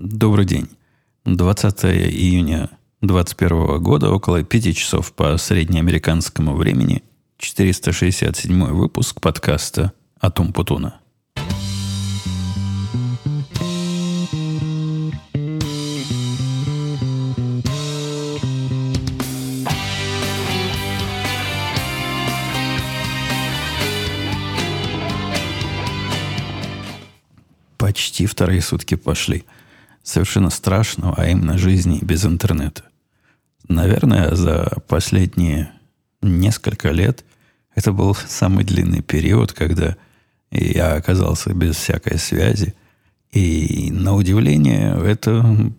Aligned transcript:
Добрый 0.00 0.44
день. 0.44 0.68
20 1.24 1.84
июня 1.86 2.70
2021 3.00 3.82
года, 3.82 4.12
около 4.12 4.44
5 4.44 4.76
часов 4.76 5.12
по 5.12 5.36
среднеамериканскому 5.36 6.54
времени, 6.54 7.02
467 7.36 8.64
выпуск 8.66 9.20
подкаста 9.20 9.92
«Атум 10.20 10.52
Путуна». 10.52 11.00
Почти 27.76 28.26
вторые 28.26 28.62
сутки 28.62 28.94
пошли– 28.94 29.44
совершенно 30.08 30.50
страшного, 30.50 31.14
а 31.16 31.28
именно 31.28 31.58
жизни 31.58 31.98
без 32.00 32.24
интернета. 32.24 32.84
Наверное, 33.68 34.34
за 34.34 34.72
последние 34.88 35.70
несколько 36.22 36.90
лет 36.90 37.24
это 37.74 37.92
был 37.92 38.14
самый 38.14 38.64
длинный 38.64 39.02
период, 39.02 39.52
когда 39.52 39.96
я 40.50 40.94
оказался 40.94 41.52
без 41.52 41.76
всякой 41.76 42.18
связи. 42.18 42.74
И 43.32 43.90
на 43.92 44.14
удивление, 44.14 44.98
это 45.04 45.72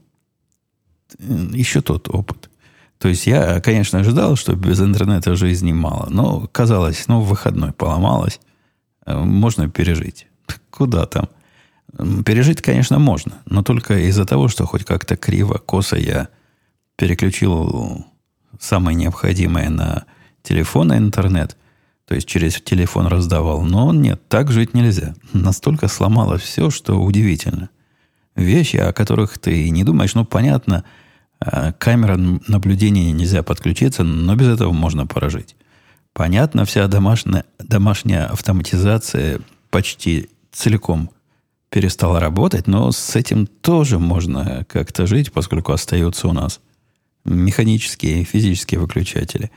еще 1.18 1.82
тот 1.82 2.08
опыт. 2.10 2.52
То 3.00 3.08
есть 3.08 3.26
я, 3.26 3.60
конечно, 3.62 4.00
ожидал, 4.00 4.36
что 4.36 4.56
без 4.56 4.80
интернета 4.80 5.36
жизни 5.36 5.72
мало, 5.72 6.08
но 6.10 6.48
казалось, 6.52 7.08
ну, 7.08 7.22
выходной 7.22 7.72
поломалось, 7.72 8.40
э, 9.06 9.18
можно 9.18 9.70
пережить. 9.70 10.28
Куда 10.70 11.08
там? 11.08 11.30
Пережить, 11.98 12.62
конечно, 12.62 13.00
можно, 13.00 13.40
но 13.46 13.64
только 13.64 13.98
из-за 14.08 14.26
того, 14.26 14.48
что 14.48 14.66
хоть 14.66 14.86
как-то 14.86 15.16
криво, 15.16 15.56
косо 15.58 15.98
я 15.98 16.30
переключил 16.96 18.06
самое 18.60 18.96
необходимое 18.96 19.70
на 19.70 20.06
телефон 20.44 20.94
и 20.94 20.98
интернет, 20.98 21.58
то 22.06 22.16
есть 22.16 22.28
через 22.28 22.62
телефон 22.62 23.08
раздавал. 23.08 23.64
Но 23.64 23.94
нет, 23.94 24.22
так 24.28 24.52
жить 24.52 24.74
нельзя. 24.74 25.16
Настолько 25.34 25.88
сломало 25.88 26.38
все, 26.38 26.70
что 26.70 26.96
удивительно. 27.02 27.70
Вещи, 28.36 28.78
о 28.78 28.94
которых 28.94 29.38
ты 29.40 29.70
не 29.70 29.84
думаешь, 29.84 30.14
ну, 30.14 30.26
понятно, 30.26 30.84
а, 31.40 31.72
камера 31.74 32.18
наблюдения 32.18 33.12
нельзя 33.12 33.44
подключиться, 33.44 34.04
но 34.04 34.36
без 34.36 34.48
этого 34.48 34.72
можно 34.72 35.08
поражить. 35.08 35.56
Понятно, 36.14 36.66
вся 36.66 36.88
домашняя, 36.88 37.46
домашняя 37.60 38.26
автоматизация 38.26 39.42
почти 39.72 40.30
целиком– 40.52 41.10
перестала 41.70 42.20
работать, 42.20 42.68
но 42.68 42.92
с 42.92 43.16
этим 43.16 43.48
тоже 43.48 44.00
можно 44.00 44.66
как-то 44.68 45.06
жить, 45.06 45.32
поскольку 45.32 45.72
остаются 45.72 46.28
у 46.28 46.34
нас 46.34 46.60
механические 47.26 48.22
и 48.22 48.24
физические 48.24 48.80
выключатели. 48.80 49.52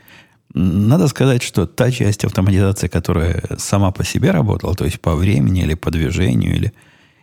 Надо 0.53 1.07
сказать, 1.07 1.41
что 1.41 1.65
та 1.65 1.91
часть 1.91 2.23
автоматизации, 2.23 2.87
которая 2.87 3.41
сама 3.57 3.91
по 3.91 4.03
себе 4.03 4.31
работала, 4.31 4.75
то 4.75 4.85
есть 4.85 5.01
по 5.01 5.15
времени 5.15 5.63
или 5.63 5.73
по 5.73 5.89
движению, 5.89 6.55
или, 6.55 6.73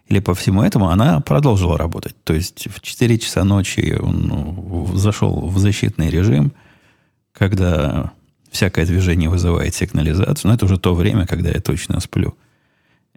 или 0.07 0.19
по 0.19 0.35
всему 0.35 0.63
этому, 0.63 0.89
она 0.89 1.21
продолжила 1.21 1.79
работать. 1.79 2.17
То 2.25 2.33
есть 2.33 2.67
в 2.69 2.81
4 2.81 3.19
часа 3.19 3.45
ночи 3.45 3.97
он 4.01 4.23
ну, 4.27 4.97
зашел 4.97 5.47
в 5.47 5.59
защитный 5.59 6.11
режим, 6.11 6.53
когда 7.33 8.13
всякое 8.51 8.85
движение 8.85 9.31
вызывает 9.31 9.77
сигнализацию. 9.77 10.49
Но 10.49 10.55
это 10.55 10.65
уже 10.65 10.79
то 10.79 10.95
время, 10.95 11.25
когда 11.27 11.51
я 11.51 11.61
точно 11.61 12.01
сплю. 12.01 12.35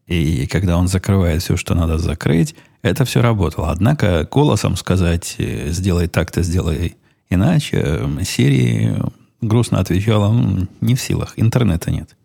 И 0.07 0.47
когда 0.47 0.77
он 0.77 0.87
закрывает 0.87 1.41
все, 1.41 1.55
что 1.55 1.75
надо 1.75 1.97
закрыть, 1.97 2.55
это 2.81 3.05
все 3.05 3.21
работало. 3.21 3.71
Однако 3.71 4.27
голосом 4.29 4.75
сказать 4.75 5.35
э, 5.37 5.71
«сделай 5.71 6.07
так-то, 6.07 6.43
сделай 6.43 6.97
иначе» 7.29 8.01
Сирии 8.23 9.01
грустно 9.41 9.79
отвечала 9.79 10.33
«не 10.81 10.95
в 10.95 11.01
силах, 11.01 11.33
интернета 11.37 11.91
нет». 11.91 12.15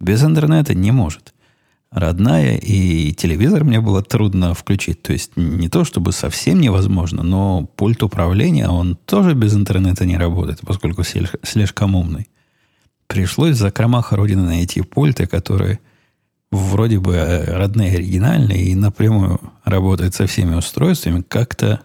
Без 0.00 0.24
интернета 0.24 0.74
не 0.74 0.90
может. 0.90 1.34
Родная 1.90 2.56
и 2.56 3.12
телевизор 3.12 3.64
мне 3.64 3.80
было 3.80 4.02
трудно 4.02 4.52
включить. 4.52 5.02
То 5.02 5.12
есть 5.12 5.32
не 5.36 5.68
то, 5.68 5.84
чтобы 5.84 6.12
совсем 6.12 6.60
невозможно, 6.60 7.22
но 7.22 7.66
пульт 7.76 8.02
управления, 8.02 8.68
он 8.68 8.96
тоже 8.96 9.34
без 9.34 9.54
интернета 9.54 10.04
не 10.04 10.18
работает, 10.18 10.60
поскольку 10.60 11.02
слишком 11.04 11.94
умный. 11.94 12.28
Пришлось 13.06 13.52
в 13.52 13.58
закромах 13.58 14.12
Родины 14.12 14.42
найти 14.42 14.80
пульты, 14.80 15.26
которые– 15.26 15.78
вроде 16.56 16.98
бы 16.98 17.14
э, 17.14 17.56
родные, 17.56 17.94
оригинальные 17.94 18.64
и 18.64 18.74
напрямую 18.74 19.40
работает 19.64 20.14
со 20.14 20.26
всеми 20.26 20.54
устройствами, 20.54 21.22
как-то 21.22 21.80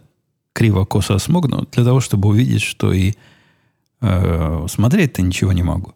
криво-косо 0.54 1.18
смог, 1.20 1.48
но 1.48 1.66
для 1.72 1.84
того, 1.84 2.00
чтобы 2.00 2.30
увидеть, 2.30 2.62
что 2.62 2.92
и 2.92 3.14
э, 4.02 4.66
смотреть-то 4.70 5.22
ничего 5.22 5.54
не 5.54 5.64
могу. 5.64 5.94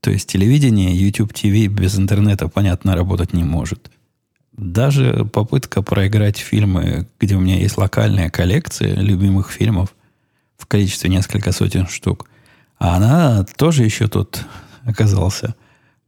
То 0.00 0.10
есть 0.10 0.28
телевидение, 0.28 0.96
YouTube 0.96 1.32
TV 1.32 1.66
без 1.66 1.98
интернета, 1.98 2.48
понятно, 2.48 2.96
работать 2.96 3.32
не 3.32 3.44
может. 3.44 3.90
Даже 4.52 5.24
попытка 5.24 5.82
проиграть 5.82 6.36
фильмы, 6.36 7.08
где 7.20 7.36
у 7.36 7.40
меня 7.40 7.58
есть 7.58 7.78
локальная 7.78 8.30
коллекция 8.30 8.96
любимых 8.96 9.50
фильмов 9.50 9.94
в 10.58 10.66
количестве 10.66 11.10
несколько 11.10 11.52
сотен 11.52 11.86
штук, 11.86 12.28
а 12.78 12.96
она 12.96 13.44
тоже 13.56 13.84
еще 13.84 14.08
тут 14.08 14.44
оказался– 14.84 15.54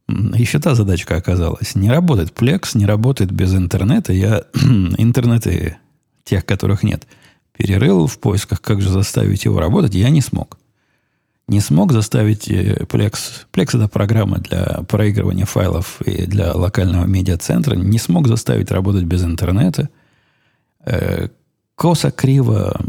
еще 0.07 0.59
та 0.59 0.75
задачка 0.75 1.17
оказалась. 1.17 1.75
Не 1.75 1.89
работает 1.89 2.33
Plex, 2.33 2.77
не 2.77 2.85
работает 2.85 3.31
без 3.31 3.55
интернета. 3.55 4.13
Я 4.13 4.43
интернеты, 4.97 5.77
тех, 6.23 6.45
которых 6.45 6.83
нет, 6.83 7.07
перерыл 7.57 8.07
в 8.07 8.19
поисках, 8.19 8.61
как 8.61 8.81
же 8.81 8.89
заставить 8.89 9.45
его 9.45 9.59
работать. 9.59 9.95
Я 9.95 10.09
не 10.09 10.21
смог. 10.21 10.57
Не 11.47 11.59
смог 11.59 11.91
заставить 11.91 12.49
э, 12.49 12.85
Plex. 12.89 13.13
Plex 13.51 13.77
это 13.77 13.87
программа 13.87 14.39
для 14.39 14.83
проигрывания 14.87 15.45
файлов 15.45 16.01
и 16.01 16.25
для 16.25 16.53
локального 16.53 17.05
медиацентра. 17.05 17.75
Не 17.75 17.99
смог 17.99 18.27
заставить 18.27 18.71
работать 18.71 19.03
без 19.03 19.23
интернета. 19.23 19.89
Э, 20.85 21.29
косо 21.75 22.11
криво 22.11 22.79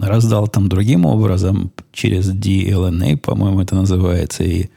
раздал 0.00 0.48
там 0.48 0.68
другим 0.68 1.04
образом 1.04 1.72
через 1.92 2.30
DLNA, 2.30 3.16
по-моему, 3.18 3.60
это 3.60 3.74
называется, 3.74 4.44
и 4.44 4.70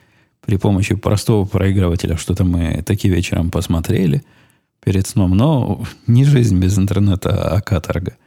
при 0.50 0.58
помощи 0.58 0.96
простого 0.96 1.46
проигрывателя 1.46 2.18
что-то 2.18 2.44
мы 2.44 2.82
такие 2.84 3.14
вечером 3.14 3.52
посмотрели 3.52 4.24
перед 4.84 5.06
сном. 5.06 5.38
Но 5.38 5.84
не 6.08 6.26
жизнь 6.26 6.58
без 6.58 6.76
интернета, 6.76 7.52
а 7.52 7.62
каторга. 7.62 8.18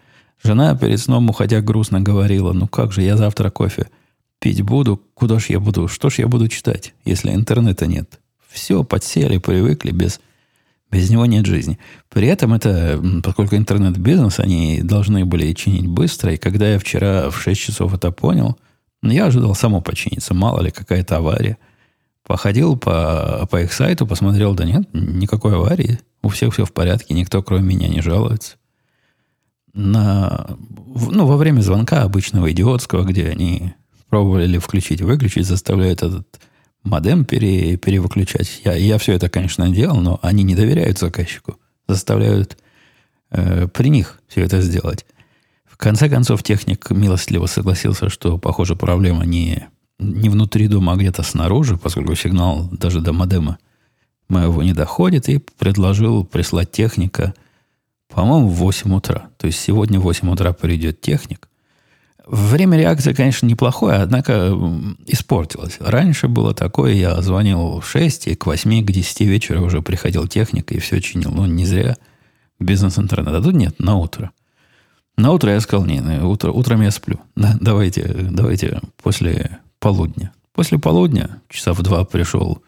Жена 0.41 0.77
перед 0.77 1.01
сном, 1.01 1.29
уходя 1.31 1.61
грустно, 1.61 2.01
говорила, 2.01 2.53
ну 2.53 2.69
как 2.69 2.93
же, 2.93 3.03
я 3.03 3.17
завтра 3.17 3.51
кофе 3.51 3.89
пить 4.39 4.63
буду, 4.63 5.03
куда 5.15 5.41
ж 5.41 5.47
я 5.49 5.59
буду, 5.59 5.89
что 5.89 6.11
ж 6.11 6.21
я 6.21 6.29
буду 6.29 6.47
читать, 6.47 6.95
если 7.05 7.33
интернета 7.35 7.89
нет. 7.89 8.21
Все, 8.49 8.85
подсели, 8.85 9.39
привыкли, 9.39 9.91
без, 9.91 10.21
без 10.93 11.11
него 11.11 11.27
нет 11.27 11.45
жизни. 11.45 11.81
При 12.09 12.29
этом 12.29 12.55
это, 12.55 13.03
поскольку 13.25 13.57
интернет-бизнес, 13.57 14.39
они 14.39 14.81
должны 14.83 15.25
были 15.25 15.53
чинить 15.55 15.89
быстро, 15.89 16.35
и 16.35 16.37
когда 16.37 16.71
я 16.71 16.79
вчера 16.79 17.31
в 17.31 17.41
6 17.41 17.61
часов 17.61 17.93
это 17.95 18.13
понял, 18.13 18.57
я 19.03 19.27
ожидал 19.27 19.57
само 19.57 19.81
починиться, 19.81 20.35
мало 20.35 20.61
ли 20.61 20.71
какая-то 20.71 21.17
авария– 21.17 21.59
Походил 22.27 22.77
по, 22.77 23.47
по 23.51 23.63
их 23.63 23.73
сайту, 23.73 24.07
посмотрел, 24.07 24.55
да 24.55 24.65
нет, 24.65 24.89
никакой 24.93 25.55
аварии. 25.55 25.99
У 26.23 26.29
всех 26.29 26.53
все 26.53 26.65
в 26.65 26.73
порядке, 26.73 27.15
никто 27.15 27.43
кроме 27.43 27.75
меня 27.75 27.89
не 27.89 28.01
жалуется. 28.01 28.57
На, 29.75 30.57
ну, 30.87 31.27
во 31.27 31.37
время 31.37 31.61
звонка 31.63 32.03
обычного 32.03 32.53
идиотского, 32.53 33.05
где 33.05 33.29
они 33.29 33.75
пробовали 34.09 34.59
включить, 34.59 35.01
выключить, 35.01 35.47
заставляют 35.47 36.03
этот 36.03 36.41
модем 36.85 37.25
пере, 37.25 37.77
перевыключать. 37.77 38.61
Я, 38.65 38.75
я 38.75 38.99
все 38.99 39.15
это, 39.15 39.29
конечно, 39.29 39.69
делал, 39.71 40.01
но 40.01 40.19
они 40.23 40.43
не 40.43 40.55
доверяют 40.55 40.99
заказчику. 40.99 41.57
Заставляют 41.89 42.59
э, 43.31 43.69
при 43.69 43.89
них 43.89 44.21
все 44.29 44.43
это 44.43 44.61
сделать. 44.61 45.07
В 45.65 45.77
конце 45.77 46.09
концов, 46.09 46.43
техник 46.43 46.91
милостливо 46.91 47.47
согласился, 47.47 48.09
что, 48.09 48.39
похоже, 48.39 48.77
проблема 48.77 49.25
не 49.25 49.69
не 50.03 50.29
внутри 50.29 50.69
дома, 50.69 50.93
а 50.93 50.97
где-то 50.97 51.23
снаружи, 51.23 51.77
поскольку 51.77 52.15
сигнал 52.15 52.69
даже 52.71 53.01
до 53.01 53.13
модема 53.13 53.59
моего 54.29 54.63
не 54.63 54.73
доходит, 54.73 55.29
и 55.29 55.39
предложил 55.39 56.25
прислать 56.25 56.73
техника, 56.73 57.35
по-моему, 58.09 58.49
в 58.49 58.55
8 58.55 58.95
утра. 58.95 59.31
То 59.39 59.47
есть 59.47 59.61
сегодня 59.61 60.01
в 60.01 60.05
8 60.05 60.31
утра 60.31 60.53
придет 60.53 61.01
техник. 61.01 61.49
Время 62.27 62.79
реакции, 62.79 63.15
конечно, 63.15 63.47
неплохое, 63.47 63.97
однако 63.97 64.57
испортилось. 65.07 65.77
Раньше 65.81 66.29
было 66.29 66.55
такое, 66.55 66.93
я 66.93 67.21
звонил 67.21 67.81
в 67.81 67.87
6, 67.89 68.29
и 68.29 68.35
к 68.35 68.47
8, 68.47 68.87
к 68.87 68.91
10 68.93 69.21
вечера 69.23 69.61
уже 69.61 69.83
приходил 69.83 70.29
техник 70.29 70.71
и 70.73 70.79
все 70.79 71.01
чинил. 71.01 71.33
Ну, 71.33 71.47
не 71.47 71.67
зря 71.67 71.97
бизнес-интернет. 72.61 73.35
А 73.35 73.43
тут 73.43 73.55
нет, 73.55 73.79
на 73.81 73.97
утро. 73.97 74.31
На 75.17 75.33
утро 75.33 75.53
я 75.53 75.61
сказал, 75.61 75.85
не, 75.85 76.01
утро, 76.01 76.53
утром 76.53 76.83
я 76.83 76.91
сплю. 76.91 77.19
Да, 77.35 77.57
давайте, 77.61 78.05
давайте 78.31 78.81
после 79.03 79.59
полудня. 79.83 80.33
После 80.53 80.79
полудня, 80.79 81.43
часа 81.49 81.73
в 81.73 81.83
два 81.83 82.05
пришел 82.05 82.63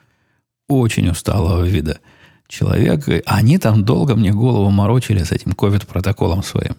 очень 0.69 1.09
усталого 1.09 1.65
вида 1.65 2.01
человек. 2.49 3.09
Они 3.25 3.59
там 3.59 3.85
долго 3.85 4.17
мне 4.17 4.33
голову 4.33 4.69
морочили 4.71 5.23
с 5.23 5.31
этим 5.31 5.53
ковид-протоколом 5.53 6.43
своим. 6.43 6.75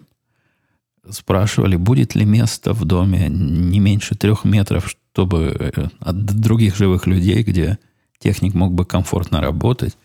спрашивали, 1.08 1.76
будет 1.76 2.14
ли 2.16 2.24
место 2.24 2.74
в 2.74 2.84
доме 2.84 3.28
не 3.30 3.80
меньше 3.80 4.14
трех 4.14 4.44
метров, 4.44 4.88
чтобы 4.90 5.56
э, 5.58 5.88
от 6.00 6.24
других 6.26 6.76
живых 6.76 7.06
людей, 7.06 7.42
где 7.42 7.78
техник 8.18 8.54
мог 8.54 8.74
бы 8.74 8.84
комфортно 8.84 9.40
работать. 9.40 9.96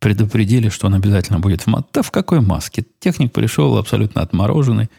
Предупредили, 0.00 0.68
что 0.68 0.88
он 0.88 0.94
обязательно 0.94 1.38
будет 1.38 1.62
в 1.62 1.66
маске. 1.68 1.88
Да 1.94 2.02
в 2.02 2.10
какой 2.10 2.40
маске? 2.40 2.84
Техник 2.98 3.32
пришел 3.32 3.78
абсолютно 3.78 4.20
отмороженный. 4.22 4.90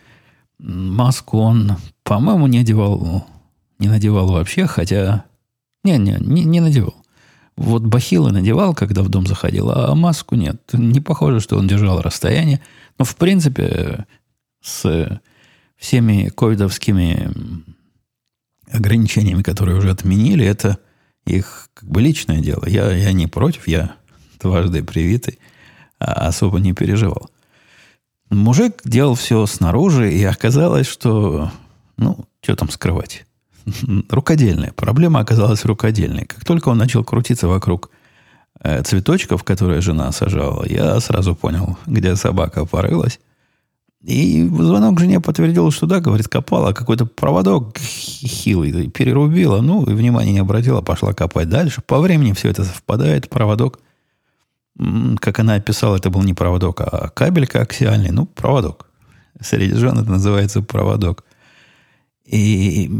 Маску 0.57 1.39
он, 1.39 1.75
по-моему, 2.03 2.47
не 2.47 2.59
одевал, 2.59 3.27
не 3.79 3.87
надевал 3.87 4.31
вообще, 4.31 4.67
хотя... 4.67 5.25
Не-не, 5.83 6.17
не, 6.19 6.43
не 6.43 6.59
надевал. 6.59 6.95
Вот 7.55 7.83
бахилы 7.83 8.31
надевал, 8.31 8.73
когда 8.73 9.01
в 9.01 9.09
дом 9.09 9.25
заходил, 9.25 9.69
а 9.71 9.95
маску 9.95 10.35
нет. 10.35 10.61
Не 10.73 11.01
похоже, 11.01 11.39
что 11.39 11.57
он 11.57 11.67
держал 11.67 12.01
расстояние. 12.01 12.61
Но, 12.97 13.05
в 13.05 13.15
принципе, 13.15 14.05
с 14.61 15.21
всеми 15.75 16.29
ковидовскими 16.29 17.33
ограничениями, 18.71 19.41
которые 19.41 19.77
уже 19.77 19.89
отменили, 19.89 20.45
это 20.45 20.77
их 21.25 21.69
как 21.73 21.89
бы 21.89 22.01
личное 22.01 22.39
дело. 22.39 22.63
Я, 22.67 22.91
я 22.91 23.11
не 23.13 23.27
против, 23.27 23.67
я 23.67 23.95
дважды 24.39 24.83
привитый, 24.83 25.39
а 25.99 26.27
особо 26.27 26.59
не 26.59 26.73
переживал. 26.73 27.29
Мужик 28.29 28.81
делал 28.85 29.15
все 29.15 29.45
снаружи, 29.45 30.13
и 30.13 30.23
оказалось, 30.23 30.87
что, 30.87 31.51
ну, 31.97 32.25
что 32.41 32.55
там 32.55 32.69
скрывать. 32.69 33.25
Рукодельная. 34.09 34.71
Проблема 34.73 35.19
оказалась 35.19 35.65
рукодельной. 35.65 36.25
Как 36.25 36.45
только 36.45 36.69
он 36.69 36.77
начал 36.77 37.03
крутиться 37.03 37.47
вокруг 37.47 37.89
э, 38.61 38.81
цветочков, 38.83 39.43
которые 39.43 39.81
жена 39.81 40.11
сажала, 40.11 40.65
я 40.65 40.99
сразу 40.99 41.35
понял, 41.35 41.77
где 41.85 42.15
собака 42.15 42.65
порылась. 42.65 43.19
И 44.01 44.47
звонок 44.47 44.99
жене 44.99 45.19
подтвердил, 45.19 45.71
что 45.71 45.85
да, 45.85 45.99
говорит, 45.99 46.29
копала 46.29 46.71
какой-то 46.71 47.05
проводок 47.05 47.77
хилый, 47.77 48.89
перерубила, 48.89 49.59
ну, 49.59 49.83
и 49.83 49.93
внимания 49.93 50.31
не 50.31 50.39
обратила, 50.39 50.81
пошла 50.81 51.11
копать 51.13 51.49
дальше. 51.49 51.81
По 51.85 51.99
времени 51.99 52.31
все 52.31 52.49
это 52.49 52.63
совпадает, 52.63 53.29
проводок, 53.29 53.79
как 55.19 55.39
она 55.39 55.55
описала, 55.55 55.97
это 55.97 56.09
был 56.09 56.23
не 56.23 56.33
проводок, 56.33 56.79
а 56.79 57.09
кабель 57.09 57.45
коаксиальный, 57.45 58.11
ну, 58.11 58.25
проводок. 58.25 58.89
Среди 59.41 59.73
жен 59.73 59.99
это 59.99 60.09
называется 60.09 60.61
проводок. 60.61 61.25
И 62.29 62.91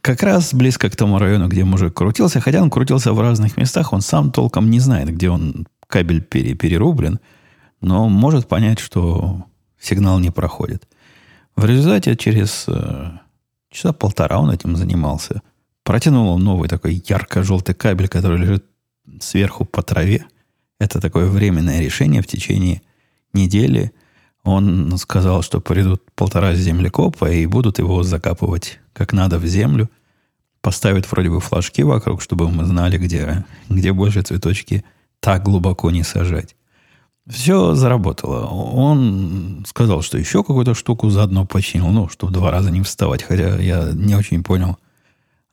как 0.00 0.24
раз 0.24 0.52
близко 0.52 0.90
к 0.90 0.96
тому 0.96 1.18
району, 1.18 1.46
где 1.46 1.64
мужик 1.64 1.94
крутился, 1.94 2.40
хотя 2.40 2.60
он 2.60 2.68
крутился 2.68 3.12
в 3.12 3.20
разных 3.20 3.56
местах, 3.56 3.92
он 3.92 4.00
сам 4.00 4.32
толком 4.32 4.70
не 4.70 4.80
знает, 4.80 5.14
где 5.14 5.30
он 5.30 5.68
кабель 5.86 6.20
пере, 6.20 6.54
перерублен, 6.54 7.20
но 7.80 8.08
может 8.08 8.48
понять, 8.48 8.80
что 8.80 9.44
сигнал 9.78 10.18
не 10.18 10.30
проходит. 10.30 10.88
В 11.54 11.64
результате 11.64 12.16
через 12.16 12.64
э, 12.66 13.10
часа 13.70 13.92
полтора 13.92 14.40
он 14.40 14.50
этим 14.50 14.74
занимался. 14.74 15.42
Протянул 15.84 16.36
новый 16.38 16.68
такой 16.68 17.02
ярко-желтый 17.06 17.76
кабель, 17.76 18.08
который 18.08 18.38
лежит 18.38 18.64
сверху 19.20 19.64
по 19.64 19.82
траве. 19.82 20.26
Это 20.80 21.00
такое 21.00 21.26
временное 21.26 21.80
решение 21.80 22.22
в 22.22 22.26
течение 22.26 22.82
недели. 23.32 23.92
Он 24.44 24.96
сказал, 24.98 25.42
что 25.42 25.60
придут 25.60 26.02
полтора 26.14 26.54
землекопа 26.54 27.30
и 27.30 27.46
будут 27.46 27.78
его 27.78 28.02
закапывать 28.02 28.80
как 28.92 29.12
надо 29.12 29.38
в 29.38 29.46
землю. 29.46 29.88
Поставят 30.60 31.10
вроде 31.10 31.30
бы 31.30 31.40
флажки 31.40 31.82
вокруг, 31.82 32.22
чтобы 32.22 32.50
мы 32.50 32.64
знали, 32.64 32.98
где, 32.98 33.44
где 33.68 33.92
больше 33.92 34.22
цветочки 34.22 34.84
так 35.20 35.42
глубоко 35.42 35.90
не 35.90 36.02
сажать. 36.02 36.56
Все 37.28 37.74
заработало. 37.74 38.46
Он 38.46 39.64
сказал, 39.66 40.02
что 40.02 40.18
еще 40.18 40.42
какую-то 40.42 40.74
штуку 40.74 41.08
заодно 41.10 41.46
починил, 41.46 41.88
ну, 41.88 42.08
чтобы 42.08 42.32
два 42.32 42.50
раза 42.50 42.70
не 42.70 42.82
вставать, 42.82 43.22
хотя 43.22 43.56
я 43.58 43.90
не 43.92 44.16
очень 44.16 44.42
понял, 44.42 44.76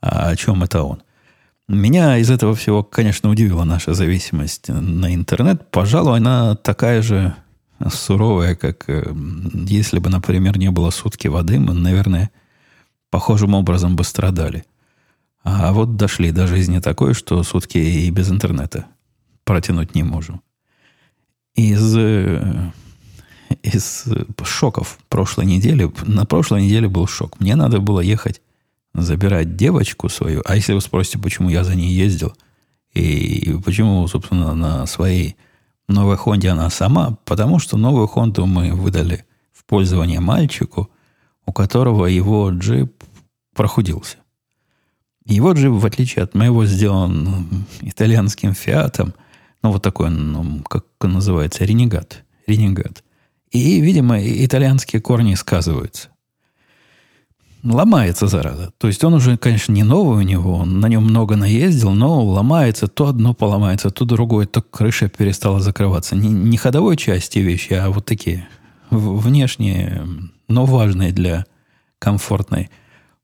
о 0.01 0.35
чем 0.35 0.63
это 0.63 0.83
он. 0.83 1.03
Меня 1.67 2.17
из 2.17 2.31
этого 2.31 2.55
всего, 2.55 2.83
конечно, 2.83 3.29
удивила 3.29 3.63
наша 3.63 3.93
зависимость 3.93 4.69
на 4.69 5.13
интернет. 5.13 5.69
Пожалуй, 5.69 6.17
она 6.17 6.55
такая 6.55 7.03
же 7.03 7.35
суровая, 7.91 8.55
как 8.55 8.89
э, 8.89 9.13
если 9.53 9.99
бы, 9.99 10.09
например, 10.09 10.57
не 10.57 10.71
было 10.71 10.89
сутки 10.89 11.27
воды, 11.27 11.59
мы, 11.59 11.73
наверное, 11.73 12.31
похожим 13.09 13.53
образом 13.53 13.95
бы 13.95 14.03
страдали. 14.03 14.65
А 15.43 15.71
вот 15.71 15.95
дошли 15.95 16.31
до 16.31 16.47
жизни 16.47 16.79
такой, 16.79 17.13
что 17.13 17.41
сутки 17.43 17.77
и 17.77 18.09
без 18.11 18.29
интернета 18.29 18.85
протянуть 19.45 19.95
не 19.95 20.03
можем 20.03 20.41
из, 21.55 21.95
э, 21.97 22.71
из 23.63 24.05
шоков 24.43 24.99
прошлой 25.09 25.45
недели. 25.45 25.91
На 26.05 26.25
прошлой 26.25 26.63
неделе 26.63 26.87
был 26.87 27.07
шок. 27.07 27.39
Мне 27.39 27.55
надо 27.55 27.79
было 27.79 27.99
ехать 27.99 28.41
забирать 28.93 29.55
девочку 29.55 30.09
свою. 30.09 30.41
А 30.45 30.55
если 30.55 30.73
вы 30.73 30.81
спросите, 30.81 31.19
почему 31.19 31.49
я 31.49 31.63
за 31.63 31.75
ней 31.75 31.93
ездил, 31.93 32.33
и 32.93 33.55
почему, 33.63 34.07
собственно, 34.07 34.55
на 34.55 34.85
своей 34.87 35.35
новой 35.89 36.17
Хонде 36.17 36.49
она 36.49 36.69
сама, 36.69 37.17
потому 37.25 37.59
что 37.59 37.77
новую 37.77 38.07
Хонду 38.07 38.45
мы 38.45 38.71
выдали 38.73 39.25
в 39.51 39.65
пользование 39.65 40.19
мальчику, 40.19 40.89
у 41.45 41.51
которого 41.51 42.05
его 42.05 42.49
джип 42.51 43.03
прохудился. 43.55 44.17
Его 45.25 45.51
джип, 45.53 45.71
в 45.71 45.85
отличие 45.85 46.23
от 46.23 46.33
моего, 46.35 46.65
сделан 46.65 47.65
итальянским 47.81 48.53
фиатом– 48.53 49.13
ну, 49.61 49.71
вот 49.71 49.83
такой, 49.83 50.09
ну, 50.09 50.61
как 50.63 50.85
называется, 51.01 51.65
ренегат. 51.65 52.23
Ренегат. 52.47 53.03
И, 53.51 53.81
видимо, 53.81 54.17
итальянские 54.19 55.01
корни 55.01 55.35
сказываются. 55.35 56.09
Ломается, 57.63 58.27
зараза. 58.27 58.71
То 58.77 58.87
есть 58.87 59.03
он 59.03 59.13
уже, 59.15 59.37
конечно, 59.37 59.73
не 59.73 59.83
новый 59.83 60.17
у 60.19 60.21
него, 60.21 60.55
он 60.55 60.79
на 60.79 60.87
нем 60.87 61.03
много 61.03 61.35
наездил, 61.35 61.91
но 61.91 62.23
ломается, 62.23 62.87
то 62.87 63.07
одно 63.07 63.33
поломается, 63.33 63.89
то 63.89 64.05
другое, 64.05 64.45
то 64.45 64.61
крыша 64.61 65.09
перестала 65.09 65.59
закрываться. 65.59 66.15
Не, 66.15 66.29
не 66.29 66.57
ходовой 66.57 66.95
части 66.95 67.39
вещи, 67.39 67.73
а 67.73 67.89
вот 67.89 68.05
такие 68.05 68.47
внешние, 68.89 70.07
но 70.47 70.65
важные 70.65 71.11
для 71.11 71.45
комфортной, 71.99 72.69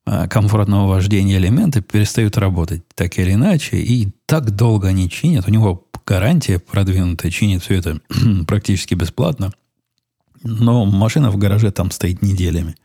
а, 0.06 0.28
комфортного 0.28 0.88
вождения 0.90 1.38
элементы 1.38 1.82
перестают 1.82 2.38
работать 2.38 2.84
так 2.94 3.18
или 3.18 3.34
иначе, 3.34 3.78
и 3.78 4.10
так 4.26 4.52
долго 4.52 4.90
они 4.90 5.10
чинят. 5.10 5.48
У 5.48 5.52
него 5.52 5.88
гарантия 6.06 6.60
продвинутая, 6.60 7.32
чинит 7.32 7.64
все 7.64 7.76
это 7.76 8.00
практически 8.48 8.96
бесплатно. 8.96 9.52
Но 10.44 10.86
машина 10.86 11.32
в 11.32 11.38
гараже 11.38 11.72
там 11.72 11.90
стоит 11.90 12.22
неделями. 12.22 12.76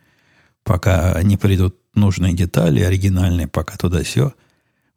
Пока 0.63 1.21
не 1.23 1.37
придут 1.37 1.75
нужные 1.95 2.33
детали, 2.33 2.81
оригинальные, 2.81 3.47
пока 3.47 3.77
туда 3.77 4.03
все. 4.03 4.33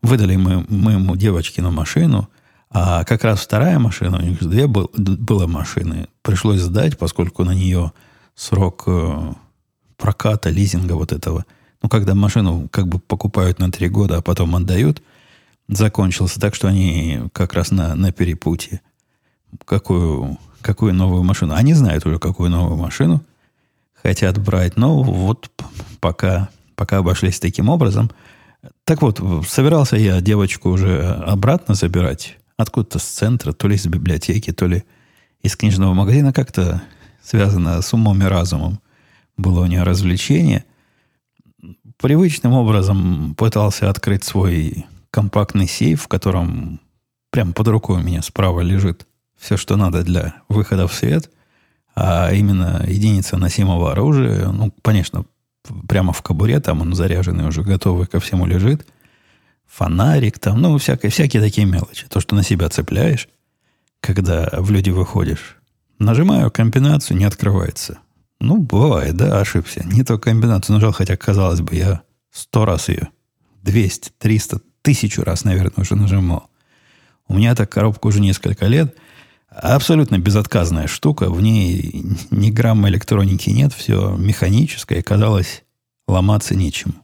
Выдали 0.02 0.36
мы, 0.36 0.64
мы 0.68 0.92
ему 0.92 1.16
девочкину 1.16 1.70
машину, 1.70 2.28
а 2.70 3.04
как 3.04 3.24
раз 3.24 3.40
вторая 3.40 3.78
машина, 3.78 4.18
у 4.18 4.22
них 4.22 4.40
две 4.40 4.66
был, 4.66 4.90
было 4.94 5.46
машины, 5.46 6.08
пришлось 6.22 6.60
сдать, 6.60 6.98
поскольку 6.98 7.44
на 7.44 7.52
нее 7.52 7.92
срок 8.34 8.84
э, 8.86 9.32
проката, 9.96 10.50
лизинга 10.50 10.92
вот 10.94 11.12
этого, 11.12 11.46
ну, 11.82 11.88
когда 11.88 12.14
машину 12.14 12.68
как 12.70 12.88
бы 12.88 12.98
покупают 12.98 13.58
на 13.58 13.70
три 13.70 13.88
года, 13.88 14.18
а 14.18 14.22
потом 14.22 14.56
отдают– 14.56 15.02
закончился. 15.68 16.40
Так 16.40 16.54
что 16.54 16.68
они 16.68 17.22
как 17.32 17.54
раз 17.54 17.70
на, 17.70 17.94
на 17.94 18.12
перепутье. 18.12 18.80
Какую, 19.64 20.38
какую 20.60 20.94
новую 20.94 21.22
машину? 21.22 21.54
Они 21.54 21.74
знают 21.74 22.06
уже, 22.06 22.18
какую 22.18 22.50
новую 22.50 22.76
машину 22.76 23.22
хотят 24.04 24.38
брать. 24.38 24.76
Но 24.76 25.02
вот 25.02 25.50
пока, 26.00 26.50
пока 26.76 26.98
обошлись 26.98 27.40
таким 27.40 27.70
образом. 27.70 28.10
Так 28.84 29.02
вот, 29.02 29.20
собирался 29.48 29.96
я 29.96 30.20
девочку 30.20 30.70
уже 30.70 31.02
обратно 31.02 31.74
забирать. 31.74 32.36
Откуда-то 32.56 32.98
с 32.98 33.04
центра, 33.04 33.52
то 33.52 33.66
ли 33.66 33.76
из 33.76 33.86
библиотеки, 33.86 34.52
то 34.52 34.66
ли 34.66 34.84
из 35.42 35.56
книжного 35.56 35.94
магазина. 35.94 36.32
Как-то 36.32 36.82
связано 37.22 37.80
с 37.80 37.92
умом 37.94 38.22
и 38.22 38.26
разумом. 38.26 38.78
Было 39.36 39.62
у 39.62 39.66
нее 39.66 39.82
развлечение. 39.82 40.64
Привычным 42.00 42.52
образом 42.52 43.34
пытался 43.34 43.88
открыть 43.88 44.24
свой 44.24 44.86
компактный 45.10 45.66
сейф, 45.66 46.02
в 46.02 46.08
котором 46.08 46.80
прямо 47.30 47.52
под 47.52 47.68
рукой 47.68 48.00
у 48.00 48.02
меня 48.04 48.20
справа 48.20 48.60
лежит 48.60 49.06
все, 49.38 49.56
что 49.56 49.76
надо 49.76 50.02
для 50.02 50.34
выхода 50.48 50.86
в 50.86 50.94
свет, 50.94 51.30
а 51.94 52.32
именно 52.32 52.84
единица 52.86 53.36
носимого 53.36 53.92
оружия, 53.92 54.48
ну, 54.48 54.72
конечно, 54.82 55.24
прямо 55.88 56.12
в 56.12 56.22
кобуре, 56.22 56.60
там 56.60 56.80
он 56.80 56.94
заряженный 56.94 57.46
уже, 57.46 57.62
готовый 57.62 58.06
ко 58.06 58.20
всему 58.20 58.46
лежит, 58.46 58.86
фонарик 59.66 60.38
там, 60.38 60.60
ну, 60.60 60.76
всякие, 60.78 61.10
всякие 61.10 61.42
такие 61.42 61.66
мелочи. 61.66 62.06
То, 62.08 62.20
что 62.20 62.34
на 62.34 62.42
себя 62.42 62.68
цепляешь, 62.68 63.28
когда 64.00 64.48
в 64.52 64.70
люди 64.70 64.90
выходишь. 64.90 65.56
Нажимаю 65.98 66.50
комбинацию, 66.50 67.16
не 67.16 67.24
открывается. 67.24 67.98
Ну, 68.40 68.58
бывает, 68.58 69.16
да, 69.16 69.40
ошибся. 69.40 69.84
Не 69.84 70.02
то 70.02 70.18
комбинацию 70.18 70.74
нажал, 70.74 70.92
хотя, 70.92 71.16
казалось 71.16 71.60
бы, 71.60 71.74
я 71.76 72.02
сто 72.30 72.64
раз 72.64 72.88
ее, 72.88 73.08
200, 73.62 74.10
300, 74.18 74.60
тысячу 74.82 75.22
раз, 75.22 75.44
наверное, 75.44 75.82
уже 75.82 75.94
нажимал. 75.94 76.50
У 77.26 77.34
меня 77.34 77.52
эта 77.52 77.64
коробка 77.64 78.08
уже 78.08 78.20
несколько 78.20 78.66
лет. 78.66 78.96
Абсолютно 79.54 80.18
безотказная 80.18 80.88
штука. 80.88 81.30
В 81.30 81.40
ней 81.40 82.04
ни 82.30 82.50
грамма 82.50 82.88
электроники 82.88 83.50
нет. 83.50 83.72
Все 83.72 84.14
механическое. 84.16 85.02
Казалось, 85.02 85.62
ломаться 86.08 86.56
нечему. 86.56 86.94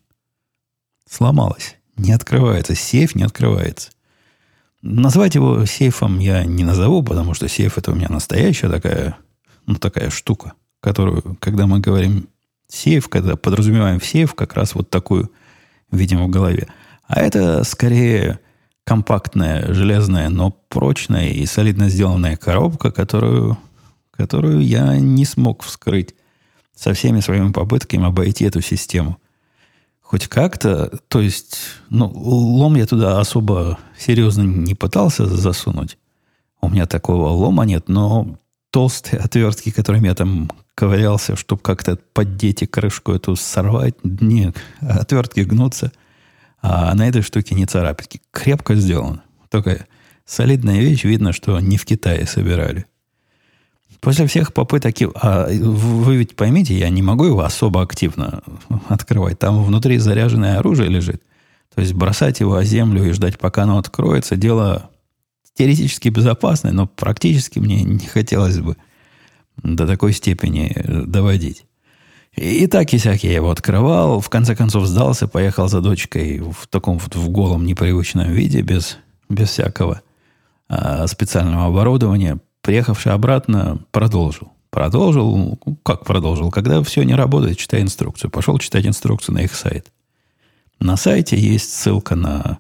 Сломалось. 1.09 1.77
Не 1.97 2.13
открывается. 2.13 2.75
Сейф 2.75 3.15
не 3.15 3.23
открывается. 3.23 3.91
Назвать 4.83 5.35
его 5.35 5.65
сейфом 5.65 6.19
я 6.19 6.45
не 6.45 6.65
назову, 6.65 7.03
потому 7.03 7.35
что 7.35 7.49
сейф 7.49 7.79
это 7.79 7.93
у 7.93 7.95
меня 7.95 8.09
настоящая 8.09 8.69
такая, 8.71 9.17
ну, 9.67 9.75
такая 9.75 10.11
штука, 10.11 10.55
которую, 10.81 11.37
когда 11.39 11.67
мы 11.67 11.81
говорим 11.81 12.29
сейф, 12.67 13.09
когда 13.09 13.37
подразумеваем 13.37 14.01
сейф, 14.01 14.35
как 14.35 14.55
раз 14.55 14.75
вот 14.75 14.89
такую 14.89 15.31
видим 15.93 16.25
в 16.25 16.31
голове. 16.31 16.69
А 17.07 17.21
это 17.21 17.63
скорее 17.65 18.41
компактная, 18.85 19.73
железная, 19.73 20.29
но 20.29 20.51
прочная 20.69 21.29
и 21.29 21.47
солидно 21.47 21.89
сделанная 21.89 22.37
коробка, 22.37 22.91
которую, 22.91 23.59
которую 24.11 24.61
я 24.61 24.99
не 24.99 25.25
смог 25.25 25.63
вскрыть 25.63 26.15
со 26.75 26.95
всеми 26.95 27.21
своими 27.21 27.53
попытками 27.53 28.07
обойти 28.07 28.45
эту 28.45 28.61
систему– 28.61 29.19
хоть 30.11 30.27
как-то, 30.27 30.91
то 31.07 31.21
есть, 31.21 31.59
ну, 31.89 32.11
лом 32.13 32.75
я 32.75 32.85
туда 32.85 33.21
особо 33.21 33.79
серьезно 33.97 34.43
не 34.43 34.75
пытался 34.75 35.27
засунуть. 35.27 35.99
У 36.61 36.69
меня 36.69 36.87
такого 36.87 37.29
лома 37.29 37.65
нет, 37.65 37.89
но 37.89 38.37
толстые 38.73 39.21
отвертки, 39.21 39.71
которыми 39.71 40.09
я 40.09 40.17
там 40.17 40.51
ковырялся, 40.75 41.37
чтобы 41.37 41.63
как-то 41.63 41.97
поддеть 42.13 42.63
и 42.63 42.67
крышку 42.67 43.13
эту 43.13 43.37
сорвать, 43.37 43.95
не, 44.03 44.53
отвертки 44.81 45.41
гнутся, 45.41 45.93
а 46.63 46.95
на 46.95 47.09
этой 47.09 47.23
штуке 47.23 47.55
не 47.55 47.67
царапинки. 47.67 48.21
Крепко 48.31 48.75
сделано. 48.75 49.23
Только 49.51 49.87
солидная 50.25 50.81
вещь, 50.81 51.05
видно, 51.05 51.33
что 51.33 51.59
не 51.61 51.77
в 51.77 51.85
Китае 51.85 52.27
собирали. 52.27 52.87
После 54.01 54.27
всех 54.27 54.55
попыток... 54.55 54.95
А 55.15 55.49
вы 55.49 56.17
ведь 56.17 56.37
поймите, 56.37 56.79
я 56.79 56.89
не 56.89 57.03
могу 57.03 57.27
его 57.27 57.41
особо 57.41 57.83
активно 57.83 58.43
открывать. 58.89 59.39
Там 59.39 59.63
внутри 59.63 59.99
заряженное 59.99 60.59
оружие 60.59 60.89
лежит. 60.89 61.23
То 61.75 61.83
есть 61.83 61.95
бросать 61.95 62.41
его 62.41 62.57
о 62.57 62.65
землю 62.65 63.05
и 63.05 63.13
ждать, 63.13 63.39
пока 63.39 63.65
оно 63.65 63.79
откроется, 63.79 64.37
дело 64.37 64.91
теоретически 65.55 66.09
безопасное, 66.09 66.73
но 66.73 66.87
практически 66.87 67.59
мне 67.59 67.83
не 67.83 68.07
хотелось 68.07 68.59
бы 68.59 68.77
до 69.63 69.87
такой 69.87 70.13
степени 70.13 70.75
доводить. 71.07 71.67
И 72.37 72.67
так 72.69 72.93
и 72.95 72.99
сяк 72.99 73.23
я 73.25 73.33
его 73.33 73.51
открывал, 73.51 74.21
в 74.21 74.29
конце 74.29 74.55
концов 74.55 74.87
сдался, 74.87 75.27
поехал 75.27 75.69
за 75.69 75.81
дочкой 75.81 76.39
в 76.39 76.67
таком 76.69 76.99
вот 76.99 77.15
в 77.17 77.29
голом 77.29 77.67
непривычном 77.67 78.31
виде, 78.31 78.63
без, 78.63 78.99
без 79.29 79.49
всякого 79.51 80.03
а, 80.69 81.07
специального 81.07 81.67
оборудования. 81.67 82.39
Приехавший 82.63 83.13
обратно, 83.13 83.81
продолжил. 83.91 84.53
Продолжил, 84.71 85.37
ну, 85.37 85.59
как 85.83 86.05
продолжил? 86.05 86.51
Когда 86.51 86.83
все 86.85 87.03
не 87.03 87.15
работает, 87.15 87.59
читай 87.59 87.83
инструкцию. 87.83 88.31
Пошел 88.31 88.57
читать 88.59 88.87
инструкцию 88.87 89.35
на 89.35 89.41
их 89.41 89.55
сайт. 89.55 89.87
На 90.79 90.97
сайте 90.97 91.37
есть 91.37 91.75
ссылка 91.75 92.15
на, 92.15 92.59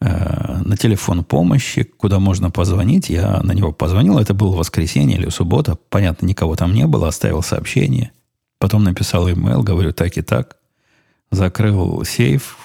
э, 0.00 0.58
на 0.64 0.76
телефон 0.76 1.24
помощи, 1.24 1.82
куда 1.82 2.20
можно 2.20 2.52
позвонить. 2.52 3.10
Я 3.10 3.40
на 3.42 3.52
него 3.52 3.72
позвонил. 3.72 4.18
Это 4.18 4.34
было 4.34 4.56
воскресенье 4.56 5.18
или 5.18 5.28
суббота. 5.28 5.76
Понятно, 5.90 6.26
никого 6.26 6.54
там 6.54 6.72
не 6.72 6.86
было. 6.86 7.08
Оставил 7.08 7.42
сообщение. 7.42 8.12
Потом 8.58 8.84
написал 8.84 9.30
имейл, 9.30 9.62
говорю 9.62 9.92
так 9.92 10.16
и 10.16 10.22
так. 10.22 10.56
Закрыл 11.30 12.04
сейф 12.04 12.56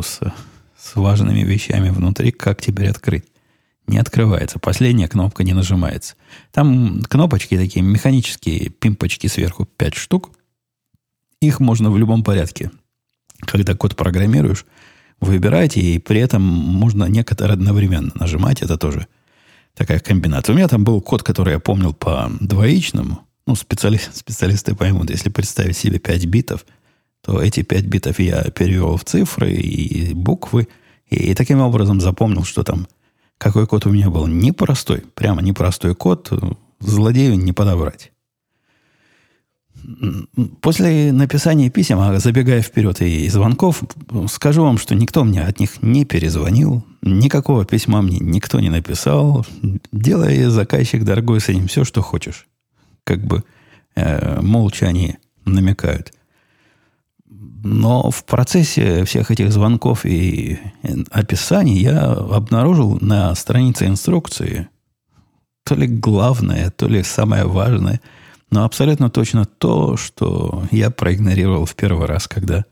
с, 0.00 0.20
с 0.76 0.96
важными 0.96 1.40
вещами 1.40 1.90
внутри. 1.90 2.32
Как 2.32 2.60
теперь 2.60 2.88
открыть? 2.88 3.24
не 3.86 3.98
открывается. 3.98 4.58
Последняя 4.58 5.08
кнопка 5.08 5.44
не 5.44 5.52
нажимается. 5.52 6.14
Там 6.52 7.02
кнопочки 7.02 7.56
такие, 7.56 7.82
механические 7.82 8.68
пимпочки 8.68 9.26
сверху, 9.26 9.64
5 9.64 9.94
штук. 9.94 10.30
Их 11.40 11.60
можно 11.60 11.90
в 11.90 11.98
любом 11.98 12.24
порядке. 12.24 12.70
Когда 13.40 13.74
код 13.74 13.96
программируешь, 13.96 14.66
выбирать, 15.20 15.76
и 15.76 15.98
при 15.98 16.20
этом 16.20 16.42
можно 16.42 17.04
некоторые 17.04 17.54
одновременно 17.54 18.10
нажимать. 18.14 18.62
Это 18.62 18.76
тоже 18.76 19.06
такая 19.74 20.00
комбинация. 20.00 20.52
У 20.52 20.56
меня 20.56 20.68
там 20.68 20.84
был 20.84 21.00
код, 21.00 21.22
который 21.22 21.54
я 21.54 21.60
помнил 21.60 21.92
по 21.92 22.30
двоичному. 22.40 23.25
Ну, 23.46 23.54
специали, 23.54 24.00
специалисты 24.12 24.74
поймут, 24.74 25.10
если 25.10 25.30
представить 25.30 25.76
себе 25.76 25.98
5 25.98 26.26
битов, 26.26 26.66
то 27.22 27.40
эти 27.40 27.62
5 27.62 27.84
битов 27.84 28.18
я 28.18 28.44
перевел 28.44 28.96
в 28.96 29.04
цифры 29.04 29.52
и 29.52 30.14
буквы, 30.14 30.68
и, 31.08 31.30
и 31.30 31.34
таким 31.34 31.60
образом 31.60 32.00
запомнил, 32.00 32.44
что 32.44 32.62
там 32.62 32.86
какой 33.38 33.66
код 33.66 33.86
у 33.86 33.90
меня 33.90 34.10
был? 34.10 34.26
Непростой. 34.26 35.02
Прямо 35.14 35.42
непростой 35.42 35.94
код. 35.94 36.32
Злодею 36.80 37.38
не 37.38 37.52
подобрать. 37.52 38.12
После 40.62 41.12
написания 41.12 41.70
писем, 41.70 42.00
а 42.00 42.18
забегая 42.18 42.60
вперед 42.60 43.00
и 43.02 43.28
звонков, 43.28 43.82
скажу 44.28 44.62
вам, 44.62 44.78
что 44.78 44.94
никто 44.94 45.22
мне 45.22 45.42
от 45.42 45.60
них 45.60 45.80
не 45.82 46.04
перезвонил, 46.04 46.84
никакого 47.02 47.64
письма 47.64 48.02
мне 48.02 48.18
никто 48.18 48.58
не 48.58 48.70
написал. 48.70 49.46
Делай, 49.92 50.44
заказчик 50.44 51.04
дорогой, 51.04 51.40
с 51.40 51.48
этим 51.48 51.68
все, 51.68 51.84
что 51.84 52.02
хочешь. 52.02 52.46
Как 53.06 53.24
бы 53.24 53.44
э, 53.94 54.40
молча 54.40 54.86
они 54.86 55.16
намекают. 55.44 56.12
Но 57.28 58.10
в 58.10 58.24
процессе 58.24 59.04
всех 59.04 59.30
этих 59.30 59.52
звонков 59.52 60.04
и 60.04 60.58
описаний 61.10 61.78
я 61.78 62.12
обнаружил 62.12 62.98
на 63.00 63.34
странице 63.36 63.86
инструкции 63.86 64.68
то 65.64 65.74
ли 65.74 65.86
главное, 65.86 66.70
то 66.70 66.86
ли 66.86 67.02
самое 67.02 67.44
важное, 67.44 68.00
но 68.50 68.64
абсолютно 68.64 69.10
точно 69.10 69.44
то, 69.44 69.96
что 69.96 70.64
я 70.70 70.90
проигнорировал 70.90 71.64
в 71.64 71.74
первый 71.74 72.06
раз, 72.06 72.28
когда 72.28 72.64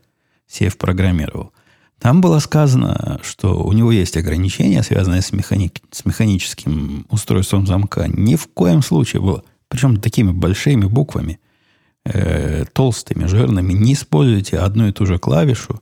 Сев 0.47 0.77
программировал. 0.77 1.51
Там 1.99 2.21
было 2.21 2.39
сказано, 2.39 3.19
что 3.23 3.63
у 3.63 3.73
него 3.73 3.91
есть 3.91 4.15
ограничения, 4.15 4.83
связанные 4.83 5.21
с, 5.21 5.31
механи... 5.33 5.71
с 5.91 6.05
механическим 6.05 7.05
устройством 7.09 7.65
замка. 7.65 8.07
Ни 8.07 8.35
в 8.35 8.47
коем 8.47 8.81
случае 8.81 9.21
было. 9.21 9.43
Причем 9.67 9.97
такими 9.97 10.31
большими 10.31 10.85
буквами 10.85 11.39
э, 12.05 12.65
толстыми, 12.73 13.25
жирными, 13.25 13.73
не 13.73 13.93
используйте 13.93 14.57
одну 14.59 14.87
и 14.87 14.91
ту 14.91 15.05
же 15.05 15.17
клавишу, 15.17 15.81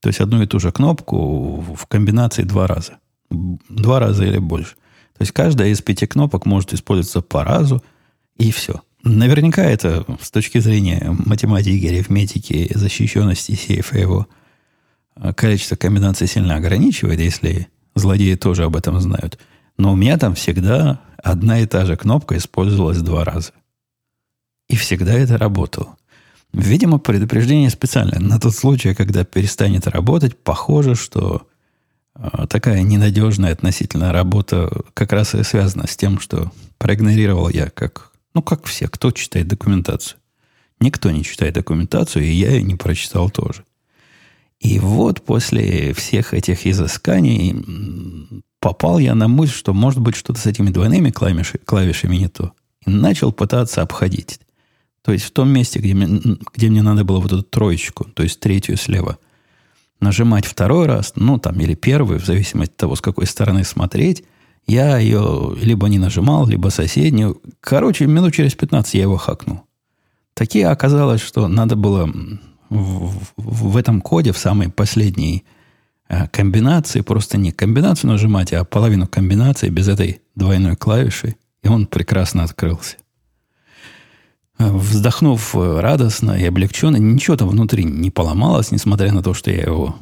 то 0.00 0.08
есть 0.08 0.20
одну 0.20 0.42
и 0.42 0.46
ту 0.46 0.60
же 0.60 0.72
кнопку 0.72 1.60
в 1.60 1.86
комбинации 1.86 2.42
два 2.42 2.66
раза. 2.66 2.98
Два 3.30 3.98
раза 3.98 4.24
или 4.24 4.38
больше. 4.38 4.74
То 5.18 5.22
есть 5.22 5.32
каждая 5.32 5.68
из 5.68 5.80
пяти 5.80 6.06
кнопок 6.06 6.46
может 6.46 6.72
использоваться 6.74 7.22
по 7.22 7.42
разу, 7.42 7.82
и 8.36 8.52
все. 8.52 8.82
Наверняка 9.02 9.64
это 9.64 10.04
с 10.20 10.30
точки 10.30 10.58
зрения 10.58 11.16
математики, 11.24 11.86
арифметики, 11.86 12.70
защищенности 12.74 13.52
сейфа 13.52 13.98
его 13.98 14.26
э, 15.16 15.32
количество 15.32 15.76
комбинаций 15.76 16.26
сильно 16.26 16.56
ограничивает, 16.56 17.20
если 17.20 17.68
злодеи 17.94 18.34
тоже 18.34 18.64
об 18.64 18.76
этом 18.76 19.00
знают. 19.00 19.38
Но 19.78 19.92
у 19.92 19.96
меня 19.96 20.18
там 20.18 20.34
всегда 20.34 21.00
одна 21.26 21.58
и 21.60 21.66
та 21.66 21.84
же 21.84 21.96
кнопка 21.96 22.36
использовалась 22.36 23.02
два 23.02 23.24
раза. 23.24 23.52
И 24.68 24.76
всегда 24.76 25.12
это 25.12 25.36
работало. 25.36 25.96
Видимо, 26.52 26.98
предупреждение 26.98 27.70
специально. 27.70 28.20
На 28.20 28.38
тот 28.38 28.54
случай, 28.54 28.94
когда 28.94 29.24
перестанет 29.24 29.86
работать, 29.86 30.38
похоже, 30.38 30.94
что 30.94 31.46
э, 32.14 32.46
такая 32.48 32.82
ненадежная 32.82 33.52
относительно 33.52 34.12
работа 34.12 34.70
как 34.94 35.12
раз 35.12 35.34
и 35.34 35.42
связана 35.42 35.86
с 35.86 35.96
тем, 35.96 36.20
что 36.20 36.52
проигнорировал 36.78 37.48
я, 37.48 37.70
как, 37.70 38.12
ну, 38.32 38.42
как 38.42 38.64
все, 38.64 38.88
кто 38.88 39.10
читает 39.10 39.48
документацию. 39.48 40.18
Никто 40.78 41.10
не 41.10 41.24
читает 41.24 41.54
документацию, 41.54 42.24
и 42.24 42.30
я 42.30 42.52
ее 42.52 42.62
не 42.62 42.76
прочитал 42.76 43.30
тоже. 43.30 43.64
И 44.60 44.78
вот 44.78 45.22
после 45.22 45.92
всех 45.92 46.32
этих 46.34 46.66
изысканий 46.66 48.42
попал 48.60 48.98
я 48.98 49.14
на 49.14 49.28
мысль, 49.28 49.54
что 49.54 49.74
может 49.74 50.00
быть 50.00 50.16
что-то 50.16 50.40
с 50.40 50.46
этими 50.46 50.70
двойными 50.70 51.10
клавишами, 51.10 51.60
клавишами 51.64 52.16
не 52.16 52.28
то. 52.28 52.52
И 52.86 52.90
начал 52.90 53.32
пытаться 53.32 53.82
обходить. 53.82 54.40
То 55.02 55.12
есть 55.12 55.24
в 55.24 55.30
том 55.30 55.48
месте, 55.50 55.78
где 55.78 55.94
мне, 55.94 56.36
где 56.54 56.68
мне 56.68 56.82
надо 56.82 57.04
было 57.04 57.20
вот 57.20 57.32
эту 57.32 57.42
троечку, 57.42 58.04
то 58.04 58.22
есть 58.22 58.40
третью 58.40 58.76
слева, 58.76 59.18
нажимать 60.00 60.46
второй 60.46 60.86
раз, 60.86 61.12
ну 61.16 61.38
там 61.38 61.60
или 61.60 61.74
первый, 61.74 62.18
в 62.18 62.26
зависимости 62.26 62.72
от 62.72 62.76
того, 62.76 62.96
с 62.96 63.00
какой 63.00 63.26
стороны 63.26 63.64
смотреть, 63.64 64.24
я 64.66 64.98
ее 64.98 65.56
либо 65.62 65.88
не 65.88 65.98
нажимал, 65.98 66.46
либо 66.46 66.68
соседнюю. 66.70 67.40
Короче, 67.60 68.06
минут 68.06 68.34
через 68.34 68.54
15 68.54 68.94
я 68.94 69.02
его 69.02 69.16
хакнул. 69.16 69.62
Такие 70.34 70.66
оказалось, 70.66 71.20
что 71.20 71.46
надо 71.46 71.76
было 71.76 72.12
в, 72.68 73.16
в, 73.36 73.70
в 73.70 73.76
этом 73.76 74.00
коде, 74.00 74.32
в 74.32 74.38
самой 74.38 74.70
последней 74.70 75.44
э, 76.08 76.28
комбинации, 76.28 77.00
просто 77.00 77.38
не 77.38 77.52
комбинацию 77.52 78.10
нажимать, 78.10 78.52
а 78.52 78.64
половину 78.64 79.06
комбинации 79.06 79.68
без 79.68 79.88
этой 79.88 80.20
двойной 80.34 80.76
клавиши, 80.76 81.36
и 81.62 81.68
он 81.68 81.86
прекрасно 81.86 82.44
открылся. 82.44 82.96
Вздохнув 84.58 85.54
э, 85.54 85.80
радостно 85.80 86.32
и 86.32 86.44
облегченно, 86.44 86.96
ничего 86.96 87.36
там 87.36 87.48
внутри 87.48 87.84
не 87.84 88.10
поломалось, 88.10 88.70
несмотря 88.70 89.12
на 89.12 89.22
то, 89.22 89.34
что 89.34 89.50
я 89.50 89.62
его 89.62 89.96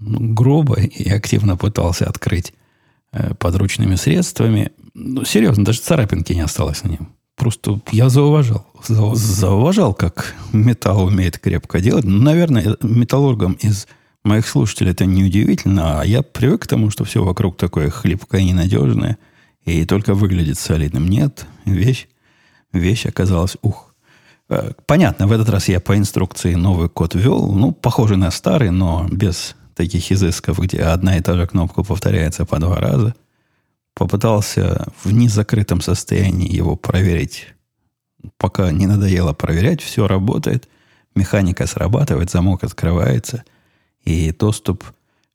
грубо 0.00 0.80
и 0.80 1.08
активно 1.10 1.56
пытался 1.56 2.06
открыть 2.06 2.52
э, 3.12 3.34
подручными 3.34 3.94
средствами. 3.94 4.72
Ну, 4.94 5.24
серьезно, 5.24 5.64
даже 5.64 5.80
царапинки 5.80 6.32
не 6.32 6.40
осталось 6.40 6.82
на 6.82 6.88
нем. 6.88 7.08
Просто 7.36 7.80
я 7.92 8.08
зауважал. 8.08 8.66
Зауважал, 8.86 9.94
как 9.94 10.34
металл 10.52 11.04
умеет 11.04 11.38
крепко 11.38 11.80
делать. 11.80 12.04
Ну, 12.04 12.20
наверное, 12.22 12.76
металлургам 12.82 13.54
из 13.54 13.86
моих 14.24 14.46
слушателей 14.46 14.92
это 14.92 15.04
не 15.04 15.24
удивительно, 15.24 16.00
а 16.00 16.04
я 16.04 16.22
привык 16.22 16.62
к 16.62 16.66
тому, 16.66 16.90
что 16.90 17.04
все 17.04 17.22
вокруг 17.24 17.56
такое 17.56 17.90
хлипкое, 17.90 18.42
ненадежное, 18.42 19.18
и 19.64 19.84
только 19.84 20.14
выглядит 20.14 20.58
солидным. 20.58 21.08
Нет, 21.08 21.46
вещь, 21.64 22.08
вещь 22.72 23.06
оказалась 23.06 23.56
ух. 23.62 23.94
Э, 24.48 24.72
понятно, 24.86 25.26
в 25.26 25.32
этот 25.32 25.48
раз 25.48 25.68
я 25.68 25.80
по 25.80 25.96
инструкции 25.96 26.54
новый 26.54 26.88
код 26.88 27.14
ввел, 27.14 27.52
ну, 27.52 27.72
похожий 27.72 28.16
на 28.16 28.30
старый, 28.30 28.70
но 28.70 29.06
без 29.10 29.56
таких 29.74 30.12
изысков, 30.12 30.58
где 30.58 30.82
одна 30.82 31.16
и 31.16 31.20
та 31.20 31.34
же 31.34 31.46
кнопка 31.46 31.82
повторяется 31.82 32.44
по 32.44 32.58
два 32.58 32.76
раза. 32.76 33.14
Попытался 33.94 34.86
в 35.02 35.12
незакрытом 35.12 35.80
состоянии 35.80 36.50
его 36.50 36.76
проверить. 36.76 37.48
Пока 38.38 38.70
не 38.70 38.86
надоело 38.86 39.32
проверять, 39.32 39.82
все 39.82 40.06
работает. 40.06 40.68
Механика 41.14 41.66
срабатывает, 41.66 42.30
замок 42.30 42.64
открывается. 42.64 43.44
И 44.04 44.32
доступ 44.32 44.84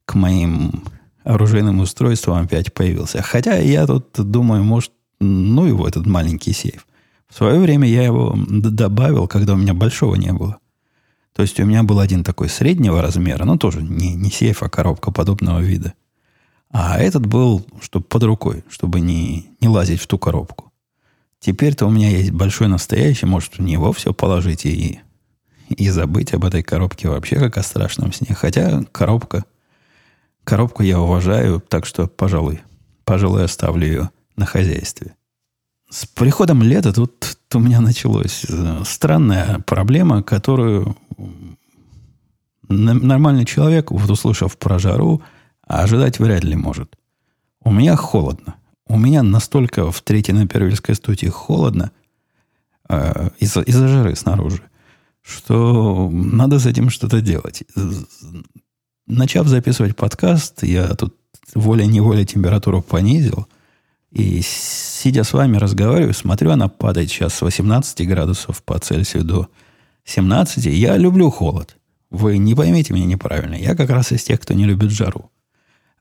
к 0.04 0.14
моим 0.14 0.84
оружейным 1.24 1.80
устройствам 1.80 2.44
опять 2.44 2.72
появился. 2.72 3.22
Хотя 3.22 3.56
я 3.56 3.86
тут 3.86 4.08
думаю, 4.16 4.64
может, 4.64 4.92
ну 5.20 5.66
его 5.66 5.86
этот 5.86 6.06
маленький 6.06 6.52
сейф. 6.52 6.86
В 7.28 7.36
свое 7.36 7.60
время 7.60 7.86
я 7.88 8.02
его 8.02 8.34
добавил, 8.48 9.28
когда 9.28 9.54
у 9.54 9.56
меня 9.56 9.74
большого 9.74 10.14
не 10.14 10.32
было. 10.32 10.58
То 11.34 11.42
есть 11.42 11.60
у 11.60 11.64
меня 11.64 11.82
был 11.82 12.00
один 12.00 12.24
такой 12.24 12.48
среднего 12.48 13.02
размера, 13.02 13.44
но 13.44 13.56
тоже 13.56 13.82
не, 13.82 14.14
не 14.14 14.30
сейф, 14.30 14.62
а 14.62 14.68
коробка 14.68 15.12
подобного 15.12 15.60
вида. 15.60 15.94
А 16.70 16.98
этот 16.98 17.26
был, 17.26 17.64
чтобы 17.80 18.06
под 18.06 18.22
рукой, 18.24 18.64
чтобы 18.68 19.00
не, 19.00 19.50
не 19.60 19.68
лазить 19.68 20.00
в 20.00 20.06
ту 20.06 20.18
коробку. 20.18 20.72
Теперь-то 21.40 21.86
у 21.86 21.90
меня 21.90 22.08
есть 22.10 22.32
большой 22.32 22.68
настоящий, 22.68 23.26
может, 23.26 23.58
в 23.58 23.62
него 23.62 23.92
все 23.92 24.12
положить 24.12 24.66
и, 24.66 25.00
и 25.68 25.90
забыть 25.90 26.34
об 26.34 26.44
этой 26.44 26.62
коробке 26.62 27.08
вообще 27.08 27.36
как 27.36 27.56
о 27.58 27.62
страшном 27.62 28.12
сне. 28.12 28.34
Хотя 28.34 28.82
коробка, 28.92 29.44
коробку 30.44 30.82
я 30.82 31.00
уважаю, 31.00 31.60
так 31.60 31.86
что, 31.86 32.06
пожалуй, 32.06 32.60
пожалуй, 33.04 33.44
оставлю 33.44 33.86
ее 33.86 34.10
на 34.36 34.46
хозяйстве. 34.46 35.14
С 35.90 36.06
приходом 36.06 36.62
лета 36.62 36.92
тут 36.92 37.38
у 37.54 37.58
меня 37.58 37.80
началась 37.80 38.44
э, 38.48 38.82
странная 38.84 39.60
проблема, 39.60 40.22
которую 40.22 40.96
нормальный 42.68 43.46
человек, 43.46 43.90
вот 43.90 44.10
услышав 44.10 44.58
про 44.58 44.78
жару, 44.78 45.22
ожидать 45.66 46.18
вряд 46.18 46.44
ли 46.44 46.56
может. 46.56 46.96
У 47.62 47.72
меня 47.72 47.96
холодно. 47.96 48.56
У 48.86 48.98
меня 48.98 49.22
настолько 49.22 49.90
в 49.90 50.00
третьей 50.02 50.34
на 50.34 50.46
Первильской 50.46 50.94
студии 50.94 51.26
холодно 51.26 51.90
э, 52.88 53.30
из-за, 53.38 53.60
из 53.62 53.76
жары 53.76 54.16
снаружи, 54.16 54.62
что 55.28 56.08
надо 56.10 56.58
с 56.58 56.66
этим 56.66 56.90
что-то 56.90 57.20
делать. 57.20 57.62
Начав 59.06 59.46
записывать 59.46 59.96
подкаст, 59.96 60.62
я 60.62 60.88
тут 60.94 61.14
волей-неволей 61.54 62.24
температуру 62.24 62.82
понизил– 62.82 63.46
и 64.10 64.40
сидя 64.42 65.22
с 65.22 65.32
вами 65.32 65.58
разговариваю, 65.58 66.14
смотрю, 66.14 66.50
она 66.50 66.68
падает 66.68 67.10
сейчас 67.10 67.34
с 67.34 67.42
18 67.42 68.08
градусов 68.08 68.62
по 68.62 68.78
Цельсию 68.78 69.24
до 69.24 69.48
17. 70.04 70.64
Я 70.66 70.96
люблю 70.96 71.30
холод. 71.30 71.76
Вы 72.10 72.38
не 72.38 72.54
поймите 72.54 72.94
меня 72.94 73.04
неправильно. 73.04 73.54
Я 73.54 73.74
как 73.74 73.90
раз 73.90 74.12
из 74.12 74.24
тех, 74.24 74.40
кто 74.40 74.54
не 74.54 74.64
любит 74.64 74.90
жару. 74.90 75.30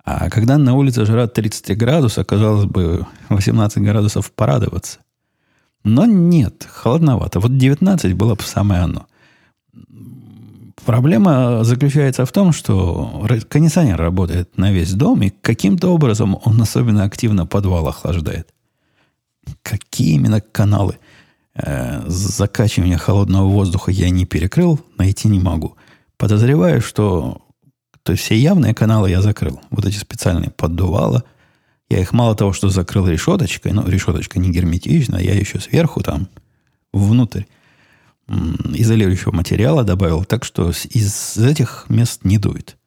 А 0.06 0.30
когда 0.30 0.58
на 0.58 0.74
улице 0.74 1.06
жара 1.06 1.28
30 1.28 1.78
градусов, 1.78 2.26
казалось 2.26 2.66
бы, 2.66 3.06
18 3.28 3.84
градусов 3.84 4.32
порадоваться. 4.32 5.00
Но 5.84 6.06
нет, 6.06 6.66
холодновато. 6.70 7.42
Вот 7.42 7.58
19 7.58 8.14
было 8.14 8.36
бы 8.36 8.44
самое 8.44 8.82
оно. 8.82 9.08
Проблема 10.86 11.64
заключается 11.64 12.26
в 12.26 12.32
том, 12.32 12.54
что 12.54 13.28
кондиционер 13.50 13.98
работает 13.98 14.58
на 14.58 14.72
весь 14.72 14.94
дом, 14.94 15.22
и 15.22 15.30
каким-то 15.30 15.90
образом 15.90 16.40
он 16.46 16.62
особенно 16.62 17.04
активно 17.04 17.46
подвал 17.46 17.88
охлаждает. 17.88 18.54
Какие 19.64 20.16
именно 20.16 20.40
каналы 20.40 20.98
э, 21.56 22.04
закачивания 22.08 22.98
холодного 22.98 23.50
воздуха 23.50 23.92
я 23.92 24.10
не 24.10 24.26
перекрыл, 24.26 24.80
найти 24.98 25.28
не 25.28 25.40
могу. 25.40 25.76
Подозреваю, 26.18 26.82
что 26.82 27.42
то 28.04 28.14
есть 28.14 28.24
все 28.24 28.38
явные 28.38 28.74
каналы 28.74 29.10
я 29.10 29.22
закрыл. 29.22 29.60
Вот 29.70 29.86
эти 29.86 29.98
специальные 29.98 30.52
поддувала. 30.52 31.26
Я 31.90 32.00
их 32.00 32.14
мало 32.14 32.36
того, 32.36 32.54
что 32.54 32.70
закрыл 32.70 33.06
решеточкой, 33.08 33.74
но 33.74 33.86
решеточка 33.86 34.40
не 34.40 34.50
герметичная, 34.50 35.20
я 35.20 35.34
еще 35.34 35.60
сверху 35.60 36.02
там 36.02 36.30
внутрь 36.94 37.44
изолирующего 38.28 39.32
материала 39.32 39.84
добавил, 39.84 40.26
так 40.26 40.44
что 40.44 40.70
из 40.70 41.38
этих 41.38 41.86
мест 41.90 42.24
не 42.24 42.38
дует. 42.38 42.78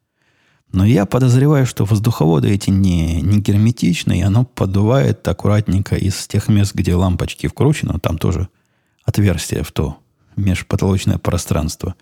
Но 0.71 0.85
я 0.85 1.05
подозреваю, 1.05 1.65
что 1.65 1.83
воздуховоды 1.83 2.49
эти 2.49 2.69
не, 2.69 3.21
не 3.21 3.39
герметичны, 3.39 4.19
и 4.19 4.21
оно 4.21 4.45
поддувает 4.45 5.27
аккуратненько 5.27 5.95
из 5.95 6.27
тех 6.27 6.47
мест, 6.47 6.73
где 6.73 6.95
лампочки 6.95 7.47
вкручены, 7.47 7.99
там 7.99 8.17
тоже 8.17 8.47
отверстие 9.03 9.63
в 9.63 9.71
то 9.71 9.97
межпотолочное 10.37 11.17
пространство 11.17 11.95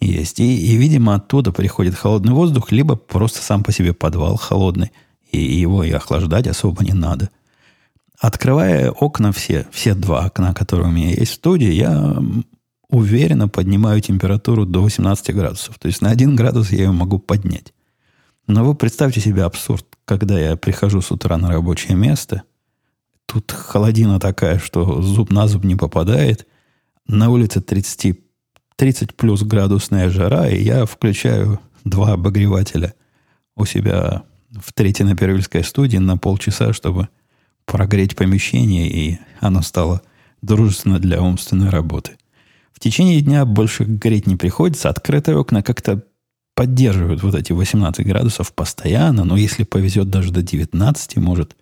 есть. 0.00 0.38
И, 0.38 0.72
и, 0.72 0.76
видимо, 0.76 1.16
оттуда 1.16 1.50
приходит 1.50 1.96
холодный 1.96 2.32
воздух, 2.32 2.70
либо 2.70 2.94
просто 2.94 3.42
сам 3.42 3.64
по 3.64 3.72
себе 3.72 3.92
подвал 3.92 4.36
холодный, 4.36 4.92
и 5.32 5.42
его 5.42 5.82
и 5.82 5.90
охлаждать 5.90 6.46
особо 6.46 6.84
не 6.84 6.92
надо. 6.92 7.30
Открывая 8.20 8.92
окна 8.92 9.32
все, 9.32 9.66
все 9.72 9.94
два 9.94 10.26
окна, 10.26 10.54
которые 10.54 10.88
у 10.88 10.92
меня 10.92 11.10
есть 11.10 11.32
в 11.32 11.34
студии, 11.34 11.72
я 11.72 12.16
уверенно 12.94 13.48
поднимаю 13.48 14.00
температуру 14.00 14.66
до 14.66 14.82
18 14.82 15.34
градусов. 15.34 15.78
То 15.78 15.88
есть 15.88 16.00
на 16.00 16.10
1 16.10 16.36
градус 16.36 16.70
я 16.70 16.84
ее 16.84 16.92
могу 16.92 17.18
поднять. 17.18 17.72
Но 18.46 18.64
вы 18.64 18.74
представьте 18.74 19.20
себе 19.20 19.42
абсурд, 19.42 19.86
когда 20.04 20.38
я 20.38 20.56
прихожу 20.56 21.00
с 21.00 21.10
утра 21.10 21.36
на 21.36 21.48
рабочее 21.48 21.96
место, 21.96 22.42
тут 23.26 23.50
холодина 23.50 24.20
такая, 24.20 24.58
что 24.58 25.02
зуб 25.02 25.30
на 25.30 25.48
зуб 25.48 25.64
не 25.64 25.76
попадает, 25.76 26.46
на 27.06 27.30
улице 27.30 27.60
30, 27.60 28.18
30 28.76 29.16
плюс 29.16 29.42
градусная 29.42 30.08
жара, 30.08 30.48
и 30.48 30.62
я 30.62 30.86
включаю 30.86 31.60
два 31.84 32.12
обогревателя 32.12 32.94
у 33.56 33.64
себя 33.64 34.24
в 34.50 34.72
третьей 34.72 35.06
на 35.06 35.62
студии 35.64 35.96
на 35.96 36.16
полчаса, 36.16 36.72
чтобы 36.72 37.08
прогреть 37.64 38.14
помещение, 38.14 38.88
и 38.88 39.18
оно 39.40 39.62
стало 39.62 40.02
дружественно 40.42 40.98
для 40.98 41.22
умственной 41.22 41.70
работы. 41.70 42.16
В 42.74 42.80
течение 42.80 43.20
дня 43.20 43.46
больше 43.46 43.84
гореть 43.84 44.26
не 44.26 44.36
приходится. 44.36 44.90
Открытые 44.90 45.38
окна 45.38 45.62
как-то 45.62 46.02
поддерживают 46.54 47.22
вот 47.22 47.34
эти 47.34 47.52
18 47.52 48.04
градусов 48.04 48.52
постоянно, 48.52 49.24
но 49.24 49.36
если 49.36 49.62
повезет 49.62 50.10
даже 50.10 50.32
до 50.32 50.42
19, 50.42 51.16
может 51.16 51.56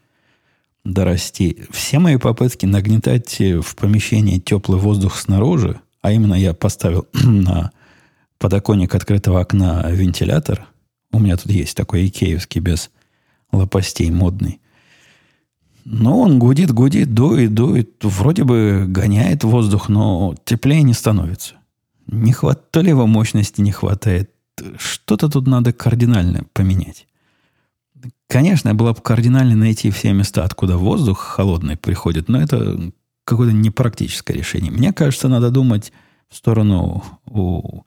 дорасти. 0.84 1.64
Все 1.70 1.98
мои 1.98 2.16
попытки 2.16 2.66
нагнетать 2.66 3.38
в 3.38 3.76
помещении 3.76 4.38
теплый 4.38 4.80
воздух 4.80 5.16
снаружи, 5.16 5.80
а 6.00 6.12
именно 6.12 6.34
я 6.34 6.54
поставил 6.54 7.06
на 7.12 7.70
подоконник 8.38 8.94
открытого 8.94 9.40
окна 9.40 9.84
вентилятор. 9.90 10.66
У 11.12 11.20
меня 11.20 11.36
тут 11.36 11.52
есть 11.52 11.76
такой 11.76 12.06
икеевский 12.06 12.60
без 12.60 12.90
лопастей 13.52 14.10
модный. 14.10 14.60
Но 15.84 16.20
он 16.20 16.38
гудит, 16.38 16.72
гудит, 16.72 17.12
дует, 17.12 17.54
дует. 17.54 17.90
Вроде 18.02 18.44
бы 18.44 18.84
гоняет 18.86 19.44
воздух, 19.44 19.88
но 19.88 20.34
теплее 20.44 20.82
не 20.82 20.94
становится. 20.94 21.54
Не 22.06 22.32
хватает, 22.32 22.70
то 22.70 22.80
ли 22.80 22.90
его 22.90 23.06
мощности 23.06 23.60
не 23.60 23.72
хватает. 23.72 24.30
Что-то 24.78 25.28
тут 25.28 25.46
надо 25.46 25.72
кардинально 25.72 26.44
поменять. 26.52 27.06
Конечно, 28.28 28.74
было 28.74 28.92
бы 28.92 29.00
кардинально 29.00 29.56
найти 29.56 29.90
все 29.90 30.12
места, 30.12 30.44
откуда 30.44 30.76
воздух 30.76 31.18
холодный 31.18 31.76
приходит, 31.76 32.28
но 32.28 32.40
это 32.40 32.92
какое-то 33.24 33.54
непрактическое 33.54 34.36
решение. 34.36 34.70
Мне 34.70 34.92
кажется, 34.92 35.28
надо 35.28 35.50
думать 35.50 35.92
в 36.28 36.36
сторону 36.36 37.04
у 37.26 37.82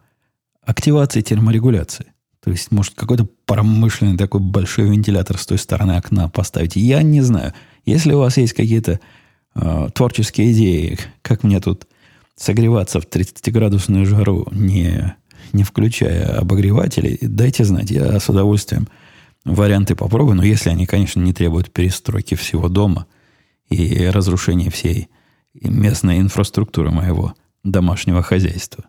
активации 0.62 1.22
терморегуляции. 1.22 2.08
То 2.44 2.52
есть, 2.52 2.72
может, 2.72 2.94
какой-то 2.94 3.28
промышленный 3.46 4.18
такой 4.18 4.40
большой 4.40 4.90
вентилятор 4.90 5.38
с 5.38 5.48
той 5.48 5.58
стороны 5.58 5.94
окна 5.94 6.30
поставить. 6.30 6.76
Я 6.76 7.02
не 7.02 7.22
знаю. 7.22 7.54
Если 7.86 8.14
у 8.14 8.20
вас 8.20 8.38
есть 8.38 8.54
какие-то 8.54 9.00
э, 9.56 9.90
творческие 9.94 10.52
идеи, 10.52 10.98
как 11.22 11.44
мне 11.44 11.60
тут 11.60 11.88
согреваться 12.36 13.00
в 13.00 13.08
30-градусную 13.08 14.06
жару, 14.06 14.48
не, 14.52 15.16
не 15.54 15.64
включая 15.64 16.40
обогреватели, 16.40 17.18
дайте 17.22 17.64
знать. 17.64 17.92
Я 17.92 18.20
с 18.20 18.28
удовольствием 18.30 18.88
варианты 19.46 19.96
попробую, 19.96 20.36
но 20.36 20.44
если 20.44 20.70
они, 20.70 20.86
конечно, 20.86 21.20
не 21.20 21.34
требуют 21.34 21.72
перестройки 21.72 22.36
всего 22.36 22.68
дома 22.68 23.06
и 23.70 24.08
разрушения 24.08 24.70
всей 24.70 25.10
местной 25.54 26.20
инфраструктуры 26.20 26.92
моего 26.92 27.34
домашнего 27.64 28.22
хозяйства. 28.22 28.86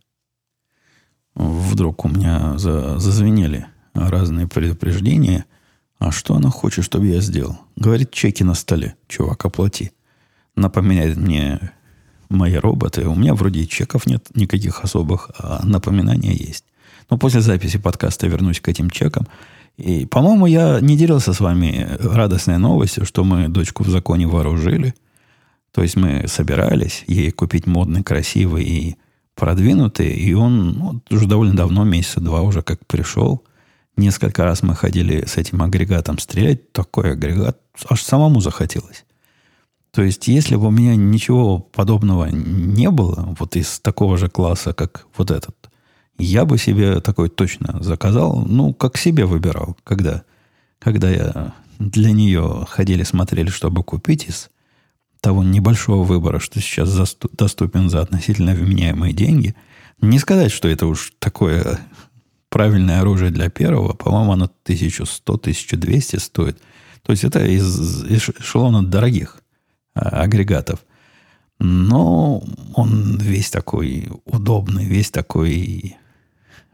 Вдруг 1.35 2.05
у 2.05 2.09
меня 2.09 2.57
зазвенели 2.57 3.67
разные 3.95 4.49
предупреждения– 4.49 5.45
А 5.99 6.11
что 6.11 6.35
она 6.35 6.51
хочет, 6.51 6.85
чтобы 6.85 7.07
я 7.07 7.21
сделал? 7.21 7.59
Говорит, 7.77 8.11
чеки 8.11 8.43
на 8.45 8.55
столе. 8.55 8.95
Чувак, 9.09 9.45
оплати. 9.45 9.93
Напоминает 10.57 11.17
мне 11.17 11.73
мои 12.29 12.55
роботы. 12.55 13.07
У 13.07 13.15
меня 13.15 13.35
вроде 13.35 13.61
и 13.61 13.69
чеков 13.69 14.07
нет 14.07 14.29
никаких 14.35 14.83
особых, 14.83 15.31
а 15.39 15.61
напоминания 15.65 16.33
есть. 16.33 16.65
Но 17.11 17.19
после 17.19 17.41
записи 17.41 17.79
подкаста 17.79 18.27
вернусь 18.27 18.61
к 18.61 18.69
этим 18.69 18.91
чекам. 18.91 19.27
И, 19.77 20.07
по-моему, 20.07 20.47
я 20.47 20.81
не 20.81 20.97
делился 20.97 21.33
с 21.33 21.41
вами 21.41 21.87
радостной 22.01 22.59
новостью, 22.59 23.05
что 23.05 23.25
мы 23.25 23.49
дочку 23.49 23.85
в 23.85 23.91
законе 23.91 24.27
вооружили. 24.27 24.95
То 25.73 25.83
есть 25.83 25.97
мы 25.97 26.27
собирались 26.27 27.05
ей 27.07 27.31
купить 27.31 27.67
модный, 27.67 28.03
красивый 28.03 28.65
и 28.65 28.97
продвинутый. 29.35 30.15
И 30.15 30.33
он 30.33 30.73
ну, 30.73 31.03
уже 31.11 31.27
довольно 31.27 31.55
давно, 31.55 31.85
месяца 31.85 32.21
два 32.21 32.41
уже 32.41 32.63
как 32.63 32.87
пришел. 32.87 33.45
Несколько 33.99 34.45
раз 34.45 34.63
мы 34.63 34.75
ходили 34.75 35.25
с 35.27 35.37
этим 35.37 35.63
агрегатом 35.63 36.19
стрелять. 36.19 36.73
Такой 36.73 37.13
агрегат 37.13 37.61
аж 37.89 38.03
самому 38.03 38.41
захотелось. 38.41 39.05
То 39.93 40.03
есть, 40.03 40.29
если 40.29 40.57
бы 40.57 40.67
у 40.67 40.71
меня 40.71 40.95
ничего 40.95 41.59
подобного 41.59 42.27
не 42.27 42.91
было, 42.91 43.35
вот 43.39 43.57
из 43.57 43.81
такого 43.81 44.19
же 44.19 44.29
класса, 44.29 44.75
как 44.75 45.07
вот 45.17 45.31
этот, 45.31 45.57
я 46.19 46.45
бы 46.45 46.59
себе 46.59 47.01
такой 47.01 47.29
точно 47.29 47.83
заказал, 47.83 48.45
ну, 48.47 48.75
как 48.75 48.97
себе 48.99 49.25
выбирал, 49.25 49.77
когда, 49.85 50.25
когда 50.79 51.11
я 51.11 51.55
для 51.79 52.13
нее 52.13 52.67
ходили, 52.69 53.05
смотрели, 53.05 53.49
чтобы 53.49 53.83
купить 53.83 54.29
из 54.29 54.51
того 55.21 55.43
небольшого 55.43 56.05
выбора, 56.05 56.41
что 56.41 56.61
сейчас 56.61 57.17
доступен 57.33 57.91
за 57.91 58.01
относительно 58.01 58.55
вменяемые 58.55 59.13
деньги. 59.13 59.55
Не 60.01 60.19
сказать, 60.19 60.53
что 60.53 60.69
это 60.69 60.87
уж 60.87 61.13
такое 61.19 61.81
правильное 62.49 63.01
оружие 63.01 63.31
для 63.31 63.51
первого. 63.51 63.95
По-моему, 63.95 64.33
оно 64.33 64.51
1100-1200 64.65 66.19
стоит. 66.21 66.61
То 67.07 67.13
есть 67.13 67.23
это 67.23 67.47
из 67.47 68.05
эшелона 68.05 68.85
дорогих 68.85 69.41
а, 69.95 70.23
агрегатов. 70.23 70.81
Но 71.61 72.43
он 72.75 73.17
весь 73.19 73.49
такой 73.49 74.09
удобный, 74.25 74.85
весь 74.85 75.13
такой, 75.13 75.97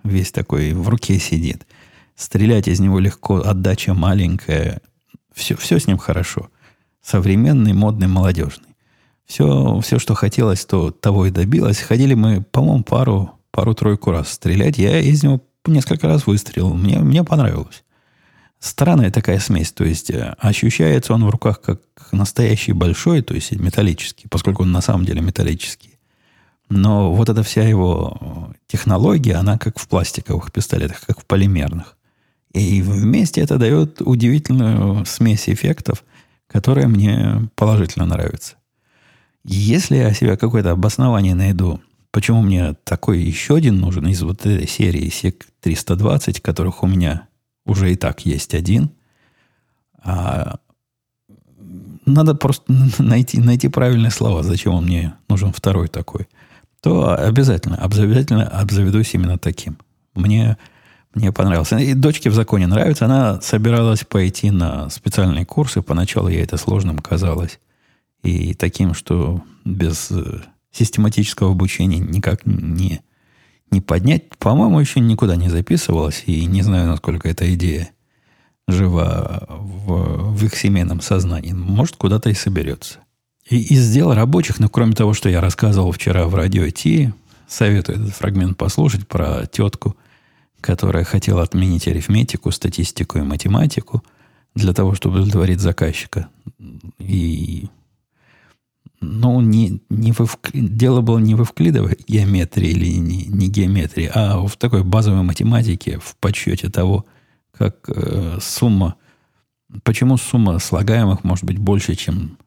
весь 0.02 0.32
такой 0.32 0.72
в 0.72 0.88
руке 0.88 1.18
сидит. 1.18 1.66
Стрелять 2.16 2.66
из 2.66 2.80
него 2.80 2.98
легко, 2.98 3.42
отдача 3.42 3.92
маленькая. 3.92 4.80
Все, 5.34 5.54
все 5.54 5.78
с 5.78 5.86
ним 5.86 5.98
хорошо. 5.98 6.48
Современный, 7.02 7.74
модный, 7.74 8.08
молодежный. 8.08 8.74
Все, 9.26 9.80
все, 9.80 9.98
что 9.98 10.14
хотелось, 10.14 10.64
то 10.64 10.90
того 10.90 11.26
и 11.26 11.30
добилось. 11.30 11.80
Ходили 11.80 12.14
мы, 12.14 12.40
по-моему, 12.40 12.84
пару, 12.84 13.32
пару-тройку 13.50 14.10
раз 14.10 14.30
стрелять. 14.30 14.78
Я 14.78 14.98
из 14.98 15.22
него 15.22 15.42
несколько 15.66 16.06
раз 16.06 16.26
выстрелил. 16.26 16.72
Мне, 16.72 17.00
мне 17.00 17.22
понравилось. 17.22 17.84
Странная 18.62 19.10
такая 19.10 19.40
смесь. 19.40 19.72
То 19.72 19.82
есть 19.82 20.08
э, 20.10 20.36
ощущается 20.38 21.12
он 21.14 21.24
в 21.24 21.30
руках 21.30 21.60
как 21.60 21.80
настоящий 22.12 22.72
большой, 22.72 23.20
то 23.20 23.34
есть 23.34 23.50
металлический, 23.50 24.28
поскольку 24.28 24.62
он 24.62 24.70
на 24.70 24.80
самом 24.80 25.04
деле 25.04 25.20
металлический. 25.20 25.98
Но 26.68 27.12
вот 27.12 27.28
эта 27.28 27.42
вся 27.42 27.64
его 27.64 28.54
технология, 28.68 29.34
она 29.34 29.58
как 29.58 29.80
в 29.80 29.88
пластиковых 29.88 30.52
пистолетах, 30.52 31.00
как 31.04 31.20
в 31.20 31.24
полимерных. 31.24 31.96
И 32.52 32.82
вместе 32.82 33.40
это 33.40 33.58
дает 33.58 34.00
удивительную 34.00 35.04
смесь 35.06 35.48
эффектов, 35.48 36.04
которая 36.46 36.86
мне 36.86 37.48
положительно 37.56 38.06
нравится. 38.06 38.54
Если 39.42 39.96
я 39.96 40.14
себе 40.14 40.36
какое-то 40.36 40.70
обоснование 40.70 41.34
найду, 41.34 41.80
почему 42.12 42.42
мне 42.42 42.74
такой 42.84 43.22
еще 43.22 43.56
один 43.56 43.80
нужен 43.80 44.06
из 44.06 44.22
вот 44.22 44.46
этой 44.46 44.68
серии 44.68 45.08
SEC 45.08 45.42
320, 45.62 46.40
которых 46.40 46.84
у 46.84 46.86
меня 46.86 47.26
уже 47.64 47.92
и 47.92 47.96
так 47.96 48.24
есть 48.26 48.54
один. 48.54 48.90
А 50.02 50.56
надо 52.06 52.34
просто 52.34 52.72
найти, 52.98 53.40
найти 53.40 53.68
правильные 53.68 54.10
слова, 54.10 54.42
зачем 54.42 54.74
он 54.74 54.84
мне 54.84 55.14
нужен 55.28 55.52
второй 55.52 55.88
такой. 55.88 56.28
То 56.80 57.14
обязательно, 57.14 57.76
обязательно 57.76 58.48
обзаведусь 58.48 59.14
именно 59.14 59.38
таким. 59.38 59.78
Мне, 60.14 60.56
мне 61.14 61.30
понравился. 61.30 61.78
И 61.78 61.94
дочке 61.94 62.28
в 62.28 62.34
законе 62.34 62.66
нравится. 62.66 63.04
Она 63.04 63.40
собиралась 63.40 64.04
пойти 64.04 64.50
на 64.50 64.90
специальные 64.90 65.46
курсы. 65.46 65.80
Поначалу 65.80 66.28
ей 66.28 66.42
это 66.42 66.56
сложным 66.56 66.98
казалось. 66.98 67.60
И 68.24 68.54
таким, 68.54 68.94
что 68.94 69.42
без 69.64 70.10
э, 70.10 70.40
систематического 70.72 71.52
обучения 71.52 71.98
никак 71.98 72.44
не, 72.46 73.00
не 73.72 73.80
поднять, 73.80 74.36
по-моему, 74.38 74.78
еще 74.78 75.00
никуда 75.00 75.36
не 75.36 75.48
записывалась, 75.48 76.22
и 76.26 76.44
не 76.44 76.62
знаю, 76.62 76.88
насколько 76.88 77.28
эта 77.28 77.52
идея 77.54 77.90
жива 78.68 79.46
в, 79.48 80.34
в 80.34 80.44
их 80.44 80.54
семейном 80.56 81.00
сознании. 81.00 81.52
Может, 81.52 81.96
куда-то 81.96 82.30
и 82.30 82.34
соберется. 82.34 83.00
И 83.48 83.60
из 83.74 83.90
дел 83.92 84.14
рабочих, 84.14 84.60
ну, 84.60 84.68
кроме 84.68 84.92
того, 84.92 85.14
что 85.14 85.28
я 85.28 85.40
рассказывал 85.40 85.92
вчера 85.92 86.26
в 86.26 86.34
радио 86.34 86.68
Ти, 86.70 87.12
советую 87.48 88.00
этот 88.00 88.14
фрагмент 88.14 88.56
послушать 88.56 89.08
про 89.08 89.46
тетку, 89.46 89.96
которая 90.60 91.04
хотела 91.04 91.42
отменить 91.42 91.88
арифметику, 91.88 92.50
статистику 92.52 93.18
и 93.18 93.22
математику 93.22 94.02
для 94.54 94.72
того, 94.72 94.94
чтобы 94.94 95.16
удовлетворить 95.16 95.60
заказчика. 95.60 96.28
И 96.98 97.68
ну, 99.02 99.40
не, 99.40 99.82
не 99.90 100.12
в, 100.12 100.38
дело 100.54 101.00
было 101.00 101.18
не 101.18 101.34
в 101.34 101.42
эвклидовой 101.42 101.98
геометрии 102.06 102.70
или 102.70 102.86
не, 102.86 103.26
не 103.26 103.48
геометрии, 103.48 104.10
а 104.14 104.38
в 104.46 104.56
такой 104.56 104.84
базовой 104.84 105.22
математике, 105.22 105.98
в 105.98 106.16
подсчете 106.16 106.70
того, 106.70 107.04
как 107.56 107.88
э, 107.88 108.38
сумма, 108.40 108.94
почему 109.82 110.16
сумма 110.16 110.58
слагаемых 110.58 111.24
может 111.24 111.44
быть 111.44 111.58
больше, 111.58 111.94
чем 111.96 112.38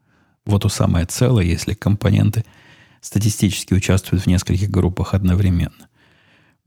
вот 0.45 0.63
то 0.63 0.69
самое 0.69 1.05
целое, 1.05 1.43
если 1.43 1.73
компоненты 1.73 2.45
статистически 3.01 3.73
участвуют 3.73 4.23
в 4.23 4.27
нескольких 4.27 4.69
группах 4.69 5.13
одновременно 5.13 5.89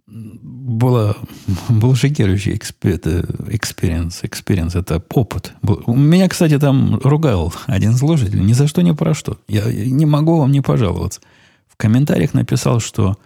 было, 0.09 1.16
был 1.68 1.94
шокирующий 1.94 2.57
experience. 2.57 4.21
Experience– 4.23 4.75
это 4.77 5.03
опыт. 5.14 5.53
Меня, 5.87 6.29
кстати, 6.29 6.59
там 6.59 6.99
ругал 7.01 7.53
один 7.66 7.94
слушатель. 7.94 8.44
Ни 8.44 8.53
за 8.53 8.68
что, 8.68 8.83
ни 8.83 8.92
про 8.92 9.14
что. 9.14 9.38
Я 9.49 9.64
не 9.64 10.07
могу 10.07 10.38
вам 10.38 10.53
не 10.53 10.61
пожаловаться. 10.61 11.21
В 11.68 11.77
комментариях 11.77 12.35
написал, 12.35 12.81
что 12.81 13.16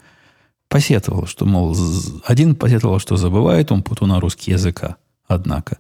посетовал, 0.69 1.27
что, 1.27 1.45
мол, 1.45 1.77
один 2.25 2.55
посетовал, 2.55 2.99
что 2.99 3.17
забывает 3.17 3.71
он 3.71 3.83
путу 3.83 4.07
на 4.07 4.21
русский 4.21 4.53
языка, 4.53 4.97
однако. 5.27 5.79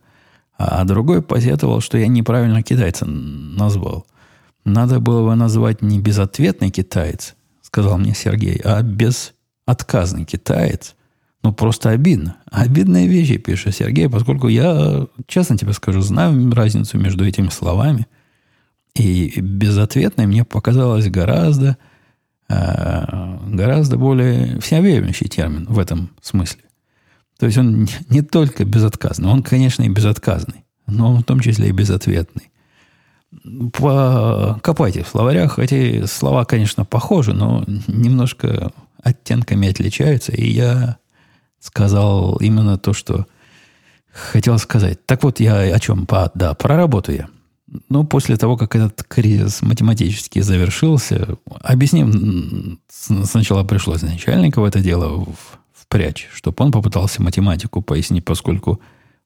А 0.56 0.84
другой 0.84 1.22
посетовал, 1.22 1.80
что 1.80 1.98
я 1.98 2.06
неправильно 2.06 2.62
китайца 2.62 3.06
назвал. 3.06 4.06
Надо 4.64 5.00
было 5.00 5.28
бы 5.28 5.34
назвать 5.34 5.82
не 5.82 5.98
безответный 5.98 6.70
китаец, 6.70 7.34
сказал 7.62 7.98
мне 7.98 8.14
Сергей, 8.14 8.60
а 8.62 8.82
без 8.82 9.34
отказный 9.66 10.24
китаец, 10.24 10.94
ну, 11.42 11.52
просто 11.52 11.90
обидно. 11.90 12.36
Обидные 12.50 13.08
вещи, 13.08 13.36
пишет 13.36 13.74
Сергей, 13.74 14.08
поскольку 14.08 14.48
я, 14.48 15.06
честно 15.26 15.58
тебе 15.58 15.72
скажу, 15.72 16.00
знаю 16.00 16.52
разницу 16.52 16.98
между 16.98 17.26
этими 17.26 17.48
словами. 17.48 18.06
И 18.94 19.40
безответный 19.40 20.26
мне 20.26 20.44
показалось 20.44 21.08
гораздо, 21.08 21.76
э, 22.48 23.38
гораздо 23.48 23.96
более 23.96 24.60
всеобъемлющий 24.60 25.28
термин 25.28 25.66
в 25.68 25.78
этом 25.78 26.10
смысле. 26.20 26.62
То 27.38 27.46
есть 27.46 27.58
он 27.58 27.88
не 28.08 28.22
только 28.22 28.64
безотказный, 28.64 29.28
он, 29.28 29.42
конечно, 29.42 29.82
и 29.82 29.88
безотказный, 29.88 30.64
но 30.86 31.16
в 31.16 31.24
том 31.24 31.40
числе 31.40 31.70
и 31.70 31.72
безответный. 31.72 32.50
Покопайте 33.72 35.02
в 35.02 35.08
словарях. 35.08 35.58
Эти 35.58 36.04
слова, 36.04 36.44
конечно, 36.44 36.84
похожи, 36.84 37.32
но 37.32 37.64
немножко 37.88 38.70
оттенками 39.02 39.68
отличаются, 39.68 40.32
и 40.32 40.48
я 40.48 40.98
сказал 41.60 42.36
именно 42.36 42.78
то, 42.78 42.92
что 42.92 43.26
хотел 44.12 44.58
сказать. 44.58 45.04
Так 45.06 45.22
вот, 45.22 45.40
я 45.40 45.60
о 45.60 45.78
чем? 45.80 46.06
По, 46.06 46.30
да, 46.34 46.54
про 46.54 46.76
работу 46.76 47.12
я. 47.12 47.28
Ну, 47.88 48.04
после 48.04 48.36
того, 48.36 48.56
как 48.56 48.76
этот 48.76 49.02
кризис 49.04 49.62
математически 49.62 50.40
завершился, 50.40 51.36
объясним, 51.62 52.80
сначала 52.90 53.64
пришлось 53.64 54.02
начальника 54.02 54.60
в 54.60 54.64
это 54.64 54.80
дело 54.80 55.26
впрячь, 55.72 56.28
чтобы 56.34 56.64
он 56.64 56.72
попытался 56.72 57.22
математику 57.22 57.80
пояснить, 57.80 58.24
поскольку 58.24 58.80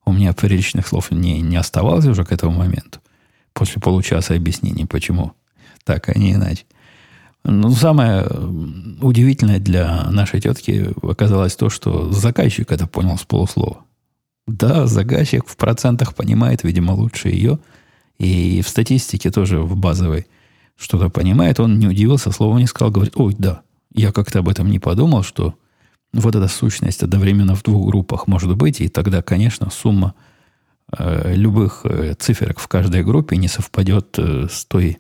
у 0.04 0.12
меня 0.12 0.32
приличных 0.32 0.86
слов 0.86 1.10
не, 1.10 1.40
не 1.40 1.56
оставалось 1.56 2.06
уже 2.06 2.24
к 2.24 2.30
этому 2.30 2.56
моменту. 2.56 3.00
После 3.52 3.80
получаса 3.80 4.34
объяснений, 4.34 4.84
почему 4.84 5.32
так, 5.82 6.08
а 6.08 6.16
не 6.16 6.34
иначе. 6.34 6.64
Ну, 7.48 7.70
самое 7.70 8.26
удивительное 9.00 9.60
для 9.60 10.10
нашей 10.10 10.40
тетки 10.40 10.90
оказалось 11.00 11.54
то, 11.54 11.70
что 11.70 12.10
заказчик 12.10 12.72
это 12.72 12.88
понял 12.88 13.16
с 13.16 13.22
полуслова. 13.22 13.84
Да, 14.48 14.86
заказчик 14.88 15.46
в 15.46 15.56
процентах 15.56 16.16
понимает, 16.16 16.64
видимо, 16.64 16.92
лучше 16.92 17.28
ее. 17.28 17.60
И 18.18 18.62
в 18.62 18.68
статистике 18.68 19.30
тоже 19.30 19.60
в 19.60 19.76
базовой 19.76 20.26
что-то 20.76 21.08
понимает. 21.08 21.60
Он 21.60 21.78
не 21.78 21.86
удивился, 21.86 22.32
слова 22.32 22.58
не 22.58 22.66
сказал, 22.66 22.90
говорит, 22.90 23.14
ой, 23.16 23.36
да, 23.38 23.62
я 23.94 24.10
как-то 24.10 24.40
об 24.40 24.48
этом 24.48 24.68
не 24.68 24.80
подумал, 24.80 25.22
что 25.22 25.54
вот 26.12 26.34
эта 26.34 26.48
сущность 26.48 27.04
одновременно 27.04 27.54
в 27.54 27.62
двух 27.62 27.86
группах 27.86 28.26
может 28.26 28.56
быть, 28.56 28.80
и 28.80 28.88
тогда, 28.88 29.22
конечно, 29.22 29.70
сумма 29.70 30.14
э, 30.98 31.34
любых 31.34 31.82
э, 31.84 32.14
циферок 32.18 32.58
в 32.58 32.66
каждой 32.66 33.04
группе 33.04 33.36
не 33.36 33.46
совпадет 33.46 34.18
э, 34.18 34.48
с 34.50 34.64
той 34.64 34.98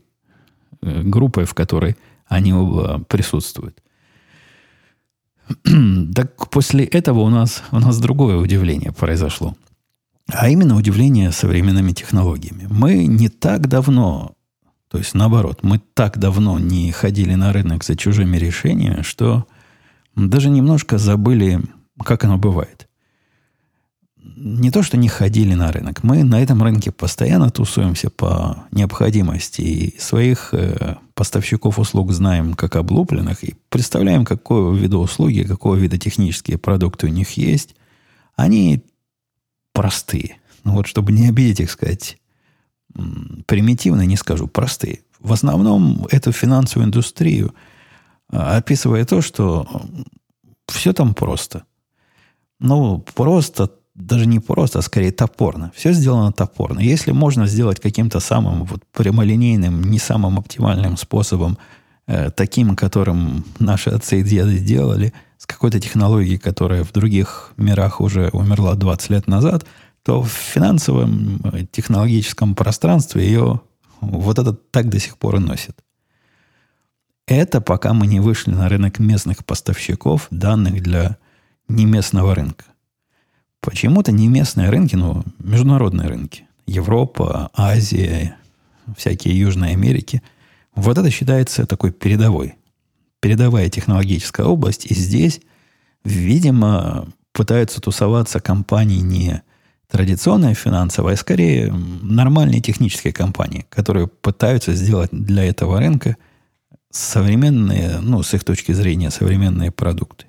э, 0.82 1.02
группой, 1.02 1.44
в 1.44 1.54
которой 1.54 1.96
они 2.28 2.52
оба 2.52 3.04
присутствуют. 3.08 3.82
так 6.14 6.50
после 6.50 6.84
этого 6.84 7.20
у 7.20 7.30
нас, 7.30 7.62
у 7.70 7.78
нас 7.78 7.98
другое 7.98 8.36
удивление 8.36 8.92
произошло. 8.92 9.56
А 10.28 10.48
именно 10.48 10.76
удивление 10.76 11.30
современными 11.30 11.92
технологиями. 11.92 12.66
Мы 12.68 13.06
не 13.06 13.28
так 13.28 13.68
давно, 13.68 14.34
то 14.90 14.98
есть 14.98 15.14
наоборот, 15.14 15.60
мы 15.62 15.80
так 15.94 16.18
давно 16.18 16.58
не 16.58 16.90
ходили 16.90 17.34
на 17.34 17.52
рынок 17.52 17.84
за 17.84 17.96
чужими 17.96 18.36
решениями, 18.36 19.02
что 19.02 19.46
даже 20.16 20.50
немножко 20.50 20.98
забыли, 20.98 21.60
как 22.04 22.24
оно 22.24 22.38
бывает. 22.38 22.85
Не 24.34 24.70
то, 24.70 24.82
что 24.82 24.96
не 24.96 25.08
ходили 25.08 25.54
на 25.54 25.70
рынок. 25.70 26.02
Мы 26.02 26.24
на 26.24 26.40
этом 26.42 26.62
рынке 26.62 26.90
постоянно 26.90 27.50
тусуемся 27.50 28.10
по 28.10 28.64
необходимости. 28.72 29.60
И 29.60 30.00
своих 30.00 30.52
э, 30.52 30.96
поставщиков 31.14 31.78
услуг 31.78 32.12
знаем 32.12 32.54
как 32.54 32.76
облупленных. 32.76 33.44
И 33.44 33.54
представляем, 33.68 34.24
какого 34.24 34.74
вида 34.74 34.98
услуги, 34.98 35.42
какого 35.42 35.76
вида 35.76 35.98
технические 35.98 36.58
продукты 36.58 37.06
у 37.06 37.10
них 37.10 37.32
есть. 37.32 37.76
Они 38.34 38.82
простые. 39.72 40.38
Ну 40.64 40.72
вот, 40.72 40.86
чтобы 40.86 41.12
не 41.12 41.28
обидеть 41.28 41.60
их, 41.60 41.70
сказать, 41.70 42.18
примитивно 43.46 44.02
не 44.02 44.16
скажу, 44.16 44.48
простые. 44.48 45.00
В 45.20 45.32
основном 45.32 46.06
эту 46.10 46.32
финансовую 46.32 46.86
индустрию– 46.86 47.54
а, 48.30 48.56
описывая 48.56 49.04
то, 49.04 49.20
что 49.20 49.66
все 50.66 50.92
там 50.92 51.14
просто. 51.14 51.64
Ну, 52.58 53.04
просто, 53.14 53.70
даже 53.96 54.26
не 54.26 54.40
просто, 54.40 54.78
а 54.78 54.82
скорее 54.82 55.10
топорно. 55.10 55.72
Все 55.74 55.92
сделано 55.92 56.32
топорно. 56.32 56.80
Если 56.80 57.12
можно 57.12 57.46
сделать 57.46 57.80
каким-то 57.80 58.20
самым 58.20 58.64
вот 58.64 58.82
прямолинейным, 58.92 59.82
не 59.82 59.98
самым 59.98 60.38
оптимальным 60.38 60.96
способом, 60.96 61.56
э, 62.06 62.30
таким, 62.30 62.76
которым 62.76 63.44
наши 63.58 63.90
отцы 63.90 64.20
и 64.20 64.22
деды 64.22 64.58
делали, 64.58 65.12
с 65.38 65.46
какой-то 65.46 65.80
технологией, 65.80 66.38
которая 66.38 66.84
в 66.84 66.92
других 66.92 67.52
мирах 67.56 68.00
уже 68.00 68.28
умерла 68.28 68.74
20 68.74 69.10
лет 69.10 69.26
назад, 69.28 69.66
то 70.02 70.22
в 70.22 70.30
финансовом 70.30 71.40
э, 71.44 71.64
технологическом 71.70 72.54
пространстве 72.54 73.24
ее 73.24 73.60
вот 74.00 74.38
это 74.38 74.52
так 74.52 74.90
до 74.90 75.00
сих 75.00 75.16
пор 75.16 75.36
и 75.36 75.38
носит. 75.38 75.82
Это 77.26 77.60
пока 77.60 77.92
мы 77.94 78.06
не 78.06 78.20
вышли 78.20 78.52
на 78.52 78.68
рынок 78.68 78.98
местных 78.98 79.44
поставщиков 79.44 80.28
данных 80.30 80.82
для 80.82 81.16
неместного 81.66 82.34
рынка. 82.34 82.66
Почему-то 83.66 84.12
не 84.12 84.28
местные 84.28 84.70
рынки, 84.70 84.94
но 84.94 85.24
международные 85.40 86.06
рынки. 86.06 86.44
Европа, 86.68 87.50
Азия, 87.52 88.36
всякие 88.96 89.36
Южные 89.36 89.72
Америки. 89.72 90.22
Вот 90.76 90.96
это 90.98 91.10
считается 91.10 91.66
такой 91.66 91.90
передовой. 91.90 92.54
Передовая 93.18 93.68
технологическая 93.68 94.46
область. 94.46 94.86
И 94.86 94.94
здесь, 94.94 95.40
видимо, 96.04 97.08
пытаются 97.32 97.80
тусоваться 97.80 98.38
компании 98.38 99.00
не 99.00 99.42
традиционные 99.90 100.54
финансовые, 100.54 101.14
а 101.14 101.16
скорее 101.16 101.72
нормальные 101.72 102.60
технические 102.60 103.12
компании, 103.12 103.66
которые 103.68 104.06
пытаются 104.06 104.74
сделать 104.74 105.10
для 105.10 105.42
этого 105.42 105.80
рынка– 105.80 106.16
современные, 106.92 107.98
ну, 108.00 108.22
с 108.22 108.32
их 108.32 108.44
точки 108.44 108.70
зрения, 108.70 109.10
современные 109.10 109.72
продукты. 109.72 110.26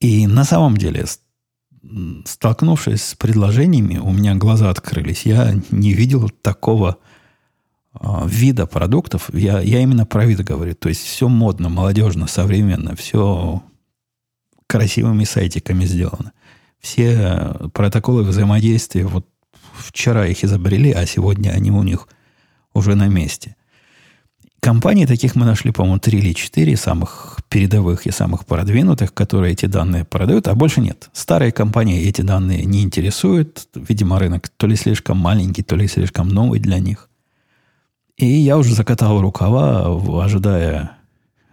И 0.00 0.26
на 0.26 0.44
самом 0.44 0.78
деле, 0.78 1.04
столкнувшись 2.24 3.02
с 3.02 3.14
предложениями, 3.14 3.98
у 3.98 4.12
меня 4.12 4.34
глаза 4.34 4.70
открылись. 4.70 5.24
Я 5.24 5.54
не 5.70 5.92
видел 5.92 6.28
такого 6.28 6.98
а, 7.92 8.26
вида 8.26 8.66
продуктов. 8.66 9.30
Я, 9.32 9.60
я 9.60 9.80
именно 9.80 10.06
про 10.06 10.26
вид 10.26 10.44
говорю. 10.44 10.74
То 10.74 10.88
есть 10.88 11.02
все 11.02 11.28
модно, 11.28 11.68
молодежно, 11.68 12.26
современно, 12.26 12.94
все 12.96 13.62
красивыми 14.66 15.24
сайтиками 15.24 15.84
сделано. 15.84 16.32
Все 16.78 17.54
протоколы 17.74 18.22
взаимодействия, 18.22 19.04
вот 19.04 19.26
вчера 19.74 20.26
их 20.26 20.44
изобрели, 20.44 20.92
а 20.92 21.04
сегодня 21.06 21.50
они 21.50 21.70
у 21.70 21.82
них 21.82 22.08
уже 22.72 22.94
на 22.94 23.08
месте. 23.08 23.56
Компаний 24.60 25.06
таких 25.06 25.36
мы 25.36 25.46
нашли, 25.46 25.72
по-моему, 25.72 25.98
три 25.98 26.18
или 26.18 26.34
четыре 26.34 26.76
самых 26.76 27.38
передовых 27.48 28.06
и 28.06 28.10
самых 28.10 28.44
продвинутых, 28.44 29.14
которые 29.14 29.54
эти 29.54 29.64
данные 29.64 30.04
продают, 30.04 30.48
а 30.48 30.54
больше 30.54 30.82
нет. 30.82 31.08
Старые 31.14 31.50
компании 31.50 32.06
эти 32.06 32.20
данные 32.20 32.66
не 32.66 32.82
интересуют. 32.82 33.68
Видимо, 33.74 34.18
рынок 34.18 34.50
то 34.50 34.66
ли 34.66 34.76
слишком 34.76 35.16
маленький, 35.16 35.62
то 35.62 35.76
ли 35.76 35.88
слишком 35.88 36.28
новый 36.28 36.60
для 36.60 36.78
них. 36.78 37.08
И 38.18 38.26
я 38.26 38.58
уже 38.58 38.74
закатал 38.74 39.22
рукава, 39.22 40.22
ожидая, 40.22 40.98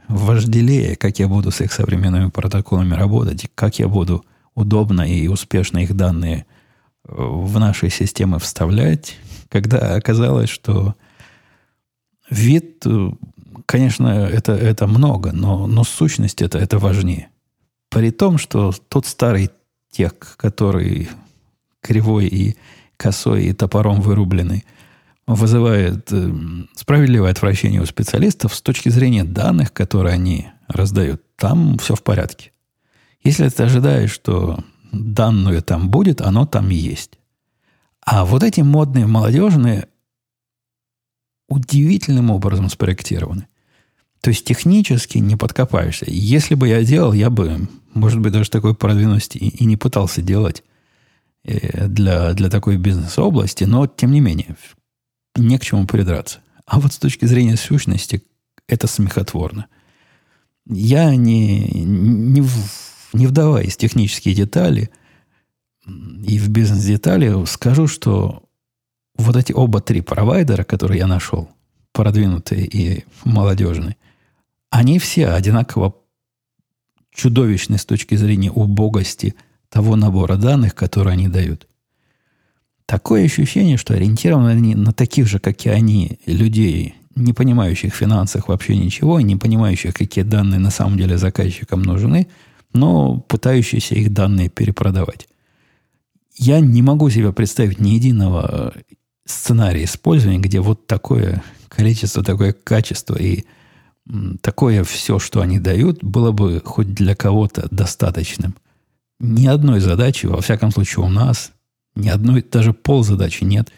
вожделея, 0.09 0.97
как 0.97 1.17
я 1.19 1.29
буду 1.29 1.51
с 1.51 1.61
их 1.61 1.71
современными 1.71 2.29
протоколами 2.29 2.93
работать, 2.93 3.49
как 3.55 3.79
я 3.79 3.87
буду 3.87 4.25
удобно 4.53 5.01
и 5.01 5.27
успешно 5.27 5.77
их 5.77 5.95
данные 5.95 6.45
э, 7.05 7.13
в 7.15 7.57
наши 7.57 7.89
системы 7.89 8.39
вставлять, 8.39 9.15
когда 9.49 9.95
оказалось, 9.95 10.49
что 10.49 10.95
Вид, 12.29 12.85
э, 12.85 13.11
конечно, 13.65 14.07
это, 14.07 14.53
это 14.53 14.87
много, 14.87 15.31
но, 15.31 15.67
но 15.67 15.83
сущность 15.83 16.41
это, 16.41 16.57
это 16.57 16.79
важнее. 16.79 17.29
При 17.89 18.11
том, 18.11 18.37
что 18.37 18.73
тот 18.89 19.05
старый 19.05 19.49
тек, 19.91 20.35
который 20.37 21.09
кривой 21.81 22.27
и 22.27 22.57
косой 22.97 23.45
и 23.45 23.53
топором 23.53 24.01
вырубленный, 24.01 24.65
вызывает 25.25 26.11
э, 26.11 26.33
справедливое 26.75 27.31
отвращение 27.31 27.81
у 27.81 27.85
специалистов 27.85 28.55
с 28.55 28.61
точки 28.61 28.89
зрения 28.89 29.23
данных, 29.23 29.73
которые 29.73 30.13
они 30.13 30.47
раздают. 30.67 31.21
Там 31.35 31.77
все 31.77 31.95
в 31.95 32.03
порядке. 32.03 32.51
Если 33.23 33.47
ты 33.49 33.63
ожидаешь, 33.63 34.11
что 34.11 34.63
данную 34.91 35.61
там 35.61 35.89
будет, 35.89 36.21
оно 36.21 36.45
там 36.45 36.69
есть. 36.69 37.19
А 38.05 38.25
вот 38.25 38.43
эти 38.43 38.61
модные 38.61 39.05
молодежные 39.05 39.89
удивительным 41.47 42.29
образом 42.29 42.69
спроектированы. 42.69 43.47
То 44.21 44.29
есть 44.29 44.45
технически 44.45 45.19
не 45.19 45.35
подкопаешься. 45.35 46.05
Если 46.07 46.55
бы 46.55 46.67
я 46.67 46.83
делал, 46.83 47.13
я 47.13 47.29
бы, 47.29 47.67
может 47.93 48.19
быть, 48.19 48.33
даже 48.33 48.49
такой 48.49 48.75
продвинутости 48.75 49.37
и, 49.37 49.49
и 49.49 49.65
не 49.65 49.77
пытался 49.77 50.21
делать 50.21 50.63
э, 51.43 51.87
для, 51.87 52.33
для 52.33 52.49
такой 52.49 52.77
бизнес-области, 52.77 53.63
но 53.63 53.87
тем 53.87 54.11
не 54.11 54.19
менее, 54.19 54.55
не 55.35 55.57
к 55.57 55.63
чему 55.63 55.85
придраться. 55.85 56.39
А 56.65 56.79
вот 56.79 56.93
с 56.93 56.97
точки 56.97 57.25
зрения 57.25 57.55
сущности, 57.55 58.23
это 58.67 58.87
смехотворно. 58.87 59.67
Я 60.65 61.15
не, 61.15 61.59
не, 61.85 62.43
не 63.13 63.27
вдаваясь 63.27 63.75
в 63.75 63.77
технические 63.77 64.35
детали 64.35 64.89
и 65.85 66.37
в 66.39 66.49
бизнес-детали, 66.49 67.45
скажу, 67.45 67.87
что 67.87 68.43
вот 69.17 69.35
эти 69.35 69.51
оба 69.51 69.81
три 69.81 70.01
провайдера, 70.01 70.63
которые 70.63 70.99
я 70.99 71.07
нашел, 71.07 71.49
продвинутые 71.91 72.65
и 72.65 73.05
молодежные, 73.23 73.97
они 74.69 74.99
все 74.99 75.29
одинаково 75.29 75.95
чудовищны 77.11 77.77
с 77.77 77.85
точки 77.85 78.15
зрения 78.15 78.51
убогости 78.51 79.35
того 79.69 79.95
набора 79.95 80.37
данных, 80.37 80.75
которые 80.75 81.13
они 81.13 81.27
дают. 81.27 81.67
Такое 82.85 83.25
ощущение, 83.25 83.75
что 83.77 83.95
ориентированы 83.95 84.51
они 84.51 84.75
на 84.75 84.93
таких 84.93 85.27
же, 85.27 85.39
как 85.39 85.65
и 85.65 85.69
они, 85.69 86.19
людей, 86.25 86.95
не 87.15 87.33
понимающих 87.33 87.93
в 87.93 87.97
финансах 87.97 88.47
вообще 88.47 88.77
ничего, 88.77 89.19
не 89.19 89.35
понимающих, 89.35 89.93
какие 89.93 90.23
данные 90.23 90.59
на 90.59 90.69
самом 90.69 90.97
деле 90.97 91.17
заказчикам 91.17 91.81
нужны, 91.81 92.27
но 92.73 93.19
пытающиеся 93.19 93.95
их 93.95 94.13
данные 94.13 94.49
перепродавать. 94.49 95.27
Я 96.35 96.59
не 96.59 96.81
могу 96.81 97.09
себе 97.09 97.33
представить 97.33 97.79
ни 97.79 97.89
единого 97.89 98.73
сценарий 99.27 99.83
использования, 99.83 100.39
где 100.39 100.59
вот 100.59 100.87
такое 100.87 101.43
количество, 101.69 102.23
такое 102.23 102.53
качество 102.53 103.15
и 103.15 103.45
такое 104.41 104.83
все, 104.83 105.19
что 105.19 105.41
они 105.41 105.59
дают, 105.59 106.03
было 106.03 106.31
бы 106.31 106.61
хоть 106.63 106.93
для 106.93 107.15
кого-то 107.15 107.67
достаточным. 107.71 108.55
Ни 109.19 109.47
одной 109.47 109.79
задачи, 109.79 110.27
во 110.27 110.41
всяком 110.41 110.71
случае 110.71 111.05
у 111.05 111.09
нас, 111.09 111.51
ни 111.95 112.07
одной, 112.07 112.43
даже 112.43 112.73
пол 112.73 113.03
задачи 113.03 113.43
нет, 113.43 113.71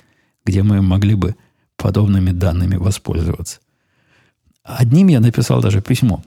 где 0.45 0.63
мы 0.63 0.81
могли 0.81 1.15
бы 1.15 1.35
подобными 1.77 2.31
данными 2.31 2.75
воспользоваться. 2.75 3.59
Одним 4.63 5.07
я 5.07 5.19
написал 5.19 5.61
даже 5.61 5.81
письмо. 5.81 6.23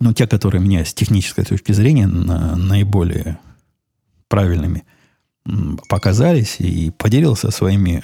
Ну, 0.00 0.12
те, 0.12 0.26
которые 0.26 0.60
мне 0.60 0.84
с 0.84 0.92
технической 0.92 1.44
точки 1.44 1.72
зрения 1.72 2.08
на, 2.08 2.56
наиболее 2.56 3.38
правильными 4.28 4.84
показались, 5.88 6.56
и 6.58 6.90
поделился 6.90 7.50
своими 7.50 8.02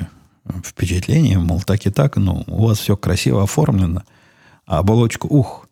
впечатление, 0.64 1.38
мол, 1.38 1.62
так 1.62 1.87
и 1.87 1.90
так, 1.90 2.16
ну, 2.16 2.44
у 2.46 2.66
вас 2.66 2.78
все 2.78 2.96
красиво 2.96 3.42
оформлено, 3.42 4.02
а 4.66 4.78
оболочку, 4.78 5.28
ух, 5.28 5.68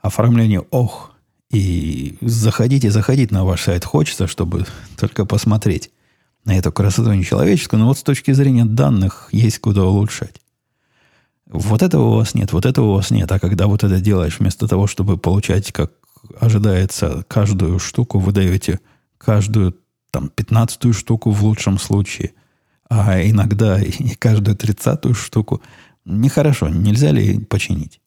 оформление, 0.00 0.64
ох, 0.70 1.12
и 1.50 2.18
заходите, 2.20 2.90
заходить 2.90 3.30
на 3.30 3.44
ваш 3.44 3.62
сайт 3.62 3.84
хочется, 3.84 4.26
чтобы 4.26 4.66
только 4.96 5.24
посмотреть 5.24 5.90
на 6.44 6.56
эту 6.56 6.72
красоту 6.72 7.12
нечеловеческую, 7.12 7.80
но 7.80 7.88
вот 7.88 7.98
с 7.98 8.02
точки 8.02 8.32
зрения 8.32 8.64
данных 8.64 9.28
есть 9.32 9.58
куда 9.58 9.84
улучшать. 9.84 10.40
Вот 11.46 11.82
этого 11.82 12.04
у 12.04 12.16
вас 12.16 12.34
нет, 12.34 12.52
вот 12.52 12.66
этого 12.66 12.90
у 12.90 12.94
вас 12.94 13.10
нет. 13.10 13.30
А 13.32 13.38
когда 13.38 13.66
вот 13.66 13.82
это 13.82 14.00
делаешь, 14.00 14.38
вместо 14.38 14.68
того, 14.68 14.86
чтобы 14.86 15.16
получать, 15.16 15.72
как 15.72 15.92
ожидается, 16.38 17.24
каждую 17.26 17.78
штуку, 17.78 18.18
вы 18.18 18.32
даете 18.32 18.80
каждую 19.16 19.76
там 20.10 20.28
пятнадцатую 20.28 20.92
штуку 20.92 21.30
в 21.30 21.42
лучшем 21.42 21.78
случае, 21.78 22.32
а 22.88 23.20
иногда 23.22 23.80
и 23.80 24.14
каждую 24.14 24.56
тридцатую 24.56 25.14
штуку, 25.14 25.62
нехорошо. 26.04 26.68
Нельзя 26.68 27.10
ли 27.10 27.38
починить? 27.38 28.00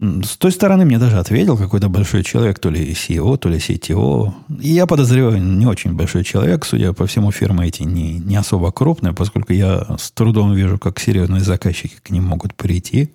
С 0.00 0.36
той 0.36 0.50
стороны 0.50 0.84
мне 0.84 0.98
даже 0.98 1.18
ответил 1.18 1.56
какой-то 1.56 1.88
большой 1.88 2.24
человек, 2.24 2.58
то 2.58 2.68
ли 2.68 2.92
CEO, 2.92 3.38
то 3.38 3.48
ли 3.48 3.58
CTO. 3.58 4.32
И 4.60 4.70
я 4.70 4.86
подозреваю, 4.86 5.40
не 5.40 5.66
очень 5.66 5.92
большой 5.92 6.24
человек, 6.24 6.64
судя 6.64 6.92
по 6.92 7.06
всему, 7.06 7.30
фирмы 7.30 7.68
эти 7.68 7.84
не, 7.84 8.18
не 8.18 8.34
особо 8.34 8.72
крупные, 8.72 9.12
поскольку 9.14 9.52
я 9.52 9.86
с 9.96 10.10
трудом 10.10 10.52
вижу, 10.52 10.78
как 10.78 10.98
серьезные 10.98 11.42
заказчики 11.42 11.94
к 12.02 12.10
ним 12.10 12.24
могут 12.24 12.54
прийти. 12.56 13.12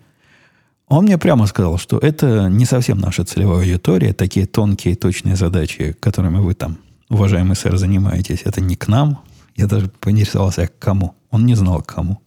Он 0.88 1.04
мне 1.04 1.18
прямо 1.18 1.48
сказал, 1.48 1.78
что 1.78 2.00
это 2.00 2.48
не 2.50 2.66
совсем 2.66 2.98
наша 2.98 3.26
целевая 3.26 3.60
аудитория, 3.60 4.14
такие 4.14 4.46
тонкие, 4.46 4.96
точные 4.96 5.36
задачи, 5.36 5.96
которыми 6.00 6.38
вы 6.38 6.54
там, 6.54 6.78
уважаемый 7.10 7.58
сэр, 7.58 7.76
занимаетесь, 7.78 8.44
это 8.46 8.62
не 8.62 8.78
к 8.78 8.88
нам. 8.88 9.20
Я 9.60 9.68
даже 9.68 9.90
поинтересовался, 10.00 10.68
к 10.68 10.80
кому. 10.80 11.16
Он 11.32 11.46
не 11.46 11.54
знал, 11.54 11.82
к 11.82 11.94
кому. 11.94 12.22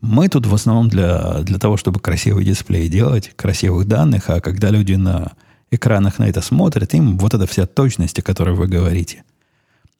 Мы 0.00 0.28
тут 0.28 0.46
в 0.46 0.54
основном 0.54 0.88
для, 0.88 1.40
для 1.40 1.58
того, 1.58 1.76
чтобы 1.76 1.98
красивый 1.98 2.44
дисплей 2.44 2.88
делать, 2.88 3.32
красивых 3.34 3.88
данных, 3.88 4.30
а 4.30 4.40
когда 4.40 4.70
люди 4.70 4.94
на 4.94 5.32
экранах 5.72 6.20
на 6.20 6.28
это 6.28 6.42
смотрят, 6.42 6.94
им 6.94 7.18
вот 7.18 7.34
эта 7.34 7.48
вся 7.48 7.66
точность, 7.66 8.20
о 8.20 8.22
которой 8.22 8.54
вы 8.54 8.68
говорите, 8.68 9.24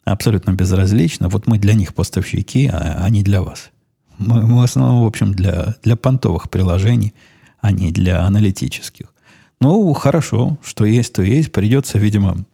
абсолютно 0.05 0.53
безразлично. 0.53 1.29
Вот 1.29 1.49
мы 1.49 1.59
для 1.59 1.75
них 1.75 1.97
поставщики, 1.97 2.69
а, 2.69 3.03
а 3.03 3.11
не 3.11 3.25
для 3.25 3.43
вас. 3.43 3.71
Мы, 4.19 4.47
мы 4.47 4.61
в 4.61 4.63
основном, 4.63 5.03
в 5.03 5.07
общем, 5.07 5.35
для, 5.35 5.75
для 5.83 5.97
понтовых 5.97 6.49
приложений, 6.49 7.13
а 7.61 7.73
не 7.73 7.91
для 7.91 8.23
аналитических. 8.23 9.13
Ну, 9.61 9.93
хорошо, 9.95 10.59
что 10.63 10.85
есть, 10.85 11.13
то 11.13 11.23
есть. 11.23 11.51
Придется, 11.51 11.99
видимо, 11.99 12.45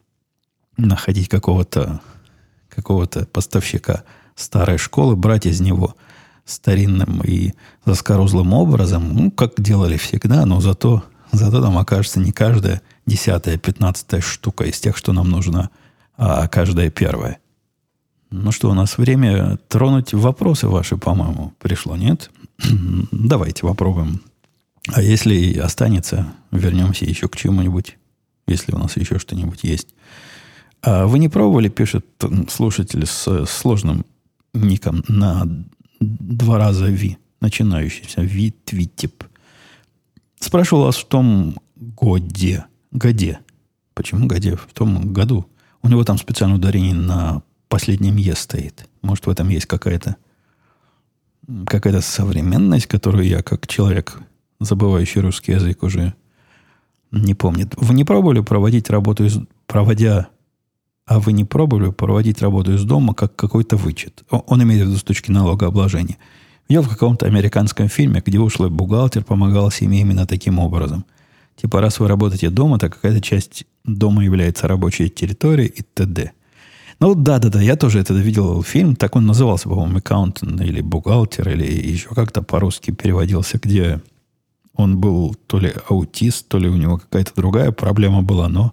находить 0.78 1.28
какого-то 1.28 2.00
какого 2.74 3.06
поставщика 3.06 4.04
старой 4.34 4.78
школы, 4.78 5.16
брать 5.16 5.46
из 5.46 5.60
него– 5.60 5.94
старинным 6.44 7.20
и 7.22 7.52
заскорузлым 7.84 8.52
образом, 8.52 9.14
ну, 9.14 9.30
как 9.30 9.60
делали 9.60 9.96
всегда, 9.96 10.44
но 10.46 10.60
зато, 10.60 11.04
зато 11.30 11.60
там 11.60 11.78
окажется 11.78 12.20
не 12.20 12.32
каждая 12.32 12.82
десятая, 13.06 13.58
пятнадцатая 13.58 14.20
штука 14.20 14.64
из 14.64 14.78
тех, 14.80 14.96
что 14.96 15.12
нам 15.12 15.30
нужно, 15.30 15.70
а 16.16 16.48
каждая 16.48 16.90
первая. 16.90 17.38
Ну 18.30 18.50
что, 18.50 18.70
у 18.70 18.74
нас 18.74 18.96
время 18.96 19.58
тронуть 19.68 20.14
вопросы 20.14 20.66
ваши, 20.66 20.96
по-моему, 20.96 21.52
пришло, 21.58 21.96
нет? 21.96 22.30
Давайте 23.12 23.62
попробуем. 23.62 24.22
А 24.88 25.02
если 25.02 25.58
останется, 25.58 26.32
вернемся 26.50 27.04
еще 27.04 27.28
к 27.28 27.36
чему-нибудь, 27.36 27.98
если 28.46 28.72
у 28.72 28.78
нас 28.78 28.96
еще 28.96 29.18
что-нибудь 29.18 29.62
есть. 29.62 29.88
А 30.82 31.06
вы 31.06 31.18
не 31.18 31.28
пробовали, 31.28 31.68
пишет 31.68 32.04
слушатель 32.48 33.06
с 33.06 33.46
сложным 33.46 34.04
ником 34.54 35.04
на 35.08 35.46
два 36.00 36.58
раза 36.58 36.86
Ви, 36.86 37.16
начинающийся 37.40 38.22
Ви 38.22 38.52
Твитип. 38.64 39.24
Спрашивал 40.40 40.84
вас 40.84 40.96
в 40.96 41.06
том 41.06 41.54
годе. 41.76 42.64
Годе. 42.90 43.38
Почему 43.94 44.26
годе? 44.26 44.56
В 44.56 44.72
том 44.74 45.12
году. 45.12 45.46
У 45.82 45.88
него 45.88 46.04
там 46.04 46.18
специальное 46.18 46.58
ударение 46.58 46.94
на 46.94 47.42
последнем 47.68 48.16
«е» 48.16 48.34
стоит. 48.34 48.88
Может, 49.02 49.26
в 49.26 49.30
этом 49.30 49.48
есть 49.48 49.66
какая-то 49.66 50.16
какая-то 51.66 52.00
современность, 52.00 52.86
которую 52.86 53.26
я, 53.26 53.42
как 53.42 53.66
человек, 53.66 54.20
забывающий 54.60 55.20
русский 55.20 55.52
язык, 55.52 55.82
уже 55.82 56.14
не 57.10 57.34
помнит. 57.34 57.74
Вы 57.76 57.94
не 57.94 58.04
пробовали 58.04 58.40
проводить 58.40 58.90
работу, 58.90 59.24
из, 59.24 59.38
проводя 59.66 60.28
а 61.12 61.20
вы 61.20 61.32
не 61.32 61.44
пробовали 61.44 61.90
проводить 61.90 62.40
работу 62.40 62.72
из 62.72 62.84
дома 62.84 63.12
как 63.12 63.36
какой-то 63.36 63.76
вычет? 63.76 64.22
Он 64.30 64.62
имеет 64.62 64.84
в 64.84 64.86
виду 64.86 64.96
с 64.96 65.02
точки 65.02 65.30
налогообложения. 65.30 66.16
Видел 66.68 66.82
в 66.82 66.88
каком-то 66.88 67.26
американском 67.26 67.88
фильме, 67.88 68.22
где 68.24 68.38
ушлый 68.38 68.70
бухгалтер 68.70 69.22
помогал 69.22 69.70
семье 69.70 70.00
именно 70.00 70.26
таким 70.26 70.58
образом. 70.58 71.04
Типа, 71.56 71.82
раз 71.82 72.00
вы 72.00 72.08
работаете 72.08 72.48
дома, 72.48 72.78
то 72.78 72.88
какая-то 72.88 73.20
часть 73.20 73.64
дома 73.84 74.24
является 74.24 74.66
рабочей 74.68 75.10
территорией 75.10 75.68
и 75.68 75.82
т.д. 75.82 76.32
Ну, 76.98 77.14
да-да-да, 77.14 77.60
я 77.60 77.76
тоже 77.76 77.98
это 77.98 78.14
видел 78.14 78.62
фильм, 78.62 78.96
так 78.96 79.14
он 79.14 79.26
назывался, 79.26 79.68
по-моему, 79.68 79.98
аккаунтент 79.98 80.60
или 80.62 80.80
бухгалтер, 80.80 81.50
или 81.50 81.64
еще 81.64 82.08
как-то 82.14 82.40
по-русски 82.40 82.90
переводился, 82.92 83.58
где 83.62 84.00
он 84.74 84.98
был 84.98 85.34
то 85.46 85.58
ли 85.58 85.74
аутист, 85.90 86.48
то 86.48 86.58
ли 86.58 86.70
у 86.70 86.76
него 86.76 86.96
какая-то 86.96 87.32
другая 87.36 87.70
проблема 87.70 88.22
была, 88.22 88.48
но 88.48 88.72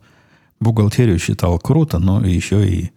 бухгалтерию 0.59 1.19
считал 1.19 1.57
круто, 1.59 1.99
но 1.99 2.25
еще 2.25 2.67
и 2.67 2.91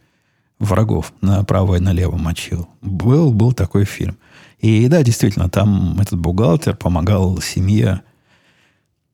врагов 0.59 1.12
направо 1.20 1.77
и 1.77 1.81
налево 1.81 2.16
мочил. 2.16 2.68
Был, 2.81 3.33
был 3.33 3.53
такой 3.53 3.85
фильм. 3.85 4.16
И 4.59 4.87
да, 4.88 5.03
действительно, 5.03 5.48
там 5.48 5.98
этот 6.01 6.18
бухгалтер 6.18 6.77
помогал 6.77 7.40
семье 7.40 8.03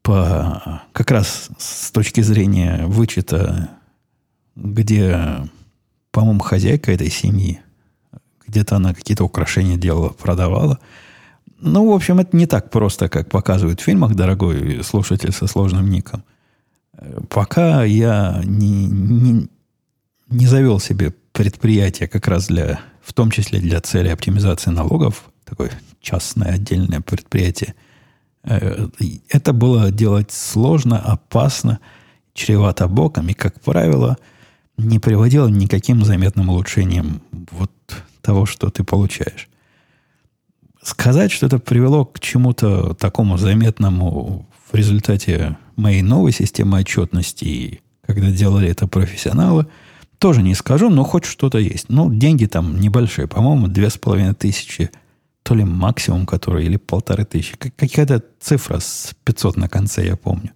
по, 0.03 0.83
как 0.93 1.11
раз 1.11 1.49
с 1.59 1.91
точки 1.91 2.21
зрения 2.21 2.85
вычета, 2.87 3.71
где, 4.57 5.49
по-моему, 6.11 6.41
хозяйка 6.41 6.93
этой 6.93 7.11
семьи, 7.11 7.61
где-то 8.47 8.77
она 8.77 8.95
какие-то 8.95 9.25
украшения 9.25 9.77
делала, 9.77 10.11
продавала. 10.11 10.79
Ну, 11.61 11.91
в 11.91 11.95
общем, 11.95 12.19
это 12.19 12.37
не 12.37 12.47
так 12.47 12.71
просто, 12.71 13.09
как 13.09 13.31
показывают 13.31 13.81
в 13.81 13.85
фильмах, 13.85 14.15
дорогой 14.15 14.85
слушатель 14.85 15.33
со 15.33 15.47
сложным 15.47 15.89
ником– 15.89 16.25
Пока 17.29 17.85
я 17.85 18.41
не, 18.45 18.87
не, 18.87 19.49
не 20.29 20.47
завел 20.47 20.81
себе 20.81 21.13
предприятие 21.33 22.09
как 22.09 22.27
раз 22.27 22.49
для, 22.49 22.81
в 23.01 23.13
том 23.13 23.31
числе 23.31 23.61
для 23.61 23.81
цели 23.81 24.09
оптимизации 24.09 24.71
налогов, 24.71 25.25
такое 25.45 25.71
частное 26.01 26.55
отдельное 26.55 27.01
предприятие, 27.01 27.75
э, 28.43 28.89
это 29.29 29.53
было 29.53 29.91
делать 29.91 30.33
сложно, 30.33 30.99
опасно, 30.99 31.79
чревато 32.35 32.89
боком, 32.89 33.29
и, 33.29 33.35
как 33.35 33.61
правило, 33.61 34.17
не 34.77 34.99
приводило 34.99 35.49
никаким 35.49 36.05
заметным 36.05 36.51
улучшением 36.51 37.21
вот 37.51 37.73
того, 38.23 38.47
что 38.47 38.71
ты 38.71 38.85
получаешь. 38.85 39.49
Сказать, 40.83 41.33
что 41.33 41.47
это 41.47 41.59
привело 41.59 42.05
к 42.05 42.21
чему-то 42.21 42.95
такому 42.95 43.37
заметному 43.39 44.49
в 44.71 44.75
результате 44.75 45.57
моей 45.79 46.03
новой 46.03 46.33
системы 46.33 46.79
отчетности, 46.81 47.81
когда 48.07 48.31
делали 48.31 48.69
это 48.69 48.87
профессионалы, 48.87 49.67
тоже 50.19 50.43
не 50.43 50.55
скажу, 50.55 50.91
но 50.91 51.05
хоть 51.05 51.25
что-то 51.25 51.59
есть. 51.59 51.89
Ну, 51.89 52.13
деньги 52.13 52.47
там 52.47 52.81
небольшие, 52.81 53.29
по-моему, 53.29 53.69
две 53.69 53.89
с 53.89 53.97
половиной 53.97 54.35
тысячи, 54.35 54.91
то 55.43 55.55
ли 55.55 55.65
максимум 55.65 56.27
который, 56.27 56.67
или 56.67 56.77
полторы 56.77 57.25
тысячи. 57.25 57.57
Какая-то 57.57 58.23
цифра 58.41 58.81
с 58.81 59.15
500 59.25 59.57
на 59.57 59.69
конце, 59.69 60.05
я 60.07 60.17
помню, 60.17 60.51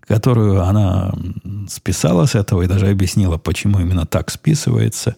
которую 0.00 0.62
она 0.62 1.14
списала 1.68 2.26
с 2.26 2.34
этого 2.34 2.62
и 2.62 2.68
даже 2.68 2.88
объяснила, 2.88 3.38
почему 3.38 3.80
именно 3.80 4.06
так 4.06 4.30
списывается. 4.30 5.16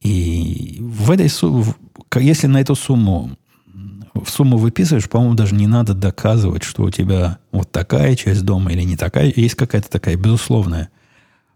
И 0.00 0.78
в 0.80 1.10
этой 1.10 1.28
сумме, 1.28 1.64
если 2.14 2.46
на 2.46 2.60
эту 2.60 2.74
сумму 2.74 3.36
в 4.24 4.30
сумму 4.30 4.56
выписываешь, 4.56 5.08
по-моему, 5.08 5.34
даже 5.34 5.54
не 5.54 5.66
надо 5.66 5.94
доказывать, 5.94 6.62
что 6.62 6.82
у 6.84 6.90
тебя 6.90 7.38
вот 7.52 7.70
такая 7.70 8.16
часть 8.16 8.44
дома 8.44 8.72
или 8.72 8.82
не 8.82 8.96
такая. 8.96 9.32
Есть 9.34 9.54
какая-то 9.54 9.90
такая 9.90 10.16
безусловная 10.16 10.88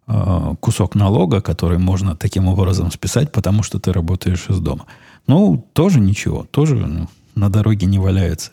э, 0.07 0.55
кусок 0.61 0.95
налога, 0.95 1.41
который 1.41 1.79
можно 1.79 2.17
таким 2.17 2.49
образом 2.49 2.91
списать, 2.91 3.33
потому 3.33 3.63
что 3.63 3.79
ты 3.79 3.93
работаешь 3.93 4.47
из 4.49 4.59
дома. 4.61 4.87
Ну, 5.27 5.67
тоже 5.73 6.01
ничего, 6.01 6.47
тоже 6.51 6.77
ну, 6.77 7.09
на 7.35 7.51
дороге 7.51 7.87
не 7.87 7.99
валяются 7.99 8.53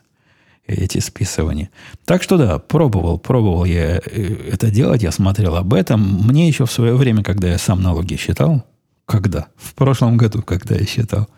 эти 0.67 0.99
списывания. 0.99 1.69
Так 2.05 2.21
что 2.21 2.37
да, 2.37 2.59
пробовал, 2.59 3.17
пробовал 3.17 3.65
я 3.65 3.97
э, 3.97 4.51
это 4.51 4.69
делать, 4.69 5.01
я 5.01 5.11
смотрел 5.11 5.55
об 5.55 5.73
этом. 5.73 6.01
Мне 6.27 6.47
еще 6.47 6.65
в 6.65 6.71
свое 6.71 6.95
время, 6.95 7.23
когда 7.23 7.47
я 7.47 7.57
сам 7.57 7.81
налоги 7.81 8.15
считал, 8.15 8.65
когда? 9.05 9.47
В 9.55 9.73
прошлом 9.73 10.17
году, 10.17 10.41
когда 10.41 10.75
я 10.75 10.85
считал, 10.85 11.29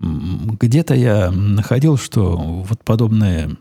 где-то 0.00 0.94
я 0.94 1.30
находил, 1.30 1.96
что 1.96 2.36
вот 2.36 2.84
подобное 2.84 3.56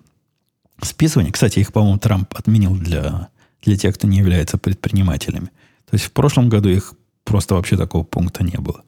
списывание, 0.82 1.32
кстати, 1.32 1.60
их, 1.60 1.72
по-моему, 1.72 2.00
Трамп 2.00 2.34
отменил 2.36 2.76
для, 2.76 3.30
для 3.64 3.78
тех, 3.78 3.96
кто 3.96 4.08
не 4.08 4.18
является 4.18 4.58
предпринимателями. 4.58 5.48
То 5.90 5.94
есть 5.94 6.06
в 6.06 6.12
прошлом 6.12 6.50
году 6.50 6.70
их 6.70 6.94
просто 7.24 7.56
вообще 7.56 7.78
такого 7.78 8.04
пункта 8.04 8.44
не 8.44 8.58
было. 8.58 8.84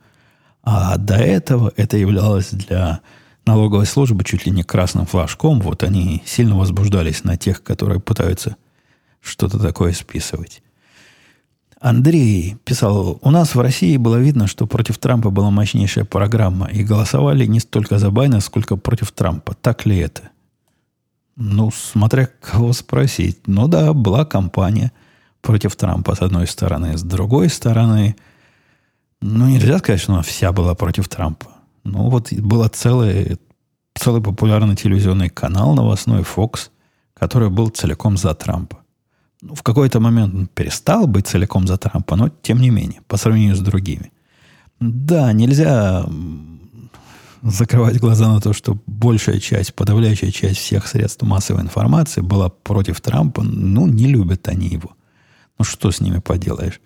А 0.64 0.98
до 0.98 1.16
этого 1.16 1.72
это 1.78 1.98
являлось 1.98 2.50
для 2.52 3.02
налоговой 3.46 3.86
службы 3.86 4.24
чуть 4.26 4.46
ли 4.46 4.52
не 4.52 4.64
красным 4.64 5.06
флажком. 5.06 5.62
Вот 5.62 5.84
они 5.84 6.22
сильно 6.26 6.58
возбуждались 6.58 7.24
на 7.24 7.38
тех, 7.38 7.64
которые 7.64 8.02
пытаются 8.02 8.58
что-то 9.22 9.60
такое 9.60 9.94
списывать. 9.94 10.62
Андрей 11.80 12.58
писал, 12.64 13.20
у 13.22 13.32
нас 13.32 13.54
в 13.54 13.60
России 13.60 13.98
было 13.98 14.16
видно, 14.16 14.48
что 14.48 14.66
против 14.66 14.98
Трампа 14.98 15.30
была 15.30 15.52
мощнейшая 15.52 16.06
программа, 16.06 16.68
и 16.68 16.84
голосовали 16.84 17.46
не 17.46 17.60
столько 17.60 18.00
за 18.00 18.10
Байдена, 18.10 18.40
сколько 18.40 18.78
против 18.78 19.12
Трампа. 19.12 19.54
Так 19.62 19.86
ли 19.86 19.98
это? 19.98 20.30
Ну, 21.36 21.70
смотря 21.72 22.28
кого 22.42 22.74
спросить. 22.74 23.48
Ну 23.48 23.68
да, 23.68 23.94
была 23.94 24.26
кампания 24.26 24.92
против 25.42 25.76
Трампа 25.76 26.16
с 26.16 26.22
одной 26.22 26.48
стороны. 26.48 26.98
С 26.98 27.04
другой 27.04 27.50
стороны, 27.50 28.16
ну 29.22 29.48
нельзя 29.48 29.78
сказать, 29.78 30.02
что 30.02 30.14
она 30.14 30.24
вся 30.24 30.52
была 30.52 30.74
против 30.74 31.08
Трампа. 31.08 31.48
Ну 31.84 32.10
вот 32.10 32.34
было 32.34 32.70
целый, 32.70 33.38
целый 33.94 34.24
популярный 34.24 34.76
телевизионный 34.76 35.30
канал 35.30 35.76
новостной 35.76 36.24
Fox, 36.24 36.70
который 37.14 37.52
был 37.52 37.70
целиком 37.70 38.18
за 38.18 38.34
Трампа. 38.34 38.80
Ну, 39.42 39.54
в 39.54 39.62
какой-то 39.62 40.00
момент 40.00 40.34
он 40.34 40.48
перестал 40.48 41.08
быть 41.08 41.28
целиком 41.28 41.68
за 41.68 41.78
Трампа, 41.78 42.16
но 42.16 42.30
тем 42.42 42.60
не 42.60 42.70
менее, 42.70 43.02
по 43.08 43.18
сравнению 43.18 43.56
с 43.56 43.60
другими. 43.60 44.12
Да, 44.80 45.34
нельзя 45.34 46.06
закрывать 47.44 48.00
глаза 48.00 48.28
на 48.34 48.42
то, 48.42 48.54
что 48.54 48.78
большая 48.88 49.40
часть, 49.40 49.74
подавляющая 49.74 50.32
часть 50.32 50.58
всех 50.58 50.88
средств 50.88 51.24
массовой 51.24 51.62
информации 51.62 52.22
была 52.22 52.50
против 52.50 53.02
Трампа. 53.02 53.44
Ну, 53.44 53.88
не 53.88 54.08
любят 54.08 54.48
они 54.48 54.68
его. 54.68 54.92
Ну, 55.60 55.66
что 55.66 55.92
с 55.92 56.02
ними 56.02 56.20
поделаешь? 56.20 56.80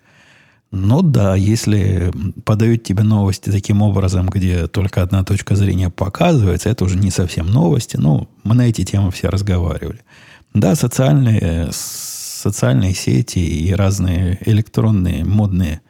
Ну 0.70 1.02
да, 1.02 1.36
если 1.36 2.10
подают 2.44 2.82
тебе 2.82 3.02
новости 3.02 3.50
таким 3.50 3.82
образом, 3.82 4.28
где 4.28 4.66
только 4.68 5.02
одна 5.02 5.22
точка 5.22 5.54
зрения 5.54 5.90
показывается, 5.90 6.70
это 6.70 6.84
уже 6.84 6.96
не 6.96 7.10
совсем 7.10 7.46
новости. 7.46 7.98
Ну, 7.98 8.28
мы 8.42 8.54
на 8.54 8.62
эти 8.62 8.82
темы 8.82 9.10
все 9.10 9.28
разговаривали. 9.28 10.00
Да, 10.54 10.74
социальные, 10.74 11.70
социальные 12.42 12.94
сети 12.94 13.38
и 13.38 13.72
разные 13.72 14.38
электронные 14.44 15.24
модные 15.24 15.80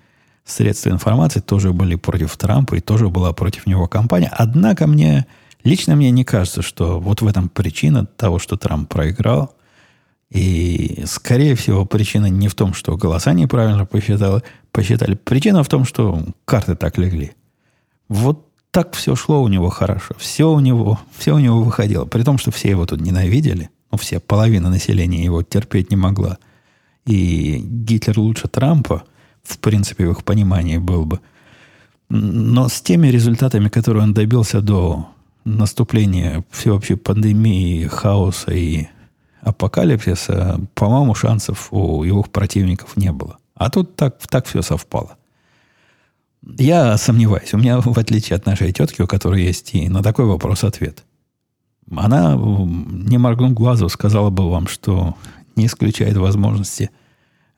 средства 0.45 0.91
информации 0.91 1.41
тоже 1.41 1.73
были 1.73 1.95
против 1.95 2.37
Трампа, 2.37 2.75
и 2.75 2.81
тоже 2.81 3.09
была 3.09 3.33
против 3.33 3.67
него 3.67 3.87
кампания. 3.89 4.31
Однако 4.31 4.87
мне, 4.87 5.27
лично 5.65 5.97
мне 5.97 6.11
не 6.11 6.25
кажется, 6.25 6.63
что 6.63 7.01
вот 7.01 7.23
в 7.23 7.27
этом 7.27 7.49
причина 7.49 8.05
того, 8.05 8.39
что 8.39 8.57
Трамп 8.57 8.89
проиграл. 8.89 9.55
И, 10.31 11.03
скорее 11.07 11.55
всего, 11.55 11.85
причина 11.85 12.27
не 12.27 12.49
в 12.49 12.55
том, 12.55 12.75
что 12.75 12.97
голоса 12.97 13.33
неправильно 13.33 13.85
посчитали, 13.85 14.43
посчитали. 14.73 15.15
Причина 15.15 15.63
в 15.63 15.69
том, 15.69 15.85
что 15.85 16.23
карты 16.45 16.75
так 16.75 16.99
легли. 16.99 17.33
Вот 18.09 18.47
так 18.71 18.95
все 18.95 19.15
шло 19.15 19.43
у 19.43 19.49
него 19.49 19.69
хорошо. 19.69 20.15
Все 20.19 20.51
у 20.51 20.61
него, 20.61 20.99
все 21.17 21.35
у 21.35 21.39
него 21.39 21.63
выходило. 21.63 22.07
При 22.07 22.23
том, 22.23 22.39
что 22.39 22.51
все 22.51 22.71
его 22.71 22.87
тут 22.87 23.01
ненавидели. 23.01 23.71
Ну, 23.93 23.99
все, 23.99 24.19
половина 24.19 24.71
населения 24.71 25.25
его 25.25 25.43
терпеть 25.43 25.91
не 25.91 25.97
могла. 25.97 26.39
И 27.07 27.59
Гитлер 27.63 28.19
лучше 28.19 28.49
Трампа– 28.49 29.05
в 29.43 29.59
принципе, 29.59 30.07
в 30.07 30.13
их 30.13 30.25
понимании 30.25 30.79
был 30.79 31.05
бы. 31.05 31.21
Но 32.09 32.69
с 32.69 32.81
теми 32.81 33.09
результатами, 33.09 33.69
которые 33.69 34.05
он 34.05 34.15
добился 34.15 34.61
до 34.61 35.09
наступления 35.45 36.45
всеобщей 36.51 36.95
пандемии, 36.95 37.87
хаоса 37.87 38.53
и 38.53 38.87
апокалипсиса, 39.41 40.61
по-моему, 40.75 41.15
шансов 41.15 41.69
у 41.73 42.05
его 42.05 42.23
противников 42.23 42.97
не 42.97 43.11
было. 43.11 43.39
А 43.55 43.71
тут 43.71 43.97
так, 43.97 44.19
так 44.29 44.47
все 44.47 44.63
совпало. 44.63 45.17
Я 46.59 46.97
сомневаюсь. 46.99 47.55
У 47.55 47.59
меня, 47.59 47.81
в 47.81 47.99
отличие 47.99 48.37
от 48.37 48.47
нашей 48.47 48.73
тетки, 48.73 49.03
у 49.03 49.07
которой 49.07 49.43
есть 49.43 49.75
и 49.75 49.89
на 49.89 50.03
такой 50.03 50.27
вопрос 50.27 50.65
ответ. 50.65 51.05
Она, 51.91 52.37
не 52.37 53.19
моргнув 53.19 53.55
глазу, 53.55 53.89
сказала 53.89 54.31
бы 54.31 54.49
вам, 54.49 54.67
что 54.67 55.17
не 55.57 55.67
исключает 55.67 56.17
возможности 56.17 56.91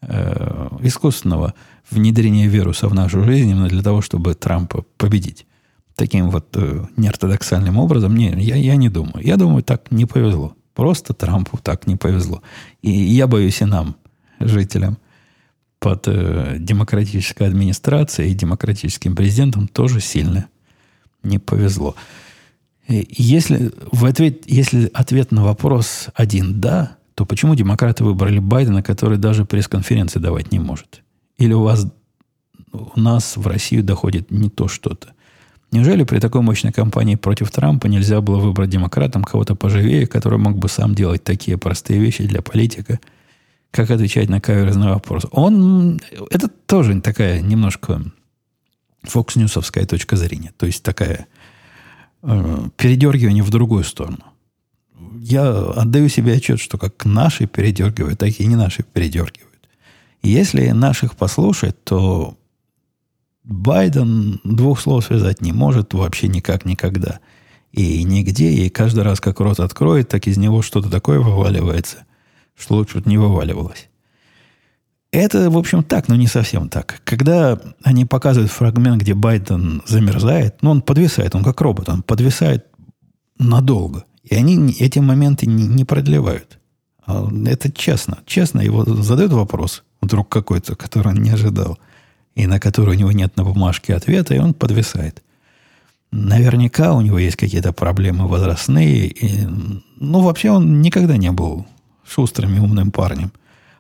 э, 0.03 0.69
искусственного 0.81 1.55
внедрение 1.91 2.49
вируса 2.49 2.89
в 2.89 2.95
нашу 2.95 3.23
жизнь 3.25 3.51
именно 3.51 3.69
для 3.69 3.83
того, 3.83 4.01
чтобы 4.01 4.35
Трампа 4.35 4.85
победить. 4.97 5.47
Таким 5.95 6.31
вот 6.31 6.49
э, 6.57 6.87
неортодоксальным 6.97 7.79
образом. 7.79 8.17
Не, 8.17 8.31
я, 8.41 8.57
я 8.57 8.77
не 8.77 8.89
думаю. 8.89 9.25
Я 9.25 9.37
думаю, 9.37 9.63
так 9.63 9.91
не 9.91 10.07
повезло. 10.07 10.55
Просто 10.75 11.15
Трампу 11.15 11.59
так 11.59 11.87
не 11.87 11.97
повезло. 11.97 12.43
И 12.83 12.91
я 12.91 13.29
боюсь 13.29 13.61
и 13.61 13.65
нам, 13.65 13.95
жителям, 14.41 14.99
под 15.79 16.09
э, 16.09 16.57
демократической 16.59 17.47
администрацией 17.47 18.33
и 18.33 18.35
демократическим 18.35 19.15
президентом 19.15 19.69
тоже 19.69 20.01
сильно 20.01 20.49
не 21.23 21.39
повезло. 21.39 21.95
И 22.89 23.07
если, 23.09 23.73
в 23.93 24.05
ответ, 24.05 24.43
если 24.47 24.91
ответ 24.93 25.33
на 25.33 25.43
вопрос 25.43 26.09
один 26.15 26.61
«да», 26.61 26.97
то 27.15 27.25
почему 27.25 27.55
демократы 27.55 28.05
выбрали 28.05 28.39
Байдена, 28.39 28.83
который 28.83 29.19
даже 29.19 29.45
пресс-конференции 29.45 30.19
давать 30.19 30.53
не 30.53 30.59
может? 30.59 31.03
Или 31.39 31.53
у 31.53 31.63
вас 31.63 31.87
у 32.73 32.99
нас 32.99 33.37
в 33.37 33.47
Россию 33.47 33.85
доходит 33.85 34.31
не 34.31 34.51
то 34.51 34.69
что-то? 34.69 35.15
Неужели 35.71 36.05
при 36.05 36.19
такой 36.19 36.43
мощной 36.43 36.73
кампании 36.73 37.17
против 37.17 37.51
Трампа 37.51 37.87
нельзя 37.87 38.21
было 38.21 38.39
выбрать 38.39 38.71
демократам 38.71 39.25
кого-то 39.25 39.55
поживее, 39.55 40.07
который 40.07 40.39
мог 40.39 40.57
бы 40.57 40.69
сам 40.69 40.95
делать 40.95 41.25
такие 41.25 41.57
простые 41.57 42.01
вещи 42.01 42.25
для 42.25 42.43
политика, 42.43 43.01
как 43.71 43.91
отвечать 43.91 44.29
на 44.29 44.41
каверзный 44.41 44.89
вопрос? 44.89 45.27
Он... 45.33 46.01
Это 46.31 46.49
тоже 46.49 47.01
такая 47.01 47.41
немножко 47.41 48.03
фокс-ньюсовская 49.03 49.87
точка 49.87 50.17
зрения. 50.17 50.53
То 50.57 50.67
есть 50.67 50.83
такая 50.83 51.15
э, 51.17 51.25
передергивание 52.77 53.43
в 53.43 53.51
другую 53.51 53.85
сторону. 53.85 54.25
Я 55.19 55.51
отдаю 55.51 56.09
себе 56.09 56.35
отчет, 56.35 56.61
что 56.61 56.79
как 56.79 57.05
наши 57.05 57.47
передергивают, 57.47 58.19
так 58.19 58.31
и 58.39 58.47
не 58.47 58.57
наши 58.57 58.83
передергивают. 58.83 59.69
Если 60.23 60.69
наших 60.69 61.17
послушать, 61.17 61.83
то 61.85 62.37
Байден 63.43 64.41
двух 64.43 64.81
слов 64.81 65.05
связать 65.05 65.43
не 65.43 65.53
может 65.53 65.93
вообще 65.93 66.29
никак 66.29 66.65
никогда. 66.65 67.21
И 67.73 68.03
нигде, 68.05 68.51
и 68.51 68.71
каждый 68.71 69.05
раз, 69.05 69.21
как 69.21 69.41
рот 69.41 69.61
откроет, 69.61 70.09
так 70.09 70.27
из 70.27 70.39
него 70.39 70.63
что-то 70.63 70.91
такое 70.91 71.21
вываливается, 71.21 72.05
что 72.57 72.77
лучше 72.77 73.01
бы 73.01 73.11
не 73.11 73.19
вываливалось. 73.19 73.89
Это, 75.15 75.49
в 75.49 75.57
общем, 75.57 75.85
так, 75.85 76.09
но 76.09 76.17
не 76.17 76.27
совсем 76.27 76.69
так. 76.69 77.01
Когда 77.05 77.57
они 77.85 78.05
показывают 78.05 78.51
фрагмент, 78.51 79.01
где 79.01 79.15
Байден 79.15 79.81
замерзает, 79.87 80.57
ну, 80.61 80.71
он 80.71 80.83
подвисает, 80.83 81.37
он 81.37 81.45
как 81.45 81.61
робот, 81.61 81.89
он 81.89 82.03
подвисает 82.03 82.67
надолго. 83.39 84.07
И 84.25 84.35
они 84.35 84.75
эти 84.81 84.99
моменты 84.99 85.47
не, 85.47 85.69
не 85.69 85.85
продлевают. 85.85 86.59
А 87.07 87.31
это 87.47 87.71
честно. 87.71 88.19
Честно 88.27 88.61
его 88.61 88.85
задают 88.85 89.33
вопрос 89.33 89.85
вдруг 90.01 90.29
какой-то, 90.29 90.75
который 90.75 91.13
он 91.13 91.23
не 91.23 91.31
ожидал, 91.31 91.79
и 92.35 92.49
на 92.49 92.59
который 92.59 92.97
у 92.97 92.99
него 92.99 93.13
нет 93.13 93.37
на 93.37 93.45
бумажке 93.45 93.95
ответа, 93.95 94.35
и 94.35 94.41
он 94.41 94.53
подвисает. 94.53 95.23
Наверняка 96.11 96.93
у 96.93 97.01
него 97.03 97.21
есть 97.21 97.37
какие-то 97.37 97.73
проблемы 97.73 98.27
возрастные. 98.27 99.07
И, 99.07 99.47
ну, 100.01 100.23
вообще 100.23 100.51
он 100.51 100.83
никогда 100.83 101.17
не 101.17 101.31
был 101.31 101.67
шустрым 102.05 102.57
и 102.57 102.59
умным 102.59 102.91
парнем. 102.91 103.31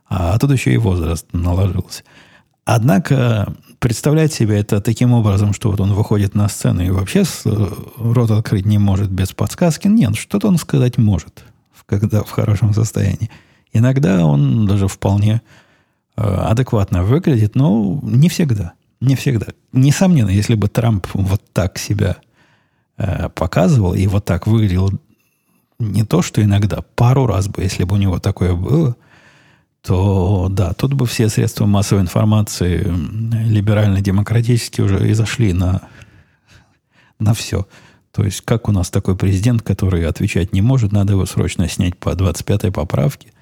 А 0.06 0.38
тут 0.38 0.52
еще 0.52 0.72
и 0.72 0.78
возраст 0.78 1.26
наложился. 1.32 2.02
Однако 2.64 3.54
представлять 3.78 4.32
себе 4.32 4.58
это 4.58 4.80
таким 4.80 5.12
образом, 5.12 5.52
что 5.52 5.70
вот 5.70 5.80
он 5.80 5.92
выходит 5.92 6.34
на 6.34 6.48
сцену 6.48 6.82
и 6.82 6.90
вообще 6.90 7.24
рот 7.44 8.30
открыть 8.30 8.64
не 8.64 8.78
может 8.78 9.10
без 9.10 9.32
подсказки, 9.32 9.88
нет, 9.88 10.16
что-то 10.16 10.48
он 10.48 10.56
сказать 10.56 10.96
может, 10.96 11.44
когда 11.86 12.22
в 12.22 12.30
хорошем 12.30 12.72
состоянии. 12.72 13.30
Иногда 13.72 14.24
он 14.24 14.66
даже 14.66 14.88
вполне 14.88 15.42
Э, 16.16 16.22
адекватно 16.22 17.02
выглядит, 17.02 17.56
но 17.56 17.98
не 18.02 18.28
всегда. 18.28 18.74
Не 19.00 19.16
всегда. 19.16 19.48
Несомненно, 19.72 20.30
если 20.30 20.54
бы 20.54 20.68
Трамп 20.68 21.06
вот 21.12 21.42
так 21.52 21.78
себя 21.78 22.16
э, 22.96 23.28
показывал 23.30 23.94
и 23.94 24.06
вот 24.06 24.24
так 24.24 24.46
выглядел 24.46 24.90
не 25.80 26.04
то, 26.04 26.22
что 26.22 26.40
иногда, 26.40 26.82
пару 26.94 27.26
раз 27.26 27.48
бы, 27.48 27.62
если 27.62 27.82
бы 27.82 27.96
у 27.96 27.98
него 27.98 28.20
такое 28.20 28.54
было, 28.54 28.96
то 29.84 30.48
да, 30.50 30.72
тут 30.72 30.94
бы 30.94 31.06
все 31.06 31.28
средства 31.28 31.66
массовой 31.66 32.02
информации 32.02 32.84
либерально-демократические 32.84 34.86
уже 34.86 35.08
и 35.08 35.12
зашли 35.12 35.52
на, 35.52 35.82
на 37.18 37.34
все. 37.34 37.66
То 38.12 38.24
есть, 38.24 38.42
как 38.42 38.68
у 38.68 38.72
нас 38.72 38.90
такой 38.90 39.16
президент, 39.16 39.62
который 39.62 40.06
отвечать 40.06 40.52
не 40.52 40.62
может, 40.62 40.92
надо 40.92 41.12
его 41.12 41.26
срочно 41.26 41.68
снять 41.68 41.98
по 41.98 42.10
25-й 42.10 42.72
поправке– 42.72 43.28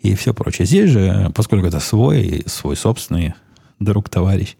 и 0.00 0.14
все 0.14 0.32
прочее. 0.32 0.66
Здесь 0.66 0.90
же, 0.90 1.30
поскольку 1.34 1.66
это 1.66 1.78
свой, 1.78 2.42
свой 2.46 2.76
собственный 2.76 3.34
друг, 3.78 4.08
товарищ, 4.08 4.56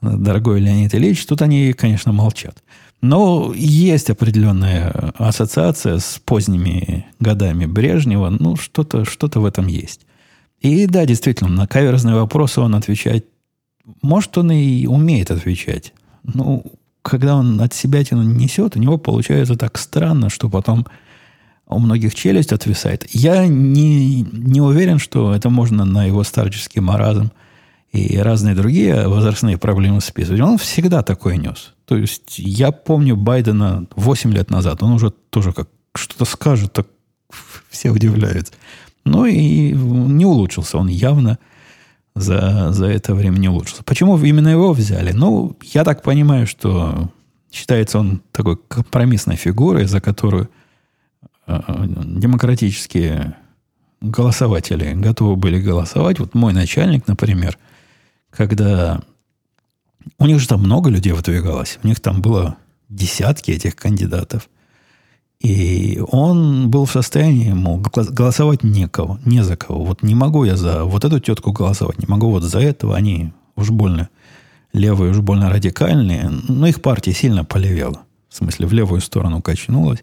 дорогой 0.00 0.60
Леонид 0.60 0.94
Ильич, 0.94 1.24
тут 1.26 1.42
они, 1.42 1.72
конечно, 1.72 2.12
молчат. 2.12 2.62
Но 3.00 3.52
есть 3.54 4.10
определенная 4.10 5.12
ассоциация 5.16 5.98
с 5.98 6.20
поздними 6.24 7.06
годами 7.20 7.64
Брежнева. 7.64 8.30
Ну, 8.30 8.56
что-то 8.56 9.04
что 9.04 9.28
в 9.40 9.44
этом 9.44 9.68
есть. 9.68 10.02
И 10.60 10.86
да, 10.86 11.06
действительно, 11.06 11.50
на 11.50 11.66
каверзные 11.66 12.16
вопросы 12.16 12.60
он 12.60 12.74
отвечать... 12.74 13.24
Может, 14.02 14.36
он 14.36 14.50
и 14.52 14.86
умеет 14.86 15.30
отвечать. 15.30 15.94
Ну, 16.22 16.64
когда 17.02 17.36
он 17.36 17.60
от 17.60 17.72
себя 17.72 18.04
тяну 18.04 18.22
несет, 18.22 18.76
у 18.76 18.78
него 18.78 18.98
получается 18.98 19.56
так 19.56 19.78
странно, 19.78 20.28
что 20.28 20.50
потом 20.50 20.86
у 21.66 21.78
многих 21.78 22.14
челюсть 22.14 22.52
отвисает. 22.52 23.06
Я 23.10 23.46
не, 23.46 24.22
не 24.22 24.60
уверен, 24.60 24.98
что 24.98 25.34
это 25.34 25.50
можно 25.50 25.84
на 25.84 26.04
его 26.04 26.22
старческий 26.24 26.80
маразм 26.80 27.30
и 27.92 28.18
разные 28.18 28.54
другие 28.54 29.08
возрастные 29.08 29.58
проблемы 29.58 30.00
списывать. 30.00 30.40
Он 30.40 30.58
всегда 30.58 31.02
такой 31.02 31.38
нес. 31.38 31.74
То 31.84 31.96
есть 31.96 32.38
я 32.38 32.72
помню 32.72 33.16
Байдена 33.16 33.86
8 33.96 34.32
лет 34.32 34.50
назад. 34.50 34.82
Он 34.82 34.92
уже 34.92 35.10
тоже 35.10 35.52
как 35.52 35.68
что-то 35.94 36.24
скажет, 36.24 36.72
так 36.72 36.86
все 37.70 37.90
удивляются. 37.90 38.52
Ну 39.08 39.24
и 39.26 39.72
не 39.72 40.26
улучшился. 40.26 40.78
Он 40.78 40.88
явно 40.88 41.38
за, 42.14 42.72
за 42.72 42.86
это 42.86 43.14
время 43.14 43.38
не 43.38 43.48
улучшился. 43.48 43.82
Почему 43.84 44.18
именно 44.18 44.48
его 44.48 44.72
взяли? 44.72 45.12
Ну, 45.12 45.56
я 45.72 45.84
так 45.84 46.02
понимаю, 46.02 46.46
что 46.46 47.10
считается 47.50 47.98
он 47.98 48.22
такой 48.32 48.56
компромиссной 48.56 49.36
фигурой, 49.36 49.86
за 49.86 50.00
которую 50.00 50.50
э, 51.46 51.60
демократические 51.76 53.36
голосователи 54.00 54.94
готовы 54.94 55.36
были 55.36 55.60
голосовать. 55.60 56.18
Вот 56.18 56.34
мой 56.34 56.52
начальник, 56.52 57.06
например, 57.08 57.58
когда 58.30 59.00
у 60.18 60.26
них 60.26 60.40
же 60.40 60.48
там 60.48 60.60
много 60.60 60.90
людей 60.90 61.12
выдвигалось. 61.12 61.78
У 61.82 61.86
них 61.86 62.00
там 62.00 62.22
было 62.22 62.56
десятки 62.88 63.50
этих 63.50 63.76
кандидатов. 63.76 64.48
И 65.40 66.02
он 66.10 66.68
был 66.68 66.84
в 66.84 66.90
состоянии, 66.90 67.52
мол, 67.52 67.78
голосовать 67.78 68.64
некого, 68.64 69.20
не 69.24 69.42
за 69.44 69.56
кого. 69.56 69.84
Вот 69.84 70.02
не 70.02 70.14
могу 70.14 70.44
я 70.44 70.56
за 70.56 70.84
вот 70.84 71.04
эту 71.04 71.20
тетку 71.20 71.52
голосовать, 71.52 71.98
не 71.98 72.06
могу 72.06 72.30
вот 72.30 72.42
за 72.42 72.58
этого. 72.58 72.96
Они 72.96 73.32
уж 73.54 73.70
больно 73.70 74.08
левые, 74.72 75.12
уж 75.12 75.18
больно 75.18 75.48
радикальные. 75.48 76.28
Но 76.48 76.66
их 76.66 76.82
партия 76.82 77.12
сильно 77.12 77.44
полевела. 77.44 78.00
В 78.28 78.36
смысле, 78.36 78.66
в 78.66 78.72
левую 78.72 79.00
сторону 79.00 79.40
качнулась. 79.40 80.02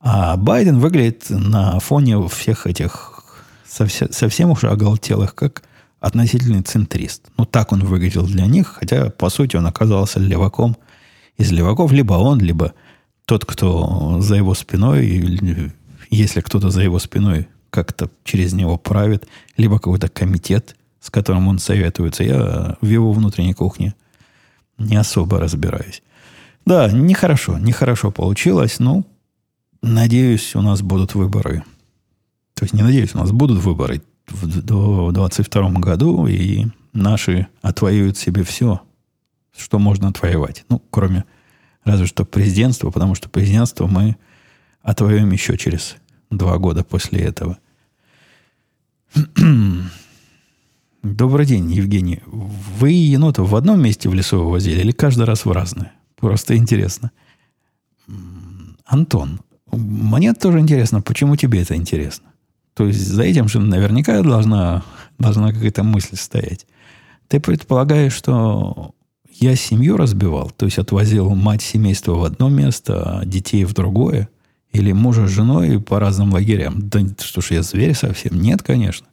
А 0.00 0.36
Байден 0.36 0.80
выглядит 0.80 1.26
на 1.28 1.78
фоне 1.78 2.26
всех 2.28 2.66
этих 2.66 3.24
совсем, 3.68 4.10
совсем 4.10 4.50
уж 4.50 4.64
оголтелых, 4.64 5.34
как 5.34 5.62
относительный 6.00 6.62
центрист. 6.62 7.30
Ну, 7.36 7.44
так 7.44 7.72
он 7.72 7.84
выглядел 7.84 8.26
для 8.26 8.46
них, 8.46 8.78
хотя, 8.80 9.10
по 9.10 9.30
сути, 9.30 9.56
он 9.56 9.66
оказался 9.66 10.18
леваком 10.18 10.76
из 11.36 11.52
леваков. 11.52 11.92
Либо 11.92 12.14
он, 12.14 12.40
либо 12.40 12.72
тот, 13.24 13.44
кто 13.44 14.20
за 14.20 14.36
его 14.36 14.54
спиной, 14.54 15.72
если 16.10 16.40
кто-то 16.40 16.70
за 16.70 16.82
его 16.82 16.98
спиной 16.98 17.48
как-то 17.70 18.10
через 18.24 18.52
него 18.52 18.76
правит, 18.76 19.26
либо 19.56 19.76
какой-то 19.76 20.08
комитет, 20.08 20.76
с 21.00 21.10
которым 21.10 21.48
он 21.48 21.58
советуется. 21.58 22.22
Я 22.22 22.76
в 22.80 22.86
его 22.86 23.12
внутренней 23.12 23.54
кухне 23.54 23.94
не 24.78 24.96
особо 24.96 25.38
разбираюсь. 25.38 26.02
Да, 26.66 26.90
нехорошо, 26.90 27.58
нехорошо 27.58 28.10
получилось. 28.10 28.78
Ну, 28.78 29.06
надеюсь, 29.80 30.54
у 30.54 30.60
нас 30.60 30.82
будут 30.82 31.14
выборы. 31.14 31.64
То 32.54 32.64
есть, 32.64 32.74
не 32.74 32.82
надеюсь, 32.82 33.14
у 33.14 33.18
нас 33.18 33.32
будут 33.32 33.62
выборы 33.62 34.02
в 34.28 34.46
2022 34.46 35.70
году, 35.80 36.26
и 36.26 36.66
наши 36.92 37.48
отвоюют 37.62 38.16
себе 38.16 38.44
все, 38.44 38.80
что 39.56 39.78
можно 39.78 40.08
отвоевать. 40.08 40.64
Ну, 40.68 40.82
кроме 40.90 41.24
разве 41.84 42.06
что 42.06 42.24
президентства, 42.24 42.90
потому 42.90 43.14
что 43.14 43.28
президентство 43.28 43.86
мы 43.86 44.16
отвоюем 44.82 45.30
еще 45.30 45.56
через 45.56 45.96
два 46.30 46.58
года 46.58 46.84
после 46.84 47.20
этого. 47.20 47.58
Добрый 51.02 51.46
день, 51.46 51.70
Евгений. 51.72 52.20
Вы 52.26 52.90
енотов 52.92 53.48
в 53.48 53.56
одном 53.56 53.82
месте 53.82 54.08
в 54.08 54.14
лесу 54.14 54.38
вывозили 54.38 54.80
или 54.80 54.92
каждый 54.92 55.24
раз 55.24 55.44
в 55.44 55.52
разное? 55.52 55.92
Просто 56.16 56.56
интересно. 56.56 57.10
Антон, 58.84 59.40
мне 59.72 60.32
тоже 60.34 60.60
интересно, 60.60 61.02
почему 61.02 61.36
тебе 61.36 61.62
это 61.62 61.74
интересно? 61.74 62.28
То 62.74 62.86
есть 62.86 63.06
за 63.06 63.22
этим 63.22 63.48
же 63.48 63.58
наверняка 63.58 64.22
должна, 64.22 64.82
должна 65.18 65.52
какая-то 65.52 65.82
мысль 65.82 66.16
стоять. 66.16 66.66
Ты 67.28 67.40
предполагаешь, 67.40 68.12
что 68.12 68.94
я 69.32 69.56
семью 69.56 69.96
разбивал, 69.96 70.50
то 70.50 70.66
есть 70.66 70.78
отвозил 70.78 71.34
мать 71.34 71.62
семейства 71.62 72.12
в 72.12 72.24
одно 72.24 72.48
место, 72.48 73.20
а 73.20 73.24
детей 73.24 73.64
в 73.64 73.74
другое, 73.74 74.28
или 74.72 74.92
мужа 74.92 75.26
с 75.26 75.30
женой 75.30 75.80
по 75.80 75.98
разным 75.98 76.32
лагерям. 76.32 76.88
Да 76.88 77.00
что 77.20 77.40
ж, 77.40 77.52
я 77.52 77.62
зверь 77.62 77.94
совсем? 77.94 78.40
Нет, 78.40 78.62
конечно. 78.62 79.06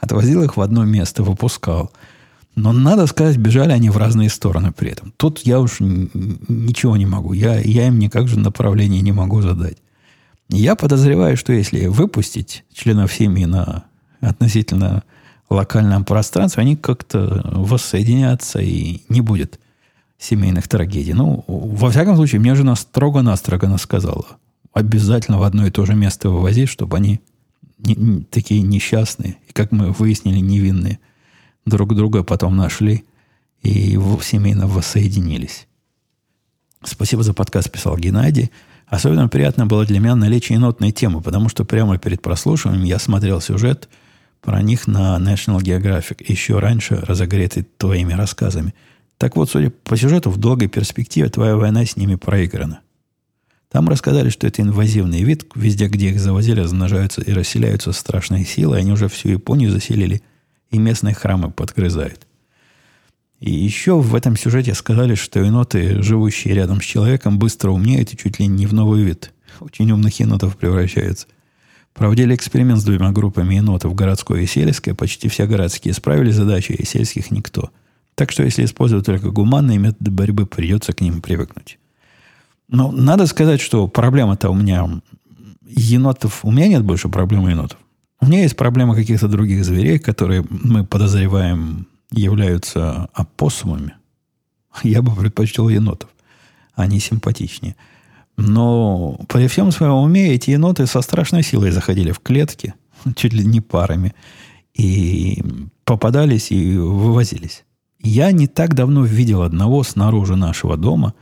Отвозил 0.00 0.42
их 0.42 0.56
в 0.56 0.60
одно 0.60 0.84
место, 0.84 1.22
выпускал. 1.22 1.92
Но, 2.54 2.72
надо 2.72 3.06
сказать, 3.06 3.36
бежали 3.36 3.70
они 3.70 3.90
в 3.90 3.96
разные 3.96 4.28
стороны 4.28 4.72
при 4.72 4.90
этом. 4.90 5.12
Тут 5.16 5.40
я 5.40 5.60
уж 5.60 5.76
ничего 5.78 6.96
не 6.96 7.06
могу. 7.06 7.32
Я, 7.32 7.60
я 7.60 7.86
им 7.86 7.98
никак 7.98 8.26
же 8.26 8.38
направление 8.38 9.00
не 9.00 9.12
могу 9.12 9.40
задать. 9.42 9.78
Я 10.48 10.74
подозреваю, 10.74 11.36
что 11.36 11.52
если 11.52 11.86
выпустить 11.86 12.64
членов 12.72 13.12
семьи 13.12 13.44
на 13.44 13.84
относительно 14.20 15.04
локальном 15.54 16.04
пространстве, 16.04 16.62
они 16.62 16.76
как-то 16.76 17.42
воссоединятся 17.52 18.60
и 18.60 19.02
не 19.08 19.20
будет 19.20 19.58
семейных 20.18 20.68
трагедий. 20.68 21.14
Ну, 21.14 21.44
во 21.46 21.90
всяком 21.90 22.16
случае, 22.16 22.40
мне 22.40 22.54
жена 22.54 22.74
строго-настрого 22.76 23.76
сказала, 23.76 24.26
обязательно 24.72 25.38
в 25.38 25.42
одно 25.42 25.66
и 25.66 25.70
то 25.70 25.86
же 25.86 25.94
место 25.94 26.30
вывозить, 26.30 26.68
чтобы 26.68 26.96
они 26.96 27.20
не, 27.78 27.94
не, 27.94 28.20
такие 28.22 28.62
несчастные, 28.62 29.36
и, 29.48 29.52
как 29.52 29.72
мы 29.72 29.92
выяснили, 29.92 30.38
невинные, 30.38 30.98
друг 31.64 31.94
друга 31.94 32.24
потом 32.24 32.56
нашли 32.56 33.04
и 33.62 33.98
семейно 34.22 34.66
воссоединились. 34.66 35.66
Спасибо 36.82 37.22
за 37.22 37.34
подкаст, 37.34 37.70
писал 37.70 37.96
Геннадий. 37.96 38.50
Особенно 38.86 39.28
приятно 39.28 39.66
было 39.66 39.84
для 39.84 40.00
меня 40.00 40.14
наличие 40.14 40.58
нотной 40.58 40.92
темы, 40.92 41.20
потому 41.20 41.48
что 41.48 41.64
прямо 41.64 41.98
перед 41.98 42.22
прослушиванием 42.22 42.84
я 42.84 42.98
смотрел 42.98 43.40
сюжет 43.40 43.88
про 44.40 44.62
них 44.62 44.86
на 44.86 45.18
National 45.18 45.58
Geographic, 45.60 46.24
еще 46.26 46.58
раньше 46.58 46.96
разогретый 46.96 47.66
твоими 47.76 48.12
рассказами. 48.12 48.74
Так 49.16 49.36
вот, 49.36 49.50
судя 49.50 49.70
по 49.70 49.96
сюжету, 49.96 50.30
в 50.30 50.36
долгой 50.36 50.68
перспективе 50.68 51.28
твоя 51.28 51.56
война 51.56 51.84
с 51.84 51.96
ними 51.96 52.14
проиграна. 52.14 52.80
Там 53.70 53.88
рассказали, 53.88 54.30
что 54.30 54.46
это 54.46 54.62
инвазивный 54.62 55.22
вид. 55.22 55.44
Везде, 55.54 55.88
где 55.88 56.10
их 56.10 56.20
завозили, 56.20 56.60
размножаются 56.60 57.20
и 57.20 57.32
расселяются 57.32 57.92
страшные 57.92 58.44
силы. 58.44 58.78
Они 58.78 58.92
уже 58.92 59.08
всю 59.08 59.28
Японию 59.28 59.70
заселили 59.70 60.22
и 60.70 60.78
местные 60.78 61.14
храмы 61.14 61.50
подгрызают. 61.50 62.26
И 63.40 63.50
еще 63.52 64.00
в 64.00 64.14
этом 64.14 64.36
сюжете 64.36 64.74
сказали, 64.74 65.14
что 65.14 65.40
еноты, 65.40 66.02
живущие 66.02 66.54
рядом 66.54 66.80
с 66.80 66.84
человеком, 66.84 67.38
быстро 67.38 67.70
умнеют 67.70 68.12
и 68.12 68.16
чуть 68.16 68.40
ли 68.40 68.46
не 68.46 68.66
в 68.66 68.72
новый 68.72 69.02
вид. 69.02 69.32
Очень 69.60 69.90
умных 69.92 70.18
енотов 70.18 70.56
превращаются. 70.56 71.26
Проводили 71.98 72.34
эксперимент 72.34 72.80
с 72.80 72.84
двумя 72.84 73.10
группами 73.10 73.56
енотов, 73.56 73.94
городской 73.94 74.44
и 74.44 74.46
сельской. 74.46 74.94
Почти 74.94 75.28
все 75.28 75.46
городские 75.46 75.92
справили 75.94 76.30
задачи, 76.30 76.72
и 76.72 76.84
сельских 76.84 77.32
никто. 77.32 77.70
Так 78.14 78.30
что, 78.30 78.44
если 78.44 78.64
использовать 78.64 79.04
только 79.04 79.30
гуманные 79.30 79.78
методы 79.78 80.10
борьбы, 80.10 80.46
придется 80.46 80.92
к 80.92 81.00
ним 81.00 81.20
привыкнуть. 81.20 81.78
Но 82.68 82.92
надо 82.92 83.26
сказать, 83.26 83.60
что 83.60 83.88
проблема-то 83.88 84.50
у 84.50 84.54
меня 84.54 84.88
енотов... 85.66 86.44
У 86.44 86.52
меня 86.52 86.68
нет 86.68 86.84
больше 86.84 87.08
проблемы 87.08 87.50
енотов. 87.50 87.78
У 88.20 88.26
меня 88.26 88.42
есть 88.42 88.56
проблема 88.56 88.94
каких-то 88.94 89.26
других 89.28 89.64
зверей, 89.64 89.98
которые 89.98 90.44
мы 90.48 90.84
подозреваем 90.84 91.86
являются 92.10 93.08
опоссумами, 93.12 93.94
я 94.82 95.02
бы 95.02 95.14
предпочел 95.14 95.68
енотов. 95.68 96.10
Они 96.74 97.00
симпатичнее. 97.00 97.76
Но 98.38 99.18
при 99.28 99.48
всем 99.48 99.72
своем 99.72 99.94
уме 99.94 100.32
эти 100.32 100.50
еноты 100.50 100.86
со 100.86 101.02
страшной 101.02 101.42
силой 101.42 101.72
заходили 101.72 102.12
в 102.12 102.20
клетки, 102.20 102.74
чуть 103.16 103.34
ли 103.34 103.44
не 103.44 103.60
парами, 103.60 104.14
и 104.74 105.42
попадались 105.84 106.52
и 106.52 106.78
вывозились. 106.78 107.64
Я 108.00 108.30
не 108.30 108.46
так 108.46 108.74
давно 108.74 109.04
видел 109.04 109.42
одного 109.42 109.82
снаружи 109.82 110.36
нашего 110.36 110.76
дома, 110.76 111.14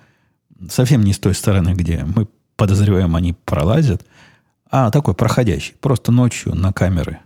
совсем 0.69 1.03
не 1.03 1.15
с 1.15 1.19
той 1.19 1.35
стороны, 1.35 1.71
где 1.71 2.05
мы 2.05 2.29
подозреваем, 2.57 3.17
они 3.17 3.33
пролазят, 3.33 4.05
а 4.71 4.91
такой 4.91 5.15
проходящий, 5.15 5.75
просто 5.81 6.13
ночью 6.13 6.55
на 6.55 6.73
камеры 6.73 7.21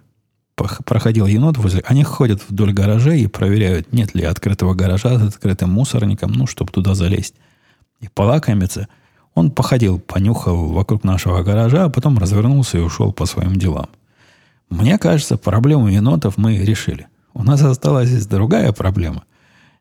проходил 0.84 1.26
енот 1.26 1.56
возле... 1.56 1.82
Они 1.86 2.04
ходят 2.04 2.42
вдоль 2.48 2.72
гаражей 2.72 3.22
и 3.22 3.26
проверяют, 3.26 3.92
нет 3.92 4.14
ли 4.14 4.24
открытого 4.24 4.74
гаража 4.74 5.18
с 5.18 5.22
открытым 5.22 5.70
мусорником, 5.70 6.32
ну, 6.32 6.46
чтобы 6.46 6.70
туда 6.72 6.94
залезть. 6.94 7.34
И 8.00 8.08
полакомиться. 8.08 8.88
Он 9.34 9.50
походил, 9.50 9.98
понюхал 9.98 10.68
вокруг 10.68 11.04
нашего 11.04 11.42
гаража, 11.42 11.84
а 11.84 11.90
потом 11.90 12.18
развернулся 12.18 12.78
и 12.78 12.82
ушел 12.82 13.12
по 13.12 13.26
своим 13.26 13.56
делам. 13.56 13.88
Мне 14.68 14.98
кажется, 14.98 15.36
проблему 15.36 15.88
енотов 15.88 16.36
мы 16.36 16.58
решили. 16.58 17.08
У 17.34 17.42
нас 17.42 17.62
осталась 17.62 18.08
здесь 18.08 18.26
другая 18.26 18.72
проблема. 18.72 19.24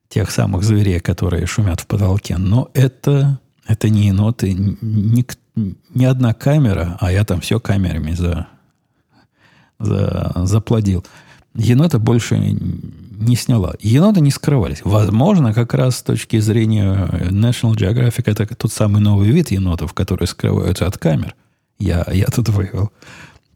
Тех 0.07 0.31
самых 0.31 0.63
зверей, 0.63 0.99
которые 0.99 1.45
шумят 1.45 1.81
в 1.81 1.87
потолке. 1.87 2.37
Но 2.37 2.69
это, 2.73 3.39
это 3.67 3.89
не 3.89 4.07
еноты, 4.07 4.53
ни, 4.53 5.25
ни 5.93 6.05
одна 6.05 6.33
камера, 6.33 6.97
а 6.99 7.11
я 7.11 7.23
там 7.23 7.41
все 7.41 7.59
камерами 7.59 8.13
за, 8.13 8.47
за, 9.79 10.31
заплодил. 10.35 11.05
Енота 11.53 11.99
больше 11.99 12.35
не 13.19 13.35
сняла. 13.35 13.75
Еноты 13.79 14.21
не 14.21 14.31
скрывались. 14.31 14.81
Возможно, 14.83 15.53
как 15.53 15.73
раз 15.73 15.97
с 15.97 16.03
точки 16.03 16.39
зрения 16.39 17.07
National 17.29 17.75
Geographic, 17.75 18.23
это 18.25 18.55
тот 18.55 18.71
самый 18.71 19.01
новый 19.01 19.29
вид 19.29 19.51
енотов, 19.51 19.93
которые 19.93 20.27
скрываются 20.27 20.87
от 20.87 20.97
камер. 20.97 21.35
Я, 21.77 22.05
я 22.11 22.25
тут 22.27 22.49
вывел. 22.49 22.91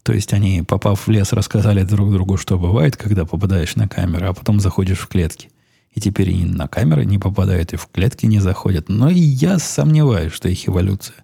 То 0.02 0.12
есть 0.12 0.34
они, 0.34 0.62
попав 0.62 1.06
в 1.06 1.10
лес, 1.10 1.32
рассказали 1.32 1.82
друг 1.82 2.12
другу, 2.12 2.36
что 2.36 2.58
бывает, 2.58 2.96
когда 2.96 3.24
попадаешь 3.24 3.74
на 3.74 3.88
камеру, 3.88 4.28
а 4.28 4.34
потом 4.34 4.60
заходишь 4.60 4.98
в 4.98 5.08
клетки. 5.08 5.48
И 5.94 6.00
теперь 6.00 6.30
и 6.30 6.44
на 6.44 6.68
камеры 6.68 7.06
не 7.06 7.18
попадают, 7.18 7.72
и 7.72 7.76
в 7.76 7.88
клетки 7.90 8.26
не 8.26 8.40
заходят. 8.40 8.88
Но 8.88 9.08
я 9.08 9.58
сомневаюсь, 9.58 10.32
что 10.32 10.48
их 10.48 10.68
эволюция 10.68 11.16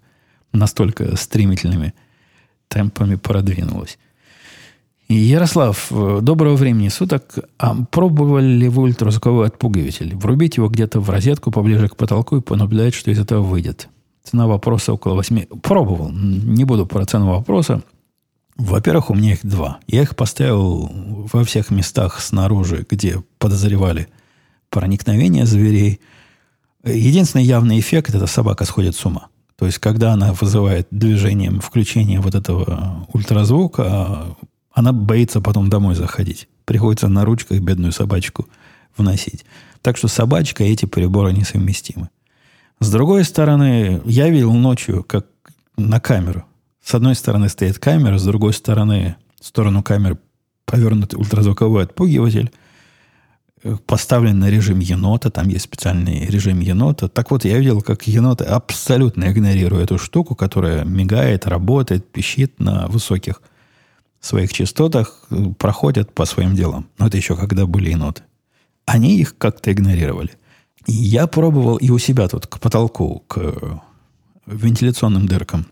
настолько 0.52 1.16
стремительными 1.16 1.92
темпами 2.68 3.16
продвинулась. 3.16 3.98
Ярослав, 5.14 5.88
э, 5.90 6.18
доброго 6.22 6.54
времени 6.54 6.88
суток. 6.88 7.34
А 7.58 7.74
пробовали 7.90 8.46
ли 8.46 8.68
вы 8.68 8.82
ультразвуковой 8.84 9.48
отпугиватель? 9.48 10.14
Врубить 10.14 10.56
его 10.56 10.68
где-то 10.68 11.00
в 11.00 11.10
розетку 11.10 11.50
поближе 11.50 11.88
к 11.88 11.96
потолку 11.96 12.36
и 12.36 12.40
понаблюдать, 12.40 12.94
что 12.94 13.10
из 13.10 13.18
этого 13.18 13.42
выйдет. 13.42 13.88
Цена 14.22 14.46
вопроса 14.46 14.92
около 14.92 15.14
8. 15.14 15.46
Пробовал. 15.62 16.10
Не 16.12 16.64
буду 16.64 16.86
про 16.86 17.04
цену 17.06 17.26
вопроса. 17.30 17.82
Во-первых, 18.56 19.10
у 19.10 19.14
меня 19.14 19.32
их 19.32 19.40
два. 19.42 19.80
Я 19.88 20.02
их 20.02 20.14
поставил 20.14 20.90
во 21.32 21.44
всех 21.44 21.70
местах 21.70 22.20
снаружи, 22.20 22.86
где 22.88 23.22
подозревали 23.38 24.06
проникновение 24.68 25.44
зверей. 25.44 26.00
Единственный 26.84 27.44
явный 27.44 27.80
эффект– 27.80 28.14
это 28.14 28.26
собака 28.26 28.64
сходит 28.64 28.94
с 28.94 29.04
ума. 29.04 29.26
То 29.56 29.66
есть, 29.66 29.78
когда 29.78 30.12
она 30.12 30.32
вызывает 30.32 30.86
движением 30.90 31.60
включение 31.60 32.20
вот 32.20 32.34
этого 32.34 33.06
ультразвука, 33.12 34.36
она 34.72 34.92
боится 34.92 35.40
потом 35.40 35.68
домой 35.68 35.94
заходить. 35.94 36.48
Приходится 36.64 37.08
на 37.08 37.24
ручках 37.24 37.60
бедную 37.60 37.92
собачку 37.92 38.48
вносить. 38.96 39.44
Так 39.82 39.96
что 39.96 40.08
собачка 40.08 40.64
и 40.64 40.72
эти 40.72 40.86
приборы 40.86 41.32
несовместимы. 41.32 42.10
С 42.80 42.90
другой 42.90 43.24
стороны, 43.24 44.00
я 44.04 44.28
видел 44.28 44.52
ночью, 44.52 45.04
как 45.04 45.26
на 45.76 46.00
камеру. 46.00 46.44
С 46.82 46.94
одной 46.94 47.14
стороны 47.14 47.48
стоит 47.48 47.78
камера, 47.78 48.18
с 48.18 48.24
другой 48.24 48.52
стороны, 48.52 49.16
в 49.40 49.46
сторону 49.46 49.82
камеры 49.82 50.18
повернутый 50.64 51.18
ультразвуковой 51.18 51.84
отпугиватель, 51.84 52.50
поставлен 53.86 54.38
на 54.38 54.48
режим 54.48 54.78
енота, 54.78 55.30
там 55.30 55.48
есть 55.48 55.64
специальный 55.64 56.26
режим 56.26 56.60
енота. 56.60 57.08
Так 57.08 57.30
вот, 57.30 57.44
я 57.44 57.58
видел, 57.58 57.82
как 57.82 58.06
еноты 58.06 58.44
абсолютно 58.44 59.30
игнорируют 59.30 59.90
эту 59.90 59.98
штуку, 59.98 60.34
которая 60.34 60.84
мигает, 60.84 61.46
работает, 61.46 62.10
пищит 62.10 62.58
на 62.58 62.86
высоких 62.88 63.42
своих 64.20 64.52
частотах 64.52 65.24
э, 65.30 65.46
проходят 65.58 66.12
по 66.12 66.24
своим 66.24 66.54
делам. 66.54 66.88
Но 66.98 67.06
это 67.06 67.16
еще 67.16 67.36
когда 67.36 67.66
были 67.66 67.90
еноты. 67.90 68.22
Они 68.86 69.18
их 69.18 69.36
как-то 69.38 69.72
игнорировали. 69.72 70.30
И 70.86 70.92
я 70.92 71.26
пробовал 71.26 71.76
и 71.76 71.90
у 71.90 71.98
себя 71.98 72.28
тут 72.28 72.46
к 72.46 72.58
потолку, 72.58 73.24
к 73.28 73.82
вентиляционным 74.46 75.26
дыркам 75.26 75.66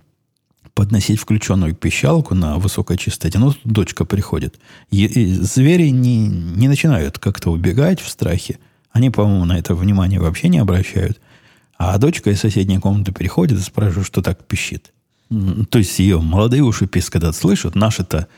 подносить 0.78 1.18
включенную 1.18 1.74
пищалку 1.74 2.36
на 2.36 2.56
высокой 2.58 2.96
частоте. 2.96 3.38
Ну, 3.40 3.52
дочка 3.64 4.04
приходит. 4.04 4.60
И, 4.90 5.06
и 5.06 5.32
звери 5.34 5.88
не, 5.88 6.28
не 6.28 6.68
начинают 6.68 7.18
как-то 7.18 7.50
убегать 7.50 8.00
в 8.00 8.08
страхе. 8.08 8.60
Они, 8.92 9.10
по-моему, 9.10 9.44
на 9.44 9.58
это 9.58 9.74
внимание 9.74 10.20
вообще 10.20 10.48
не 10.48 10.58
обращают. 10.58 11.20
А 11.76 11.98
дочка 11.98 12.30
из 12.30 12.38
соседней 12.38 12.78
комнаты 12.78 13.10
приходит 13.10 13.58
и 13.58 13.62
спрашивает, 13.62 14.06
что 14.06 14.22
так 14.22 14.46
пищит. 14.46 14.92
То 15.28 15.78
есть 15.78 15.98
ее 15.98 16.20
молодые 16.20 16.62
уши 16.62 16.86
писк, 16.86 17.12
когда 17.12 17.32
слышат, 17.32 17.74
наши-то 17.74 18.28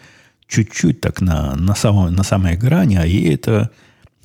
чуть-чуть 0.47 1.01
так 1.01 1.21
на, 1.21 1.55
на, 1.55 1.75
самой, 1.75 2.11
на 2.11 2.25
самой 2.25 2.57
грани, 2.57 2.97
а 2.97 3.05
ей 3.05 3.35
это 3.35 3.71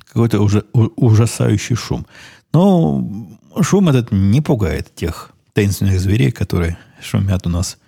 какой-то 0.06 0.40
уже 0.40 0.64
ужасающий 0.72 1.76
шум. 1.76 2.06
Но 2.52 3.08
шум 3.60 3.88
этот 3.88 4.10
не 4.12 4.40
пугает 4.40 4.94
тех 4.94 5.30
таинственных 5.52 6.00
зверей, 6.00 6.32
которые 6.32 6.76
шумят 7.00 7.46
у 7.46 7.50
нас 7.50 7.78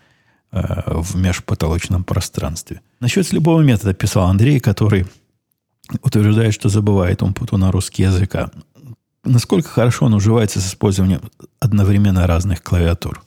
э, 0.53 0.61
в 0.87 1.17
межпотолочном 1.17 2.05
пространстве. 2.05 2.81
Насчет 3.01 3.33
любого 3.33 3.63
метода 3.63 3.95
писал 3.95 4.29
Андрей, 4.29 4.61
который 4.61 5.07
утверждает, 6.03 6.55
что 6.55 6.69
забывает 6.69 7.23
он 7.23 7.35
на 7.53 7.73
русский 7.73 8.05
язык. 8.05 8.35
А 8.35 8.51
насколько 9.25 9.69
хорошо 9.69 10.07
он 10.07 10.15
уживается 10.15 10.61
с 10.61 10.67
использованием 10.67 11.23
одновременно 11.61 12.27
разных 12.27 12.63
клавиатур? 12.63 13.23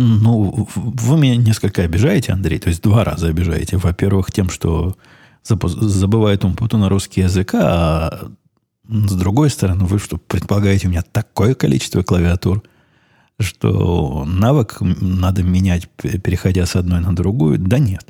Ну, 0.00 0.68
вы 0.76 1.18
меня 1.18 1.34
несколько 1.34 1.82
обижаете, 1.82 2.32
Андрей, 2.32 2.60
то 2.60 2.68
есть 2.68 2.82
два 2.82 3.02
раза 3.02 3.26
обижаете. 3.26 3.78
Во-первых, 3.78 4.30
тем, 4.30 4.48
что 4.48 4.96
забывает 5.42 6.44
он 6.44 6.56
на 6.72 6.88
русский 6.88 7.22
язык, 7.22 7.52
а 7.54 8.30
с 8.88 9.12
другой 9.12 9.50
стороны, 9.50 9.86
вы 9.86 9.98
что, 9.98 10.16
предполагаете 10.16 10.86
у 10.86 10.90
меня 10.90 11.02
такое 11.02 11.56
количество 11.56 12.04
клавиатур, 12.04 12.62
что 13.40 14.24
навык 14.24 14.76
надо 14.80 15.42
менять, 15.42 15.88
переходя 15.96 16.64
с 16.64 16.76
одной 16.76 17.00
на 17.00 17.14
другую? 17.14 17.58
Да 17.58 17.80
нет. 17.80 18.06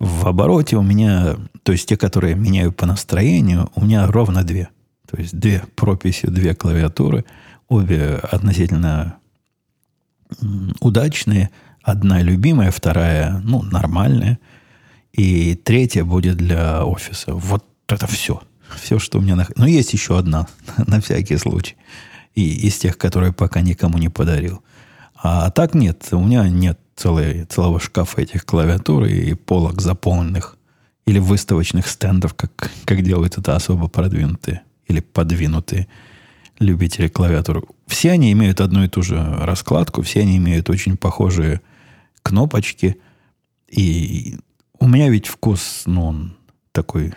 В 0.00 0.26
обороте 0.26 0.76
у 0.76 0.82
меня, 0.82 1.36
то 1.62 1.70
есть 1.70 1.88
те, 1.88 1.96
которые 1.96 2.34
меняю 2.34 2.72
по 2.72 2.86
настроению, 2.86 3.70
у 3.76 3.84
меня 3.84 4.08
ровно 4.08 4.42
две. 4.42 4.70
То 5.08 5.18
есть 5.18 5.38
две 5.38 5.62
прописи, 5.76 6.26
две 6.26 6.52
клавиатуры, 6.56 7.24
обе 7.68 8.16
относительно 8.16 9.20
удачные. 10.80 11.50
Одна 11.82 12.20
любимая, 12.22 12.70
вторая, 12.70 13.40
ну, 13.44 13.62
нормальная. 13.62 14.38
И 15.12 15.54
третья 15.54 16.04
будет 16.04 16.36
для 16.36 16.84
офиса. 16.84 17.34
Вот 17.34 17.64
это 17.88 18.06
все. 18.06 18.42
Все, 18.76 18.98
что 18.98 19.18
у 19.18 19.20
меня... 19.20 19.36
На... 19.36 19.46
Но 19.56 19.66
есть 19.66 19.92
еще 19.92 20.18
одна, 20.18 20.46
на 20.86 21.00
всякий 21.00 21.36
случай. 21.36 21.76
И 22.34 22.66
из 22.66 22.78
тех, 22.78 22.96
которые 22.96 23.32
пока 23.32 23.60
никому 23.60 23.98
не 23.98 24.08
подарил. 24.08 24.62
А 25.22 25.50
так 25.50 25.74
нет, 25.74 26.06
у 26.12 26.20
меня 26.20 26.48
нет 26.48 26.78
целой, 26.96 27.44
целого 27.44 27.80
шкафа 27.80 28.20
этих 28.22 28.44
клавиатур 28.44 29.04
и 29.04 29.34
полок 29.34 29.80
заполненных 29.80 30.56
или 31.06 31.18
выставочных 31.18 31.88
стендов, 31.88 32.34
как, 32.34 32.70
как 32.84 33.02
делают 33.02 33.36
это 33.36 33.56
особо 33.56 33.88
продвинутые 33.88 34.62
или 34.86 35.00
подвинутые 35.00 35.88
любители 36.60 37.08
клавиатур. 37.08 37.64
Все 37.86 38.12
они 38.12 38.30
имеют 38.32 38.60
одну 38.60 38.84
и 38.84 38.88
ту 38.88 39.02
же 39.02 39.18
раскладку, 39.40 40.02
все 40.02 40.20
они 40.20 40.36
имеют 40.36 40.70
очень 40.70 40.96
похожие 40.96 41.60
кнопочки. 42.22 42.96
И 43.68 44.36
у 44.78 44.86
меня 44.86 45.08
ведь 45.08 45.26
вкус, 45.26 45.82
ну, 45.86 46.06
он 46.06 46.36
такой, 46.72 47.14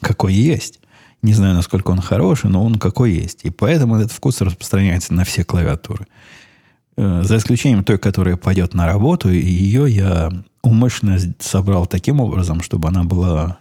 какой 0.00 0.32
есть. 0.32 0.80
Не 1.22 1.34
знаю, 1.34 1.54
насколько 1.54 1.90
он 1.90 2.00
хороший, 2.00 2.48
но 2.48 2.64
он 2.64 2.76
какой 2.76 3.12
есть. 3.12 3.40
И 3.44 3.50
поэтому 3.50 3.96
этот 3.96 4.12
вкус 4.12 4.40
распространяется 4.40 5.12
на 5.12 5.24
все 5.24 5.44
клавиатуры. 5.44 6.06
Э, 6.96 7.22
за 7.24 7.36
исключением 7.36 7.84
той, 7.84 7.98
которая 7.98 8.36
пойдет 8.36 8.74
на 8.74 8.86
работу, 8.86 9.30
и 9.30 9.38
ее 9.40 9.90
я 9.90 10.30
умышленно 10.62 11.18
собрал 11.40 11.86
таким 11.86 12.20
образом, 12.20 12.60
чтобы 12.60 12.88
она 12.88 13.02
была 13.02 13.58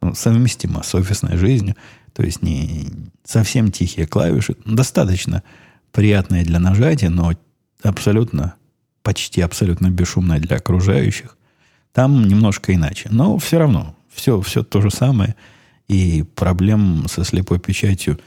ну, 0.00 0.14
совместима 0.14 0.82
с 0.82 0.94
офисной 0.94 1.36
жизнью. 1.36 1.74
То 2.12 2.22
есть 2.22 2.42
не 2.42 2.88
совсем 3.24 3.70
тихие 3.70 4.06
клавиши, 4.06 4.56
достаточно 4.64 5.42
приятные 5.92 6.44
для 6.44 6.58
нажатия, 6.58 7.10
но 7.10 7.32
абсолютно, 7.82 8.54
почти 9.02 9.40
абсолютно 9.40 9.90
бесшумные 9.90 10.40
для 10.40 10.56
окружающих. 10.56 11.36
Там 11.92 12.26
немножко 12.26 12.74
иначе. 12.74 13.08
Но 13.10 13.38
все 13.38 13.58
равно, 13.58 13.96
все, 14.12 14.40
все 14.40 14.62
то 14.62 14.80
же 14.80 14.90
самое. 14.90 15.34
И 15.88 16.24
проблем 16.34 17.06
со 17.08 17.24
слепой 17.24 17.58
печатью 17.58 18.20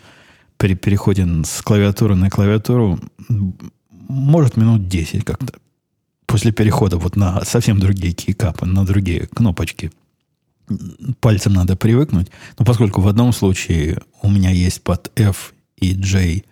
при 0.57 0.75
переходе 0.75 1.25
с 1.45 1.61
клавиатуры 1.61 2.15
на 2.15 2.29
клавиатуру 2.29 2.99
может 3.89 4.57
минут 4.57 4.87
10 4.87 5.23
как-то. 5.23 5.53
После 6.25 6.51
перехода 6.51 6.97
вот 6.97 7.15
на 7.15 7.45
совсем 7.45 7.79
другие 7.79 8.13
кейкапы, 8.13 8.65
на 8.65 8.85
другие 8.85 9.27
кнопочки– 9.27 9.91
пальцем 11.19 11.53
надо 11.53 11.75
привыкнуть. 11.75 12.29
Но 12.57 12.65
поскольку 12.65 13.01
в 13.01 13.07
одном 13.07 13.33
случае 13.33 13.99
у 14.21 14.29
меня 14.29 14.49
есть 14.49 14.81
под 14.81 15.11
F 15.19 15.53
и 15.77 15.93
J 15.93 16.43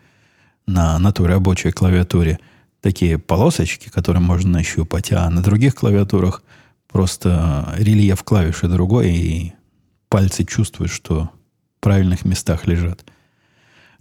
на, 0.67 0.99
на 0.99 1.11
той 1.11 1.27
рабочей 1.27 1.71
клавиатуре 1.71 2.39
такие 2.81 3.17
полосочки, 3.17 3.89
которые 3.89 4.21
можно 4.21 4.51
нащупать, 4.51 5.11
а 5.11 5.29
на 5.29 5.41
других 5.41 5.75
клавиатурах 5.75 6.43
просто 6.87 7.73
рельеф 7.77 8.23
клавиши 8.23 8.67
другой, 8.67 9.11
и 9.11 9.53
пальцы 10.09 10.43
чувствуют, 10.43 10.91
что 10.91 11.29
в 11.77 11.81
правильных 11.81 12.25
местах 12.25 12.67
лежат. 12.67 13.05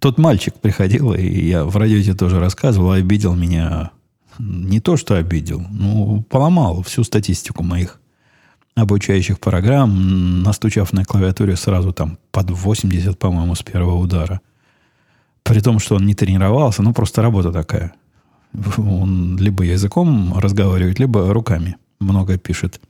Тот 0.01 0.19
мальчик 0.19 0.55
приходил, 0.55 1.13
и 1.13 1.23
я 1.23 1.65
в 1.65 1.77
радиоте 1.77 2.15
тоже 2.15 2.41
рассказывал, 2.41 2.93
обидел 2.93 3.35
меня. 3.35 3.91
Не 4.39 4.81
то, 4.81 4.97
что 4.97 5.17
обидел, 5.17 5.61
ну, 5.71 6.23
поломал 6.23 6.83
всю 6.83 7.05
статистику 7.05 7.63
моих 7.63 8.00
обучающих 8.75 9.39
программ, 9.39 10.43
настучав 10.43 10.93
на 10.93 11.05
клавиатуре 11.05 11.57
сразу 11.57 11.93
там 11.93 12.19
под 12.31 12.51
80, 12.51 13.19
по-моему, 13.19 13.55
с 13.55 13.63
первого 13.63 13.97
удара. 13.97 14.41
При 15.43 15.61
том, 15.61 15.79
что 15.79 15.97
он 15.97 16.07
не 16.07 16.15
тренировался, 16.15 16.83
ну, 16.83 16.93
просто 16.93 17.23
работа 17.23 17.53
такая. 17.53 17.93
Он 18.77 19.37
либо 19.39 19.65
языком 19.65 20.39
разговаривает, 20.39 20.99
либо 20.99 21.33
руками 21.33 21.77
много 22.01 22.39
пишет 22.39 22.81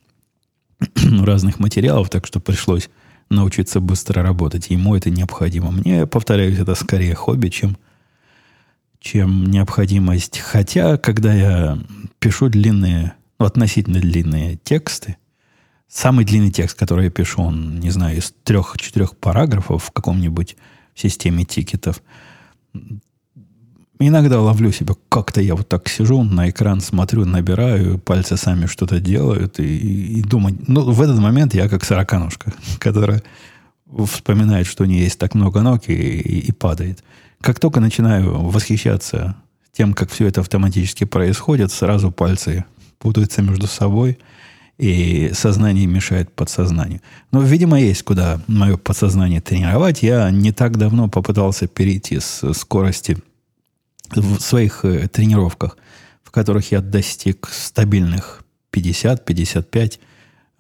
разных 1.25 1.59
материалов, 1.59 2.11
так 2.11 2.27
что 2.27 2.41
пришлось 2.41 2.89
научиться 3.31 3.81
быстро 3.81 4.23
работать. 4.23 4.71
Ему 4.71 4.97
это 4.97 5.11
необходимо. 5.11 5.71
Мне, 5.71 6.07
повторяюсь, 6.07 6.59
это 6.59 6.75
скорее 6.75 7.15
хобби, 7.15 7.49
чем, 7.49 7.77
чем 8.99 9.47
необходимость. 9.47 10.39
Хотя, 10.39 10.97
когда 10.97 11.33
я 11.33 11.79
пишу 12.19 12.49
длинные, 12.49 13.15
ну, 13.39 13.47
относительно 13.47 14.01
длинные 14.01 14.57
тексты, 14.57 15.17
самый 15.91 16.25
длинный 16.25 16.51
текст, 16.51 16.79
который 16.79 17.07
я 17.07 17.11
пишу, 17.11 17.43
он, 17.43 17.81
не 17.81 17.91
знаю, 17.91 18.19
из 18.19 18.33
трех-четырех 18.45 19.17
параграфов 19.17 19.85
в 19.85 19.91
каком-нибудь 19.91 20.57
системе 20.95 21.45
тикетов. 21.45 22.01
Иногда 23.99 24.41
ловлю 24.41 24.73
себя, 24.73 24.95
как-то 25.11 25.43
я 25.43 25.55
вот 25.55 25.69
так 25.69 25.89
сижу, 25.89 26.23
на 26.23 26.49
экран 26.49 26.81
смотрю, 26.81 27.27
набираю, 27.27 27.99
пальцы 27.99 28.39
сами 28.39 28.65
что-то 28.65 28.99
делают, 28.99 29.61
и, 29.61 30.19
и 30.19 30.23
думаю, 30.23 30.57
ну, 30.67 30.91
в 30.91 31.03
этот 31.03 31.19
момент 31.19 31.53
я 31.55 31.69
как 31.69 31.85
сороконожка, 31.85 32.55
которая 32.79 33.23
вспоминает, 34.07 34.67
что 34.67 34.85
у 34.85 34.87
нее 34.87 35.03
есть 35.05 35.19
так 35.19 35.35
много 35.35 35.61
ног 35.61 35.89
и, 35.89 35.93
и, 35.93 36.39
и 36.39 36.53
падает. 36.53 37.05
Как 37.43 37.59
только 37.59 37.81
начинаю 37.81 38.49
восхищаться 38.49 39.37
тем, 39.73 39.93
как 39.93 40.11
все 40.11 40.27
это 40.27 40.41
автоматически 40.41 41.05
происходит, 41.05 41.73
сразу 41.73 42.11
пальцы 42.11 42.65
путаются 42.99 43.43
между 43.43 43.67
собой, 43.67 44.19
и 44.81 45.33
сознание 45.35 45.87
мешает 45.87 46.33
подсознанию. 46.33 47.03
Но, 47.33 47.43
видимо, 47.43 47.79
есть 47.79 48.03
куда 48.03 48.41
мое 48.47 48.79
подсознание 48.79 49.43
тренировать. 49.43 50.03
Я 50.03 50.31
не 50.31 50.53
так 50.53 50.79
давно 50.79 51.09
попытался 51.09 51.67
перейти 51.67 52.19
с 52.19 52.55
скорости 52.55 53.19
в 54.15 54.41
своих 54.41 54.87
э, 54.87 55.07
тренировках, 55.09 55.77
в 56.23 56.31
которых 56.31 56.73
я 56.73 56.81
достиг 56.81 57.51
стабильных 57.53 58.43
50-55 58.73 59.99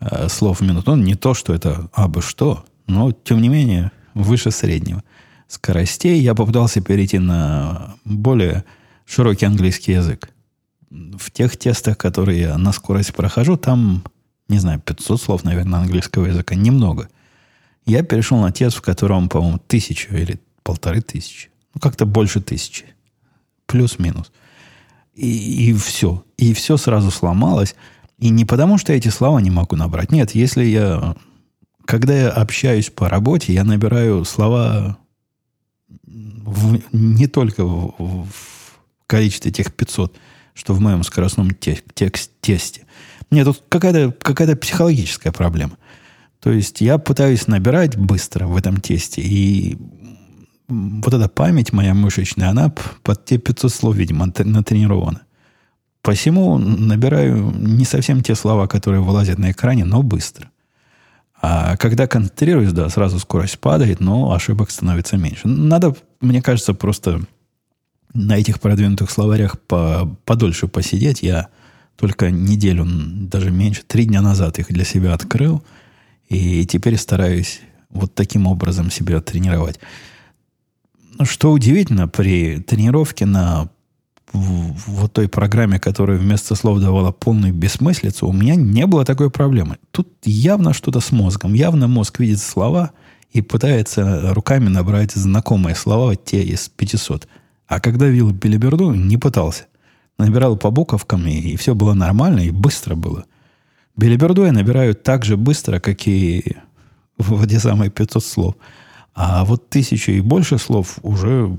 э, 0.00 0.28
слов 0.28 0.60
в 0.60 0.64
минуту. 0.64 0.94
Ну, 0.94 1.02
не 1.02 1.14
то, 1.14 1.32
что 1.32 1.54
это 1.54 1.88
абы 1.94 2.20
что, 2.20 2.66
но, 2.86 3.12
тем 3.12 3.40
не 3.40 3.48
менее, 3.48 3.90
выше 4.12 4.50
среднего 4.50 5.02
скоростей. 5.48 6.20
Я 6.20 6.34
попытался 6.34 6.82
перейти 6.82 7.18
на 7.18 7.94
более 8.04 8.64
широкий 9.06 9.46
английский 9.46 9.92
язык. 9.92 10.28
В 10.90 11.30
тех 11.30 11.56
тестах, 11.56 11.96
которые 11.96 12.40
я 12.40 12.58
на 12.58 12.72
скорость 12.72 13.14
прохожу, 13.14 13.56
там, 13.56 14.02
не 14.48 14.58
знаю, 14.58 14.80
500 14.80 15.20
слов, 15.20 15.44
наверное, 15.44 15.80
английского 15.80 16.26
языка. 16.26 16.54
Немного. 16.54 17.08
Я 17.86 18.02
перешел 18.02 18.40
на 18.40 18.52
тест, 18.52 18.76
в 18.76 18.82
котором, 18.82 19.28
по-моему, 19.28 19.58
тысячу 19.58 20.14
или 20.14 20.40
полторы 20.62 21.00
тысячи. 21.00 21.50
Ну, 21.74 21.80
как-то 21.80 22.06
больше 22.06 22.40
тысячи. 22.40 22.86
Плюс-минус. 23.66 24.32
И, 25.14 25.70
и 25.70 25.74
все. 25.74 26.24
И 26.36 26.52
все 26.54 26.76
сразу 26.76 27.10
сломалось. 27.10 27.76
И 28.18 28.28
не 28.30 28.44
потому, 28.44 28.76
что 28.76 28.92
я 28.92 28.98
эти 28.98 29.08
слова 29.08 29.38
не 29.38 29.50
могу 29.50 29.76
набрать. 29.76 30.12
Нет, 30.12 30.32
если 30.32 30.64
я... 30.64 31.16
Когда 31.84 32.14
я 32.16 32.30
общаюсь 32.30 32.90
по 32.90 33.08
работе, 33.08 33.52
я 33.52 33.64
набираю 33.64 34.24
слова 34.24 34.98
в, 36.06 36.80
не 36.92 37.26
только 37.26 37.64
в, 37.64 37.94
в 37.98 38.78
количестве 39.06 39.50
тех 39.50 39.74
500, 39.74 40.16
что 40.54 40.74
в 40.74 40.80
моем 40.80 41.02
скоростном 41.02 41.52
те, 41.52 41.80
текст, 41.94 42.30
тесте. 42.40 42.82
Нет, 43.30 43.46
тут 43.46 43.62
какая-то 43.68 44.12
какая 44.20 44.56
психологическая 44.56 45.32
проблема. 45.32 45.76
То 46.40 46.50
есть 46.50 46.80
я 46.80 46.98
пытаюсь 46.98 47.46
набирать 47.46 47.96
быстро 47.96 48.46
в 48.46 48.56
этом 48.56 48.80
тесте, 48.80 49.20
и 49.22 49.76
вот 50.68 51.12
эта 51.12 51.28
память 51.28 51.72
моя 51.72 51.94
мышечная, 51.94 52.50
она 52.50 52.72
под 53.02 53.24
те 53.24 53.38
500 53.38 53.72
слов, 53.72 53.96
видимо, 53.96 54.26
натренирована. 54.26 55.22
Посему 56.02 56.56
набираю 56.56 57.50
не 57.50 57.84
совсем 57.84 58.22
те 58.22 58.34
слова, 58.34 58.66
которые 58.66 59.02
вылазят 59.02 59.38
на 59.38 59.50
экране, 59.50 59.84
но 59.84 60.02
быстро. 60.02 60.50
А 61.42 61.76
когда 61.76 62.06
концентрируюсь, 62.06 62.72
да, 62.72 62.88
сразу 62.88 63.18
скорость 63.18 63.58
падает, 63.58 64.00
но 64.00 64.32
ошибок 64.32 64.70
становится 64.70 65.16
меньше. 65.16 65.48
Надо, 65.48 65.94
мне 66.20 66.42
кажется, 66.42 66.74
просто 66.74 67.22
на 68.14 68.38
этих 68.38 68.60
продвинутых 68.60 69.10
словарях 69.10 69.60
по, 69.60 70.16
подольше 70.24 70.68
посидеть. 70.68 71.22
Я 71.22 71.48
только 71.96 72.30
неделю, 72.30 72.86
даже 72.86 73.50
меньше, 73.50 73.82
три 73.86 74.06
дня 74.06 74.22
назад 74.22 74.58
их 74.58 74.68
для 74.68 74.84
себя 74.84 75.14
открыл. 75.14 75.62
И 76.28 76.64
теперь 76.66 76.96
стараюсь 76.96 77.60
вот 77.90 78.14
таким 78.14 78.46
образом 78.46 78.90
себя 78.90 79.20
тренировать. 79.20 79.78
Что 81.22 81.52
удивительно, 81.52 82.08
при 82.08 82.60
тренировке 82.60 83.26
на 83.26 83.68
вот 84.32 85.12
той 85.12 85.28
программе, 85.28 85.80
которая 85.80 86.18
вместо 86.18 86.54
слов 86.54 86.80
давала 86.80 87.10
полную 87.10 87.52
бессмыслицу, 87.52 88.28
у 88.28 88.32
меня 88.32 88.54
не 88.54 88.86
было 88.86 89.04
такой 89.04 89.30
проблемы. 89.30 89.78
Тут 89.90 90.08
явно 90.24 90.72
что-то 90.72 91.00
с 91.00 91.10
мозгом. 91.10 91.52
Явно 91.54 91.88
мозг 91.88 92.20
видит 92.20 92.38
слова 92.38 92.92
и 93.32 93.42
пытается 93.42 94.32
руками 94.32 94.68
набрать 94.68 95.12
знакомые 95.12 95.74
слова, 95.74 96.14
те 96.16 96.42
из 96.42 96.68
500. 96.68 97.28
А 97.70 97.78
когда 97.78 98.08
вил 98.08 98.32
билиберду, 98.32 98.92
не 98.92 99.16
пытался. 99.16 99.66
Набирал 100.18 100.56
по 100.56 100.72
буковкам, 100.72 101.24
и, 101.28 101.52
и 101.52 101.56
все 101.56 101.72
было 101.72 101.94
нормально, 101.94 102.40
и 102.40 102.50
быстро 102.50 102.96
было. 102.96 103.26
Билиберду 103.96 104.44
я 104.44 104.50
набираю 104.50 104.96
так 104.96 105.24
же 105.24 105.36
быстро, 105.36 105.78
как 105.78 106.08
и 106.08 106.56
в 107.18 107.44
эти 107.44 107.58
самые 107.58 107.88
500 107.92 108.24
слов. 108.24 108.54
А 109.14 109.44
вот 109.44 109.70
тысячу 109.70 110.10
и 110.10 110.20
больше 110.20 110.58
слов 110.58 110.98
уже 111.02 111.56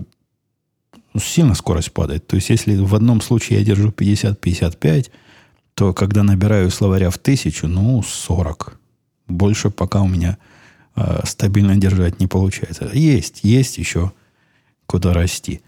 сильно 1.17 1.55
скорость 1.55 1.93
падает. 1.93 2.27
То 2.27 2.35
есть, 2.35 2.49
если 2.49 2.75
в 2.75 2.93
одном 2.93 3.21
случае 3.21 3.59
я 3.59 3.65
держу 3.65 3.87
50-55, 3.87 5.11
то 5.75 5.93
когда 5.93 6.23
набираю 6.23 6.71
словаря 6.71 7.09
в 7.09 7.17
тысячу, 7.19 7.67
ну, 7.67 8.03
40. 8.03 8.77
Больше 9.29 9.69
пока 9.69 10.01
у 10.01 10.09
меня 10.09 10.37
э, 10.97 11.21
стабильно 11.23 11.77
держать 11.77 12.19
не 12.19 12.27
получается. 12.27 12.89
Есть, 12.91 13.39
есть 13.43 13.77
еще 13.77 14.11
куда 14.87 15.13
расти. 15.13 15.61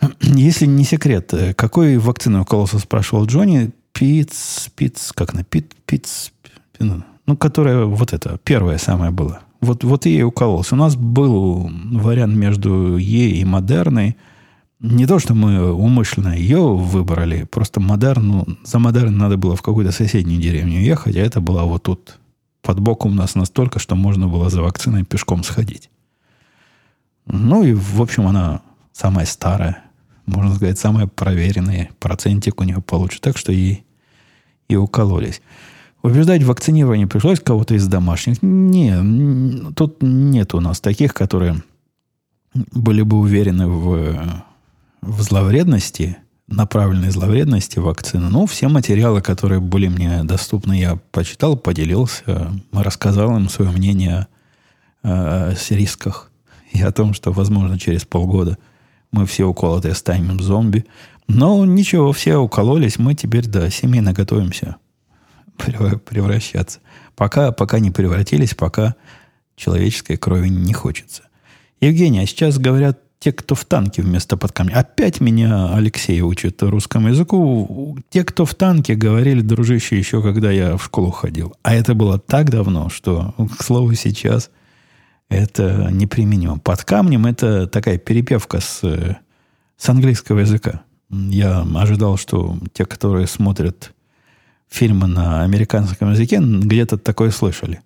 Если 0.20 0.66
не 0.66 0.84
секрет, 0.84 1.32
э, 1.34 1.54
какой 1.54 1.98
вакцины 1.98 2.40
укололся, 2.40 2.78
спрашивал 2.78 3.26
Джонни, 3.26 3.70
Пиц, 3.92 4.68
Пиц, 4.74 5.12
как 5.12 5.34
на 5.34 5.44
Пиц, 5.44 5.66
Пиц, 5.86 6.32
ну, 6.78 7.36
которая 7.36 7.84
вот 7.84 8.12
это, 8.12 8.38
первая 8.44 8.78
самая 8.78 9.10
была. 9.10 9.40
Вот, 9.60 9.84
вот 9.84 10.06
и 10.06 10.22
укололся. 10.22 10.74
У 10.74 10.78
нас 10.78 10.96
был 10.96 11.70
вариант 11.92 12.34
между 12.34 12.96
Е 12.96 13.30
и 13.30 13.44
Модерной– 13.44 14.16
не 14.80 15.06
то, 15.06 15.18
что 15.18 15.34
мы 15.34 15.72
умышленно 15.72 16.34
ее 16.34 16.74
выбрали, 16.74 17.44
просто 17.44 17.80
модерну, 17.80 18.46
за 18.64 18.78
модерн 18.78 19.16
надо 19.16 19.36
было 19.36 19.54
в 19.54 19.62
какую-то 19.62 19.92
соседнюю 19.92 20.40
деревню 20.40 20.80
ехать, 20.80 21.16
а 21.16 21.20
это 21.20 21.40
было 21.40 21.62
вот 21.64 21.82
тут 21.82 22.18
под 22.62 22.80
боком 22.80 23.12
у 23.12 23.14
нас 23.14 23.34
настолько, 23.34 23.78
что 23.78 23.94
можно 23.94 24.26
было 24.26 24.48
за 24.48 24.62
вакциной 24.62 25.04
пешком 25.04 25.44
сходить. 25.44 25.90
Ну 27.26 27.62
и, 27.62 27.74
в 27.74 28.00
общем, 28.00 28.26
она 28.26 28.62
самая 28.92 29.26
старая, 29.26 29.84
можно 30.30 30.54
сказать, 30.54 30.78
самая 30.78 31.06
проверенная. 31.06 31.90
Процентик 31.98 32.60
у 32.60 32.64
нее 32.64 32.80
получше. 32.80 33.20
Так 33.20 33.36
что 33.36 33.52
и, 33.52 33.78
и 34.68 34.76
укололись. 34.76 35.42
Убеждать 36.02 36.42
в 36.42 36.46
вакцинировании 36.46 37.04
пришлось 37.04 37.40
кого-то 37.40 37.74
из 37.74 37.86
домашних. 37.86 38.42
Не, 38.42 39.72
тут 39.74 39.98
нет 40.00 40.54
у 40.54 40.60
нас 40.60 40.80
таких, 40.80 41.12
которые 41.12 41.62
были 42.54 43.02
бы 43.02 43.18
уверены 43.18 43.68
в 43.68 44.44
в 45.02 45.22
зловредности, 45.22 46.18
направленной 46.46 47.10
зловредности 47.10 47.78
вакцины. 47.78 48.28
Ну, 48.28 48.46
все 48.46 48.68
материалы, 48.68 49.22
которые 49.22 49.60
были 49.60 49.88
мне 49.88 50.24
доступны, 50.24 50.78
я 50.78 50.98
почитал, 51.10 51.56
поделился, 51.56 52.52
рассказал 52.72 53.36
им 53.36 53.48
свое 53.48 53.70
мнение 53.70 54.26
о, 55.02 55.52
о 55.52 55.74
рисках 55.74 56.30
и 56.72 56.82
о 56.82 56.92
том, 56.92 57.14
что, 57.14 57.32
возможно, 57.32 57.78
через 57.78 58.04
полгода 58.04 58.58
мы 59.12 59.26
все 59.26 59.44
уколотые 59.44 59.94
станем 59.94 60.40
зомби. 60.40 60.84
Но 61.28 61.64
ничего, 61.64 62.12
все 62.12 62.36
укололись, 62.36 62.98
мы 62.98 63.14
теперь, 63.14 63.46
да, 63.46 63.70
семейно 63.70 64.12
готовимся 64.12 64.76
превращаться. 65.56 66.80
Пока, 67.14 67.52
пока 67.52 67.78
не 67.78 67.90
превратились, 67.90 68.54
пока 68.54 68.94
человеческой 69.56 70.16
крови 70.16 70.48
не 70.48 70.72
хочется. 70.72 71.24
Евгений, 71.80 72.20
а 72.20 72.26
сейчас 72.26 72.58
говорят, 72.58 72.98
те, 73.20 73.32
кто 73.32 73.54
в 73.54 73.66
танке 73.66 74.00
вместо 74.00 74.38
подкамня. 74.38 74.78
Опять 74.78 75.20
меня 75.20 75.74
Алексей 75.74 76.22
учит 76.22 76.62
русскому 76.62 77.08
языку. 77.08 77.98
Те, 78.08 78.24
кто 78.24 78.46
в 78.46 78.54
танке, 78.54 78.94
говорили, 78.94 79.42
дружище, 79.42 79.98
еще 79.98 80.22
когда 80.22 80.50
я 80.50 80.78
в 80.78 80.84
школу 80.84 81.10
ходил. 81.10 81.54
А 81.62 81.74
это 81.74 81.94
было 81.94 82.18
так 82.18 82.50
давно, 82.50 82.88
что, 82.88 83.34
к 83.58 83.62
слову, 83.62 83.92
сейчас 83.94 84.50
это 85.30 85.88
неприменимо. 85.90 86.58
Под 86.58 86.84
камнем 86.84 87.24
это 87.24 87.66
такая 87.66 87.96
перепевка 87.96 88.60
с, 88.60 88.82
с 89.76 89.88
английского 89.88 90.40
языка. 90.40 90.82
Я 91.08 91.62
ожидал, 91.76 92.18
что 92.18 92.58
те, 92.72 92.84
которые 92.84 93.26
смотрят 93.26 93.94
фильмы 94.68 95.06
на 95.06 95.42
американском 95.42 96.10
языке, 96.10 96.40
где-то 96.40 96.98
такое 96.98 97.30
слышали. 97.30 97.80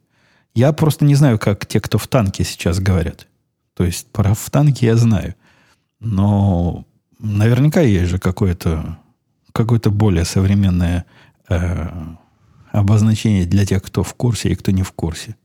Я 0.55 0.73
просто 0.73 1.05
не 1.05 1.15
знаю, 1.15 1.39
как 1.39 1.67
те, 1.67 1.81
кто 1.81 1.99
в 1.99 2.09
танке 2.09 2.45
сейчас 2.45 2.81
говорят. 2.81 3.29
То 3.75 3.85
есть 3.85 4.07
про 4.11 4.35
в 4.35 4.51
танке 4.51 4.87
я 4.87 4.97
знаю. 4.97 5.35
Но 6.01 6.87
наверняка 7.19 7.81
есть 7.81 8.11
же 8.11 8.19
какое-то 8.19 8.99
какое-то 9.53 9.91
более 9.91 10.25
современное 10.25 11.05
э, 11.49 11.89
обозначение 12.73 13.47
для 13.47 13.65
тех, 13.65 13.83
кто 13.83 14.03
в 14.03 14.15
курсе 14.15 14.51
и 14.51 14.55
кто 14.55 14.73
не 14.73 14.83
в 14.83 14.93
курсе. 14.93 15.37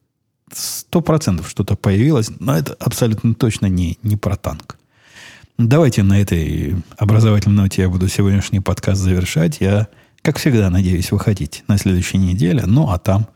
Сто 0.54 1.02
процентов 1.02 1.50
что-то 1.50 1.76
появилось, 1.76 2.32
но 2.40 2.58
это 2.58 2.74
абсолютно 2.80 3.34
точно 3.34 3.68
не, 3.68 3.98
не 4.04 4.16
про 4.16 4.36
танк. 4.36 4.78
Давайте 5.58 6.04
на 6.04 6.20
этой 6.20 6.76
образовательной 6.98 7.64
ноте 7.64 7.82
я 7.82 7.90
буду 7.90 8.08
сегодняшний 8.08 8.62
подкаст 8.62 9.02
завершать. 9.02 9.58
Я, 9.60 9.88
как 10.22 10.38
всегда, 10.38 10.70
надеюсь 10.70 11.12
выходить 11.12 11.64
на 11.68 11.78
следующей 11.78 12.18
неделе. 12.18 12.64
Ну, 12.66 12.90
а 12.90 12.98
там 12.98 13.28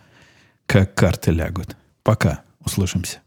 как 0.65 0.95
карты 0.95 1.31
лягут. 1.31 1.75
Пока. 2.03 2.41
Услышимся. 2.63 3.22